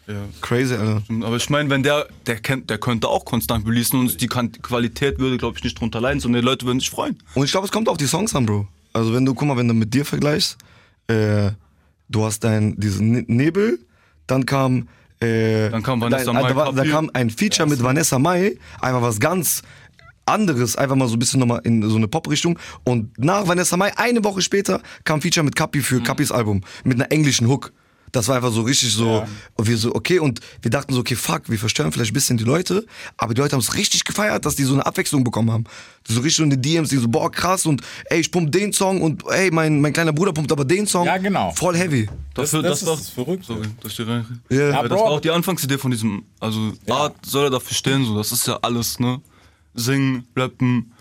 Ja. 0.10 0.24
Crazy, 0.42 0.74
Alter. 0.74 1.04
Aber 1.22 1.36
ich 1.36 1.50
meine, 1.52 1.70
wenn 1.70 1.84
der, 1.84 2.08
der 2.26 2.38
kennt, 2.38 2.70
der 2.70 2.80
könnte 2.80 3.08
auch 3.08 3.26
konstant 3.26 3.68
releasen 3.68 4.00
und 4.00 4.20
die 4.20 4.28
Qualität 4.28 5.20
würde, 5.20 5.38
glaube 5.38 5.58
ich, 5.58 5.64
nicht 5.64 5.80
drunter 5.80 6.02
leiden, 6.02 6.20
sondern 6.20 6.42
die 6.42 6.46
Leute 6.48 6.66
würden 6.66 6.80
sich 6.80 6.90
freuen. 6.90 7.18
Und 7.36 7.46
ich 7.46 7.52
glaube, 7.52 7.66
es 7.66 7.72
kommt 7.72 7.88
auf 7.88 7.98
die 7.98 8.08
Songs 8.08 8.34
an, 8.36 8.46
Bro. 8.48 8.68
Also 8.92 9.14
wenn 9.14 9.24
du, 9.24 9.36
guck 9.36 9.48
mal, 9.48 9.56
wenn 9.56 9.68
du 9.68 9.76
mit 9.76 9.94
dir 9.94 10.04
vergleichst, 10.06 10.58
äh, 11.08 11.52
du 12.10 12.26
hast 12.26 12.44
dein, 12.44 12.76
diesen 12.80 13.12
Ne- 13.12 13.26
Nebel, 13.28 13.78
dann 14.26 14.46
kam 14.48 14.88
äh, 15.22 15.70
Dann 15.70 15.84
kam 15.84 16.02
Vanessa 16.02 16.32
dein, 16.32 16.42
Mai, 16.42 16.54
da, 16.54 16.72
da 16.72 16.86
kam 16.86 17.12
ein 17.14 17.30
Feature 17.30 17.70
mit 17.70 17.84
Vanessa 17.84 18.18
Mai, 18.18 18.58
einfach 18.82 19.02
was 19.04 19.20
ganz 19.20 19.62
anderes, 20.26 20.76
einfach 20.76 20.96
mal 20.96 21.08
so 21.08 21.16
ein 21.16 21.20
bisschen 21.20 21.40
nochmal 21.40 21.62
in 21.66 21.88
so 21.88 21.98
eine 21.98 22.08
Pop-Richtung. 22.08 22.58
Und 22.84 23.18
nach 23.20 23.48
Vanessa 23.48 23.76
Mai, 23.78 23.92
eine 23.98 24.24
Woche 24.24 24.42
später, 24.42 24.82
kam 25.04 25.22
Feature 25.22 25.44
mit 25.44 25.56
Kapi 25.56 25.80
Mhm. 25.80 25.84
für 25.84 26.02
Kapis 26.02 26.32
Album, 26.32 26.62
mit 26.84 26.96
einer 27.00 27.12
englischen 27.12 27.48
Hook. 27.48 27.74
Das 28.12 28.28
war 28.28 28.36
einfach 28.38 28.52
so 28.52 28.62
richtig 28.62 28.94
so, 28.94 29.26
und 29.56 29.68
wir 29.68 29.78
so, 29.78 29.94
okay, 29.94 30.20
und 30.20 30.40
wir 30.62 30.72
dachten 30.72 30.94
so, 30.94 31.02
okay, 31.02 31.16
fuck, 31.16 31.44
wir 31.50 31.60
verstören 31.60 31.92
vielleicht 31.92 32.12
ein 32.12 32.14
bisschen 32.14 32.38
die 32.38 32.44
Leute, 32.44 32.86
aber 33.18 33.34
die 33.34 33.42
Leute 33.42 33.54
haben 33.54 33.62
es 33.62 33.76
richtig 33.76 34.04
gefeiert, 34.04 34.46
dass 34.46 34.56
die 34.56 34.64
so 34.64 34.74
eine 34.74 34.86
Abwechslung 34.86 35.24
bekommen 35.24 35.52
haben. 35.52 35.64
So 36.08 36.16
richtig 36.22 36.36
so 36.38 36.44
in 36.44 36.50
die 36.50 36.58
DMs, 36.62 36.90
die 36.90 36.98
so, 36.98 37.08
boah, 37.08 37.32
krass, 37.32 37.66
und 37.66 37.82
ey, 38.06 38.20
ich 38.20 38.32
pump 38.32 38.52
den 38.52 38.74
Song 38.74 39.02
und 39.02 39.24
ey, 39.30 39.52
mein, 39.52 39.80
mein 39.82 39.94
kleiner 39.94 40.12
Bruder 40.14 40.34
pumpt 40.34 40.52
aber 40.52 40.66
den 40.66 40.88
Song. 40.88 41.06
Ja, 41.06 41.18
genau. 41.18 41.52
Voll 41.52 41.76
heavy. 41.78 42.10
Das, 42.34 42.52
Dafür- 42.52 42.64
das, 42.64 42.80
das 42.80 42.88
war- 42.90 42.94
ist 42.96 43.10
verrückt. 43.12 43.46
Sorry, 43.46 43.68
dass 43.84 43.96
dir 43.96 44.08
rein. 44.08 44.42
Ja. 44.50 44.58
Ja, 44.58 44.70
Ja, 44.72 44.82
das 44.84 44.90
Bro. 44.90 45.06
war 45.06 45.12
auch 45.12 45.22
die 45.22 45.30
Anfangsidee 45.32 45.78
von 45.78 45.92
diesem, 45.92 46.24
also 46.40 46.74
Art 46.90 47.16
soll 47.26 47.46
er 47.46 47.50
dafür 47.52 47.76
stehen, 47.76 48.06
so, 48.06 48.18
das 48.18 48.32
ist 48.32 48.48
ja 48.48 48.58
alles, 48.62 49.00
ne? 49.00 49.22
Singen, 49.76 50.26
rappen, 50.36 50.94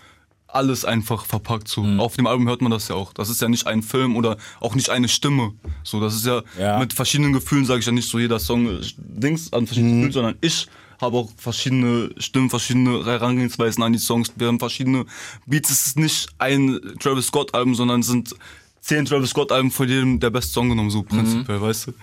alles 0.51 0.83
einfach 0.85 1.25
verpackt 1.25 1.67
so. 1.67 1.83
Mhm. 1.83 1.99
Auf 1.99 2.15
dem 2.15 2.25
Album 2.27 2.47
hört 2.47 2.61
man 2.61 2.71
das 2.71 2.87
ja 2.87 2.95
auch. 2.95 3.13
Das 3.13 3.29
ist 3.29 3.41
ja 3.41 3.47
nicht 3.49 3.67
ein 3.67 3.83
Film 3.83 4.15
oder 4.15 4.37
auch 4.59 4.73
nicht 4.75 4.89
eine 4.89 5.07
Stimme. 5.07 5.53
So, 5.83 5.99
das 5.99 6.15
ist 6.15 6.25
ja, 6.25 6.41
Ja. 6.59 6.79
mit 6.79 6.93
verschiedenen 6.93 7.33
Gefühlen, 7.33 7.65
sage 7.65 7.79
ich 7.81 7.85
ja 7.85 7.91
nicht 7.91 8.09
so 8.09 8.17
jeder 8.19 8.39
Song 8.39 8.79
Dings 8.97 9.53
an 9.53 9.61
Mhm. 9.61 9.67
verschiedenen 9.67 9.93
Gefühlen, 9.97 10.11
sondern 10.11 10.35
ich 10.41 10.67
habe 11.01 11.17
auch 11.17 11.29
verschiedene 11.37 12.09
Stimmen, 12.17 12.49
verschiedene 12.49 13.05
Herangehensweisen 13.05 13.83
an 13.83 13.93
die 13.93 13.99
Songs. 13.99 14.31
Wir 14.35 14.47
haben 14.47 14.59
verschiedene 14.59 15.05
Beats. 15.45 15.69
Es 15.69 15.87
ist 15.87 15.97
nicht 15.97 16.27
ein 16.39 16.79
Travis 16.99 17.27
Scott 17.27 17.53
Album, 17.53 17.75
sondern 17.75 18.01
es 18.01 18.07
sind 18.07 18.35
zehn 18.81 19.05
Travis 19.05 19.29
Scott 19.29 19.51
Alben 19.51 19.71
von 19.71 19.87
jedem 19.87 20.19
der 20.19 20.29
beste 20.31 20.51
Song 20.51 20.69
genommen, 20.69 20.89
so 20.89 21.03
prinzipiell, 21.03 21.61
weißt 21.61 21.87
du? 21.87 21.93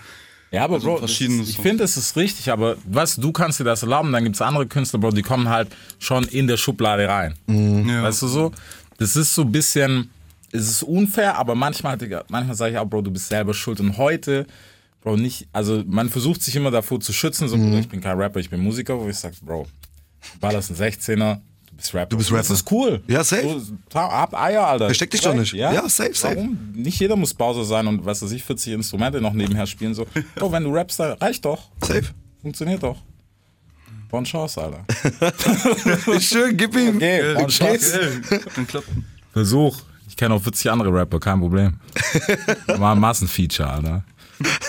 Ja, 0.51 0.63
aber 0.63 0.75
Also 0.75 0.87
Bro, 0.87 0.97
verschiedene 0.99 1.39
das 1.39 1.49
ist, 1.49 1.55
ich 1.55 1.61
finde, 1.61 1.83
es 1.83 1.97
ist 1.97 2.15
richtig, 2.15 2.51
aber 2.51 2.77
was, 2.85 3.15
du 3.15 3.31
kannst 3.31 3.59
dir 3.59 3.65
das 3.65 3.83
erlauben, 3.83 4.11
dann 4.11 4.23
gibt 4.23 4.35
es 4.35 4.41
andere 4.41 4.65
Künstler, 4.65 4.99
Bro, 4.99 5.11
die 5.11 5.21
kommen 5.21 5.49
halt 5.49 5.67
schon 5.99 6.23
in 6.25 6.47
der 6.47 6.57
Schublade 6.57 7.07
rein. 7.07 7.35
Ja. 7.47 8.03
Weißt 8.03 8.21
du 8.21 8.27
so? 8.27 8.51
Das 8.97 9.15
ist 9.15 9.35
so 9.35 9.41
ein 9.41 9.51
bisschen, 9.51 10.09
es 10.51 10.69
ist 10.69 10.83
unfair, 10.83 11.37
aber 11.37 11.53
manchmal, 11.55 11.97
manchmal 12.29 12.55
sage 12.55 12.73
ich 12.73 12.77
auch, 12.77 12.87
Bro, 12.87 13.01
du 13.01 13.11
bist 13.11 13.27
selber 13.27 13.53
schuld. 13.53 13.79
Und 13.81 13.97
heute, 13.97 14.47
Bro, 15.01 15.17
nicht, 15.17 15.47
also 15.51 15.83
man 15.85 16.09
versucht 16.09 16.41
sich 16.41 16.55
immer 16.55 16.71
davor 16.71 16.99
zu 16.99 17.11
schützen, 17.11 17.47
so, 17.49 17.57
Bro, 17.57 17.77
ich 17.79 17.89
bin 17.89 17.99
kein 17.99 18.17
Rapper, 18.17 18.39
ich 18.39 18.49
bin 18.49 18.61
Musiker, 18.61 18.97
wo 18.99 19.07
ich 19.09 19.17
sage, 19.17 19.35
Bro, 19.41 19.67
du 20.33 20.39
ballerst 20.39 20.71
ein 20.71 20.77
16er, 20.77 21.35
du 21.35 21.41
bist 21.77 21.93
Rapper. 21.93 22.09
Du 22.09 22.17
bist 22.17 22.29
Rapper. 22.31 22.39
Das 22.41 22.49
ist 22.51 22.71
cool. 22.71 23.01
Ja, 23.07 23.23
safe. 23.23 23.43
So, 23.59 23.61
ta- 23.89 24.09
ab 24.09 24.33
Eier, 24.33 24.67
Alter. 24.67 24.85
Versteck 24.87 25.11
dich 25.11 25.21
doch 25.21 25.33
nicht. 25.33 25.53
Ja, 25.53 25.87
safe, 25.87 26.13
safe. 26.13 26.35
Warum? 26.35 26.57
Nicht 26.75 26.99
jeder 26.99 27.15
muss 27.15 27.33
Bowser 27.33 27.63
sein 27.63 27.87
und, 27.87 28.05
was 28.05 28.21
weiß 28.21 28.31
ich, 28.31 28.43
40 28.43 28.73
Instrumente 28.73 29.21
noch 29.21 29.33
nebenher 29.33 29.65
spielen, 29.67 29.93
so. 29.93 30.05
Bro, 30.35 30.51
wenn 30.51 30.63
du 30.63 30.73
rappst, 30.73 30.99
dann 30.99 31.13
reicht 31.13 31.45
doch. 31.45 31.69
Safe. 31.81 32.03
Funktioniert 32.41 32.83
doch. 32.83 32.97
Bon 34.09 34.23
Chance, 34.23 34.61
Alter. 34.61 34.85
Schön, 36.19 36.55
gib 36.55 36.75
ihm. 36.75 36.95
Okay, 36.95 37.33
bon 37.35 37.47
Chance. 37.47 37.99
Ey, 38.29 38.39
dann 38.55 38.67
klappt. 38.67 38.87
Versuch. 39.33 39.77
Ich 40.07 40.15
kenne 40.15 40.33
auch 40.33 40.41
40 40.41 40.71
andere 40.71 40.93
Rapper, 40.93 41.19
kein 41.19 41.39
Problem. 41.39 41.73
War 42.67 42.93
ein 42.95 42.99
Massenfeature, 42.99 43.69
Alter. 43.69 44.03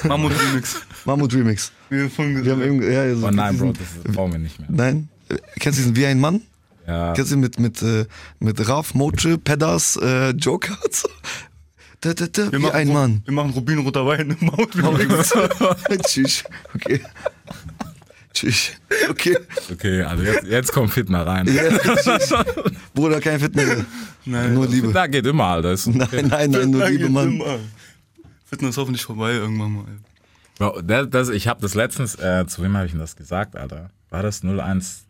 Mammut 0.05 0.33
Remix. 0.33 0.81
Mammut 1.05 1.33
Remix. 1.35 1.71
Wir 1.89 2.11
Wir 2.19 2.53
haben 2.53 2.63
eben, 2.63 2.83
ja, 2.83 3.05
ja, 3.05 3.15
so 3.15 3.27
Oh 3.27 3.31
nein, 3.31 3.57
Bro, 3.57 3.73
das 3.73 4.13
brauchen 4.15 4.33
wir 4.33 4.39
nicht 4.39 4.59
mehr. 4.59 4.69
Nein. 4.71 5.09
Äh, 5.29 5.37
Kennst 5.61 5.79
du 5.79 5.83
diesen 5.83 5.97
Wie 5.97 6.07
ein 6.07 6.19
Mann? 6.19 6.41
Ja. 6.89 7.13
Kennst 7.13 7.33
du 7.33 7.37
mit, 7.37 7.61
mit, 7.61 7.83
äh, 7.83 8.07
mit 8.41 8.67
Raf, 8.67 8.95
Moche, 8.95 9.37
Pedas, 9.37 9.99
äh, 10.03 10.31
Joker? 10.31 10.77
Da, 12.01 12.15
da, 12.15 12.27
da, 12.29 12.51
wir 12.51 12.59
wie 12.59 12.63
machen, 12.63 12.75
ein 12.75 12.89
Mann. 12.89 13.23
Wir 13.27 13.35
machen 13.35 13.51
Rubinroter 13.51 14.07
Wein 14.07 14.35
im 14.41 14.49
Remix. 14.49 15.35
Tschüss. 16.07 16.45
Okay. 16.75 17.01
Tschüss. 18.33 18.71
Okay. 19.11 19.37
Okay, 19.71 20.03
also 20.03 20.23
jetzt, 20.23 20.47
jetzt 20.47 20.73
kommt 20.73 20.93
Fitner 20.93 21.27
rein. 21.27 21.47
Ja, 21.53 21.77
tschüss. 21.77 22.33
Bruder, 22.95 23.21
kein 23.21 23.41
Fitness. 23.41 23.85
Nein, 24.25 24.55
Nur 24.55 24.67
Liebe. 24.69 24.93
Da 24.93 25.09
geht 25.09 25.27
immer, 25.27 25.45
Alter. 25.45 25.77
Nein, 25.91 26.29
nein, 26.29 26.51
nein, 26.51 26.71
nur 26.71 26.89
Liebe, 26.89 27.11
Mann. 27.11 27.43
Fitness 28.47 28.71
ist 28.71 28.77
hoffentlich 28.79 29.05
vorbei 29.05 29.33
irgendwann 29.33 29.73
mal. 29.73 29.85
Bro, 30.59 30.83
das, 30.83 31.11
das, 31.11 31.29
ich 31.29 31.49
habe 31.49 31.61
das 31.61 31.75
letztens, 31.75 32.15
äh, 32.15 32.47
zu 32.47 32.63
wem 32.63 32.77
habe 32.77 32.87
ich 32.87 32.93
denn 32.93 33.01
das 33.01 33.15
gesagt, 33.17 33.57
Alter? 33.57 33.91
War 34.09 34.23
das 34.23 34.43
01? 34.43 35.05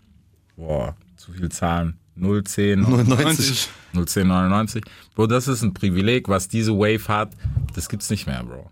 Boah, 0.56 0.96
zu 1.28 1.32
viele 1.34 1.48
Zahlen. 1.50 1.98
010, 2.16 2.80
99. 2.80 3.68
01099. 3.94 4.82
Bro, 5.14 5.26
das 5.28 5.46
ist 5.46 5.62
ein 5.62 5.72
Privileg, 5.72 6.28
was 6.28 6.48
diese 6.48 6.72
Wave 6.72 7.06
hat. 7.08 7.30
Das 7.74 7.88
gibt's 7.88 8.10
nicht 8.10 8.26
mehr, 8.26 8.42
Bro. 8.42 8.70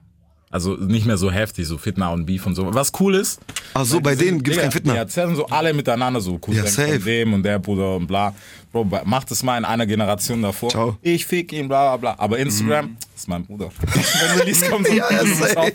Also 0.51 0.75
nicht 0.77 1.07
mehr 1.07 1.17
so 1.19 1.31
heftig, 1.31 1.67
so 1.67 1.77
Fitna 1.77 2.09
und 2.11 2.25
Beef 2.25 2.47
und 2.47 2.55
so. 2.55 2.73
Was 2.75 2.91
cool 2.99 3.15
ist. 3.17 3.41
Ach 3.75 3.85
so, 3.85 4.01
bei 4.01 4.15
denen 4.15 4.43
gibt's 4.43 4.59
kein 4.59 4.67
Ja, 4.67 4.71
Fitner. 4.71 4.93
Die 4.95 4.99
erzählen 4.99 5.37
so 5.37 5.47
alle 5.47 5.75
miteinander 5.75 6.21
so, 6.21 6.39
Cousin 6.39 6.65
Ja, 6.65 6.71
safe. 6.71 6.95
von 6.95 7.05
dem 7.05 7.33
und 7.35 7.43
der 7.43 7.59
Bruder 7.59 7.97
und 7.97 8.07
bla. 8.07 8.35
Bro, 8.73 8.85
macht 9.05 9.31
es 9.31 9.43
mal 9.43 9.59
in 9.59 9.65
einer 9.65 9.87
Generation 9.87 10.41
davor. 10.43 10.71
Ciao. 10.71 10.99
Ich 11.03 11.27
fick 11.27 11.53
ihn, 11.53 11.69
bla 11.69 11.97
bla 11.97 12.15
bla. 12.15 12.23
Aber 12.25 12.39
Instagram 12.39 12.97
ist 13.15 13.29
mein 13.29 13.45
Bruder. 13.45 13.71
Wenn 13.81 14.39
Release 14.41 14.69
kommt, 14.71 14.87
so 14.87 14.93
Ja, 14.95 15.05
ja, 15.11 15.23
du 15.23 15.27
musst 15.29 15.53
safe, 15.53 15.73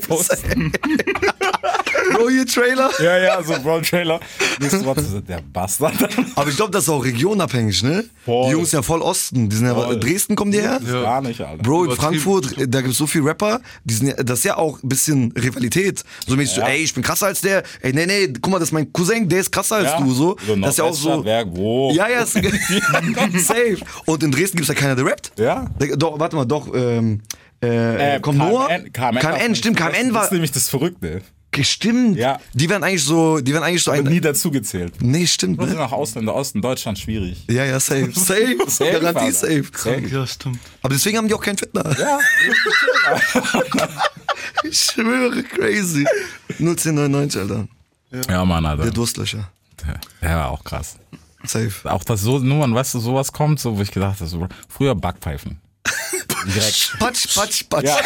Bro, 2.14 2.30
hier 2.30 2.45
Trailer. 2.45 2.89
Ja, 3.01 3.18
ja, 3.18 3.43
so 3.43 3.53
Bro 3.62 3.82
Trailer. 3.82 4.20
Nichtsdestotrotz, 4.59 5.05
der 5.28 5.41
Bastard. 5.41 5.93
Aber 6.36 6.49
ich 6.49 6.55
glaube, 6.55 6.72
das 6.72 6.84
ist 6.84 6.89
auch 6.89 7.03
regionabhängig, 7.03 7.84
ne? 7.84 8.03
Voll. 8.26 8.45
Die 8.47 8.51
Jungs 8.51 8.72
sind 8.72 8.80
ja 8.80 8.84
voll 8.84 9.01
Osten. 9.01 9.49
Die 9.49 9.55
sind 9.55 9.66
ja, 9.68 9.74
Voll. 9.74 9.99
Dresden 9.99 10.36
kommen 10.36 10.51
die 10.51 10.62
her? 10.62 10.80
Gar 10.86 11.22
nicht, 11.22 11.41
Alter. 11.41 11.64
Bro, 11.64 11.86
in. 11.86 11.91
Frankfurt, 11.91 12.57
äh, 12.57 12.68
da 12.68 12.82
gibt's 12.82 12.97
so 12.97 13.07
viele 13.07 13.26
Rapper, 13.26 13.62
die 13.84 13.93
sind 13.93 14.07
ja, 14.07 14.14
das 14.24 14.39
ist 14.39 14.45
ja 14.45 14.57
auch 14.57 14.82
ein 14.84 14.89
bisschen 14.89 15.32
Rivalität. 15.34 16.03
So 16.28 16.36
mäßig 16.36 16.55
so, 16.55 16.62
Ja. 16.62 16.68
ey, 16.68 16.84
ich 16.84 16.93
bin 16.93 17.03
krasser 17.03 17.28
als 17.28 17.41
der. 17.41 17.64
Ey, 17.82 17.93
nee, 17.93 18.05
nee, 18.05 18.28
guck 18.41 18.51
mal, 18.51 18.59
das 18.59 18.70
ist 18.70 18.74
mein 18.74 18.91
Cousin, 18.93 19.28
der 19.28 19.39
ist 19.39 19.51
krasser 19.51 19.78
als 19.78 19.95
du, 19.97 20.12
so. 20.14 20.36
das 20.62 20.72
ist 20.72 20.78
ja 20.78 20.84
auch 20.84 20.93
so. 20.93 21.24
Werk, 21.26 21.47
wo? 21.51 21.91
Ja, 21.93 22.07
ja, 22.09 22.22
ist, 22.22 22.34
safe. 23.47 23.78
Und 24.05 24.24
in 24.24 24.32
Dresden 24.32 24.57
gibt's 24.57 24.70
ja 24.70 24.76
keiner, 24.76 24.95
der 24.95 25.05
rappt. 25.05 25.32
Ja. 25.38 25.70
Doch, 25.97 26.20
warte 26.20 26.36
mal, 26.36 26.45
doch, 26.45 26.74
ähm, 26.74 27.22
äh, 27.64 28.16
Äh, 28.16 28.20
kommt 28.20 28.38
Noah? 28.39 28.68
KMN, 28.68 28.91
KMN, 28.91 29.20
KMN, 29.20 29.55
stimmt, 29.55 29.78
KMN 29.78 29.91
Das 29.91 30.01
ist 30.07 30.14
war, 30.14 30.34
nämlich 30.34 30.51
das 30.51 30.70
Verrückte. 30.70 31.22
Stimmt. 31.64 32.18
Ja. 32.18 32.39
Die 32.54 32.70
werden 32.70 32.84
eigentlich 32.84 33.04
so, 33.04 33.39
die 33.39 33.54
werden 33.54 33.64
eigentlich 33.64 33.84
so 33.84 33.91
ein, 33.91 34.06
nie 34.06 34.22
dazu 34.22 34.52
gezählt. 34.52 34.93
nee, 35.02 35.28
stimmt, 35.28 35.60
sind 35.62 35.74
ne? 35.74 35.86
auch 35.86 35.91
Ausländer, 35.91 36.34
Osten, 36.34 36.62
Deutschland 36.62 36.97
schwierig. 36.97 37.43
Ja, 37.49 37.66
ja, 37.66 37.80
safe, 37.80 38.12
safe, 38.14 38.58
Safe, 38.68 38.91
Garantie 38.91 39.32
safe. 39.32 39.66
Safe. 39.76 40.08
Ja, 40.08 40.26
stimmt. 40.26 40.60
Aber 40.82 40.93
deswegen 40.93 41.18
haben 41.18 41.28
die 41.28 41.34
auch 41.34 41.41
keinen 41.41 41.58
Fitner. 41.58 41.84
Ja, 41.99 42.20
Ich 44.64 44.78
schwöre, 44.80 45.43
crazy. 45.43 46.06
01099, 46.60 47.41
Alter. 47.41 47.68
ja 48.30 48.45
Mann, 48.45 48.66
Alter. 48.66 48.84
Der 48.84 48.91
Durstlöcher. 48.91 49.49
Der, 49.86 49.99
der 50.22 50.36
war 50.38 50.49
auch 50.52 50.64
krass. 50.64 50.97
Safe. 51.43 51.72
Auch 51.91 52.04
dass 52.04 52.22
so 52.22 52.39
Nummern, 52.39 52.74
weißt 52.74 52.93
du, 52.93 52.99
sowas 52.99 53.32
kommt, 53.32 53.60
so 53.60 53.78
wo 53.78 53.82
ich 53.82 53.91
gedacht 53.91 54.20
habe, 54.20 54.30
so, 54.30 54.47
früher 54.70 54.95
Backpfeifen. 54.95 55.60
Direkt. 56.45 56.95
Patsch, 56.99 57.35
patsch, 57.35 57.63
patsch. 57.69 57.85
Ja. 57.85 57.97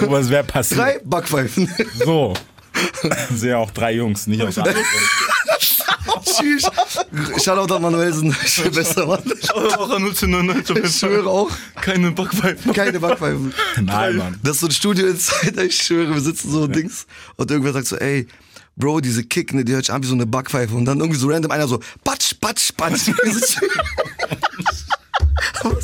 Was 0.00 0.28
wäre 0.28 0.44
passiert? 0.44 0.80
Drei 0.80 1.00
Backpfeifen. 1.04 1.68
So. 2.04 2.34
Sehe 3.34 3.56
auch 3.58 3.70
drei 3.72 3.92
Jungs, 3.94 4.26
nicht 4.26 4.42
aus 4.42 4.58
anderen 4.58 4.82
Gründen. 4.84 6.24
Tschüss. 6.24 6.62
Shoutout 7.44 7.74
an 7.74 7.82
Manuelsen. 7.82 8.34
Bester 8.72 9.06
Mann. 9.06 9.22
Auch 9.52 9.90
an 9.90 10.04
1999 10.04 10.70
auf 10.70 10.76
jeden 10.76 10.86
Ich 10.88 10.96
schwöre 10.96 11.28
auch, 11.28 11.50
Keine 11.80 12.12
Backpfeifen. 12.12 12.72
keine 12.72 13.00
Backpfeifen. 13.00 13.52
Nein, 13.82 14.16
Mann. 14.16 14.40
Das 14.42 14.56
ist 14.56 14.60
so 14.60 14.66
ein 14.68 14.72
Studio 14.72 15.06
Insider, 15.08 15.64
ich 15.64 15.76
schwöre, 15.76 16.14
wir 16.14 16.20
sitzen 16.20 16.50
so 16.52 16.66
Dings 16.66 17.06
und 17.36 17.50
irgendwer 17.50 17.72
sagt 17.72 17.86
so, 17.88 17.96
ey, 17.96 18.28
Bro, 18.78 19.00
diese 19.00 19.24
Kick, 19.24 19.52
ne, 19.52 19.64
die 19.64 19.72
hört 19.72 19.86
sich 19.86 19.94
an 19.94 20.02
wie 20.02 20.06
so 20.06 20.14
eine 20.14 20.26
Backpfeife 20.26 20.74
und 20.74 20.84
dann 20.84 21.00
irgendwie 21.00 21.18
so 21.18 21.28
random 21.28 21.50
einer 21.50 21.66
so, 21.66 21.80
patsch, 22.04 22.34
patsch, 22.40 22.72
patsch. 22.76 23.10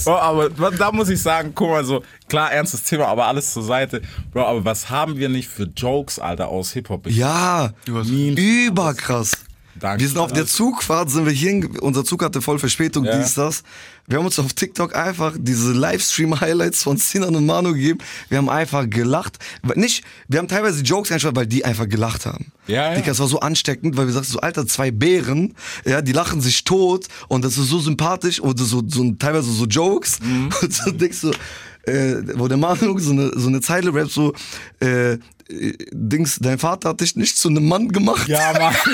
Bro, 0.04 0.16
aber 0.16 0.70
da 0.70 0.92
muss 0.92 1.08
ich 1.08 1.20
sagen, 1.20 1.52
guck 1.54 1.70
mal 1.70 1.84
so, 1.84 2.02
klar, 2.28 2.52
ernstes 2.52 2.84
Thema, 2.84 3.08
aber 3.08 3.26
alles 3.26 3.52
zur 3.52 3.64
Seite. 3.64 4.02
Bro, 4.32 4.44
aber 4.44 4.64
was 4.64 4.90
haben 4.90 5.16
wir 5.16 5.28
nicht 5.28 5.48
für 5.48 5.64
Jokes, 5.64 6.18
Alter, 6.18 6.48
aus 6.48 6.72
Hip-Hop? 6.72 7.06
ja, 7.08 7.72
überkrass. 7.86 9.32
Danke. 9.80 10.00
Wir 10.02 10.08
sind 10.08 10.18
auf 10.18 10.32
der 10.32 10.46
Zugfahrt, 10.46 11.10
sind 11.10 11.26
wir 11.26 11.32
hier, 11.32 11.68
unser 11.82 12.04
Zug 12.04 12.22
hatte 12.22 12.40
voll 12.40 12.58
Verspätung, 12.58 13.04
Ja. 13.04 13.18
dies, 13.18 13.34
das. 13.34 13.62
Wir 14.06 14.18
haben 14.18 14.26
uns 14.26 14.38
auf 14.38 14.52
TikTok 14.52 14.94
einfach 14.94 15.34
diese 15.38 15.72
Livestream-Highlights 15.72 16.82
von 16.82 16.96
Sinan 16.98 17.34
und 17.36 17.46
Manu 17.46 17.72
gegeben. 17.72 17.98
Wir 18.28 18.38
haben 18.38 18.50
einfach 18.50 18.88
gelacht. 18.88 19.38
Nicht, 19.74 20.04
wir 20.28 20.38
haben 20.38 20.48
teilweise 20.48 20.82
Jokes 20.82 21.10
eingeschaltet, 21.10 21.36
weil 21.38 21.46
die 21.46 21.64
einfach 21.64 21.88
gelacht 21.88 22.26
haben. 22.26 22.52
Ja, 22.66 22.90
ja. 22.90 22.94
Digga, 22.96 23.08
das 23.08 23.18
war 23.20 23.28
so 23.28 23.40
ansteckend, 23.40 23.96
weil 23.96 24.06
wir 24.06 24.12
sagten 24.12 24.30
so, 24.32 24.40
Alter, 24.40 24.66
zwei 24.66 24.90
Bären, 24.90 25.54
ja, 25.86 26.02
die 26.02 26.12
lachen 26.12 26.40
sich 26.40 26.64
tot 26.64 27.06
und 27.28 27.44
das 27.44 27.56
ist 27.56 27.68
so 27.68 27.78
sympathisch 27.78 28.40
und 28.40 28.58
so, 28.58 28.82
so 28.86 29.12
teilweise 29.12 29.50
so 29.50 29.64
Jokes. 29.64 30.20
Mhm. 30.20 30.50
Und 30.62 30.72
so 30.72 30.90
denkst 30.90 31.20
du, 31.22 31.30
äh, 31.90 32.22
wo 32.38 32.48
der 32.48 32.56
Manu 32.56 32.98
so 32.98 33.10
eine, 33.12 33.30
so 33.38 33.48
eine 33.48 33.60
Zeile 33.60 33.92
rappt, 33.94 34.10
so, 34.12 34.32
äh, 34.80 35.18
Dings, 35.48 36.38
dein 36.40 36.58
Vater 36.58 36.90
hat 36.90 37.00
dich 37.00 37.16
nicht 37.16 37.36
zu 37.36 37.48
einem 37.48 37.66
Mann 37.66 37.88
gemacht. 37.88 38.28
Ja, 38.28 38.52
Mann. 38.58 38.74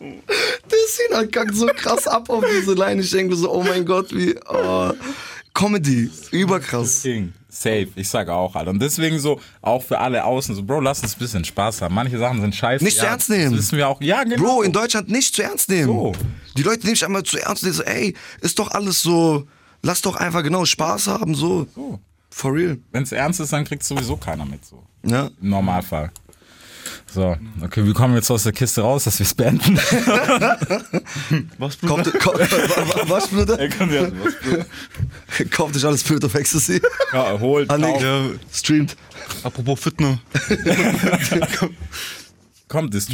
Der 0.00 0.78
Sina 0.88 1.24
kackt 1.26 1.54
so 1.54 1.66
krass 1.66 2.06
ab 2.08 2.28
auf 2.28 2.44
diese 2.58 2.74
Line. 2.74 3.00
Ich 3.02 3.10
denke 3.10 3.36
so, 3.36 3.52
oh 3.52 3.62
mein 3.62 3.84
Gott, 3.84 4.12
wie. 4.12 4.34
Oh. 4.48 4.92
Comedy, 5.54 6.10
überkrass. 6.30 7.06
Safe, 7.48 7.88
ich 7.94 8.08
sag 8.08 8.28
auch, 8.30 8.56
Alter. 8.56 8.70
Und 8.70 8.80
deswegen 8.80 9.18
so, 9.18 9.38
auch 9.60 9.82
für 9.82 9.98
alle 9.98 10.24
außen, 10.24 10.54
so, 10.54 10.62
Bro, 10.62 10.80
lass 10.80 11.02
uns 11.02 11.14
ein 11.14 11.18
bisschen 11.18 11.44
Spaß 11.44 11.82
haben. 11.82 11.94
Manche 11.94 12.18
Sachen 12.18 12.40
sind 12.40 12.54
scheiße. 12.54 12.82
Nicht 12.82 12.96
zu 12.96 13.04
ja, 13.04 13.10
ernst 13.10 13.28
nehmen. 13.28 13.50
Das 13.50 13.64
wissen 13.64 13.76
wir 13.76 13.88
auch. 13.88 14.00
Ja, 14.00 14.24
genau. 14.24 14.42
Bro, 14.42 14.62
in 14.62 14.72
Deutschland 14.72 15.10
nicht 15.10 15.34
zu 15.36 15.42
ernst 15.42 15.68
nehmen. 15.68 15.88
So. 15.88 16.12
Die 16.56 16.62
Leute 16.62 16.84
nehmen 16.84 16.94
sich 16.94 17.04
einmal 17.04 17.22
zu 17.24 17.38
ernst 17.38 17.62
und 17.62 17.68
die 17.68 17.76
so, 17.76 17.82
ey, 17.82 18.14
ist 18.40 18.58
doch 18.58 18.70
alles 18.70 19.02
so, 19.02 19.46
lass 19.82 20.00
doch 20.00 20.16
einfach 20.16 20.42
genau 20.42 20.64
Spaß 20.64 21.08
haben, 21.08 21.34
so. 21.34 21.66
So. 21.74 22.00
For 22.34 22.52
real. 22.54 22.78
Wenn 22.92 23.02
es 23.02 23.12
ernst 23.12 23.40
ist, 23.40 23.52
dann 23.52 23.64
kriegt 23.64 23.84
sowieso 23.84 24.16
keiner 24.16 24.44
mit, 24.46 24.64
so. 24.64 24.82
Ja. 25.04 25.30
Im 25.40 25.50
Normalfall. 25.50 26.10
So, 27.06 27.36
okay, 27.62 27.84
wir 27.84 27.92
kommen 27.92 28.14
jetzt 28.14 28.30
aus 28.30 28.42
der 28.44 28.52
Kiste 28.52 28.80
raus, 28.80 29.04
dass 29.04 29.18
wir 29.18 29.26
es 29.26 29.34
beenden. 29.34 29.76
Was, 31.58 31.76
Bruder? 31.76 32.10
Kauft, 32.10 32.18
kauft, 32.20 33.08
was, 33.10 33.28
Bruder? 33.28 33.68
Können 33.68 33.90
wir 33.92 34.12
was- 34.24 35.50
Kauft 35.50 35.76
euch 35.76 35.84
alles 35.84 36.00
Spirit 36.00 36.24
of 36.24 36.34
Ecstasy. 36.34 36.80
ja, 37.12 37.38
holt, 37.38 37.68
Anleg, 37.70 37.92
kauft. 37.92 38.02
Ja, 38.04 38.30
streamt. 38.52 38.96
apropos 39.44 39.78
Fitner. 39.80 40.18
Kommt 42.68 42.92
this 42.92 43.06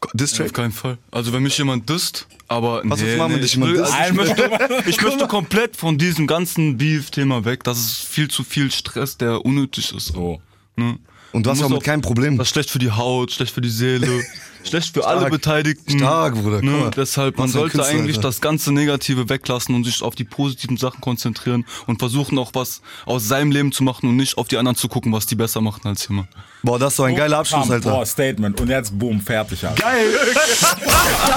Track. 0.00 0.12
Diss 0.14 0.40
Auf 0.40 0.52
keinen 0.52 0.72
Fall. 0.72 0.98
Also 1.10 1.32
wenn 1.32 1.42
mich 1.42 1.58
jemand 1.58 1.88
disst, 1.88 2.26
aber 2.46 2.82
Was 2.84 3.00
nee, 3.00 3.16
du 3.16 3.28
nee, 3.28 3.36
ich, 3.40 3.60
will, 3.60 3.82
also 3.82 3.94
ich 4.06 4.12
möchte, 4.12 4.82
ich 4.86 5.02
möchte 5.02 5.26
komplett 5.26 5.76
von 5.76 5.98
diesem 5.98 6.26
ganzen 6.26 6.78
Beef-Thema 6.78 7.44
weg. 7.44 7.64
Das 7.64 7.78
ist 7.78 8.08
viel 8.08 8.28
zu 8.28 8.44
viel 8.44 8.70
Stress, 8.70 9.16
der 9.16 9.44
unnötig 9.44 9.94
ist. 9.94 10.08
So. 10.08 10.40
Ne? 10.76 10.98
Und 11.32 11.44
du 11.44 11.50
hast 11.50 11.58
musst 11.58 11.70
auch 11.70 11.74
mit 11.74 11.84
keinem 11.84 12.00
Problem. 12.00 12.38
Das 12.38 12.48
ist 12.48 12.52
schlecht 12.52 12.70
für 12.70 12.78
die 12.78 12.90
Haut, 12.90 13.32
schlecht 13.32 13.52
für 13.52 13.60
die 13.60 13.70
Seele, 13.70 14.24
schlecht 14.68 14.94
für 14.94 15.06
alle 15.06 15.20
Stark. 15.20 15.32
Beteiligten. 15.32 15.98
Stark, 15.98 16.34
Bruder, 16.34 16.62
mal. 16.62 16.84
Ne? 16.84 16.90
Deshalb, 16.96 17.38
man 17.38 17.48
sollte 17.48 17.78
Künstler, 17.78 17.94
eigentlich 17.94 18.16
Alter. 18.16 18.28
das 18.28 18.40
ganze 18.40 18.72
Negative 18.72 19.28
weglassen 19.28 19.74
und 19.74 19.84
sich 19.84 20.02
auf 20.02 20.14
die 20.14 20.24
positiven 20.24 20.76
Sachen 20.76 21.00
konzentrieren 21.00 21.64
und 21.86 21.98
versuchen 21.98 22.38
auch 22.38 22.50
was 22.54 22.82
aus 23.06 23.26
seinem 23.26 23.50
Leben 23.50 23.72
zu 23.72 23.82
machen 23.82 24.08
und 24.08 24.16
nicht 24.16 24.38
auf 24.38 24.48
die 24.48 24.56
anderen 24.56 24.76
zu 24.76 24.88
gucken, 24.88 25.12
was 25.12 25.26
die 25.26 25.34
besser 25.34 25.60
machen 25.60 25.86
als 25.86 26.08
jemand. 26.08 26.28
Boah, 26.62 26.78
das 26.78 26.92
ist 26.92 26.96
so 26.96 27.04
ein 27.04 27.14
geiler 27.14 27.38
Abschluss, 27.38 27.70
Alter. 27.70 27.90
Boah, 27.90 28.06
Statement. 28.06 28.60
Und 28.60 28.68
jetzt, 28.68 28.98
boom, 28.98 29.20
fertig, 29.20 29.64
Alter. 29.64 29.84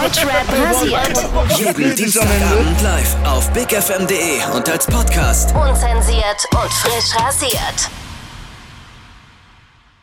Deutschrap 0.01 0.47
rasiert. 0.49 1.57
Jeden 1.59 1.95
Dienstagabend 1.95 2.81
live 2.81 3.15
auf 3.25 3.51
bigfm.de 3.53 4.55
und 4.55 4.69
als 4.69 4.87
Podcast. 4.87 5.53
Unzensiert 5.55 6.45
und 6.51 6.73
frisch 6.73 7.15
rasiert. 7.19 7.89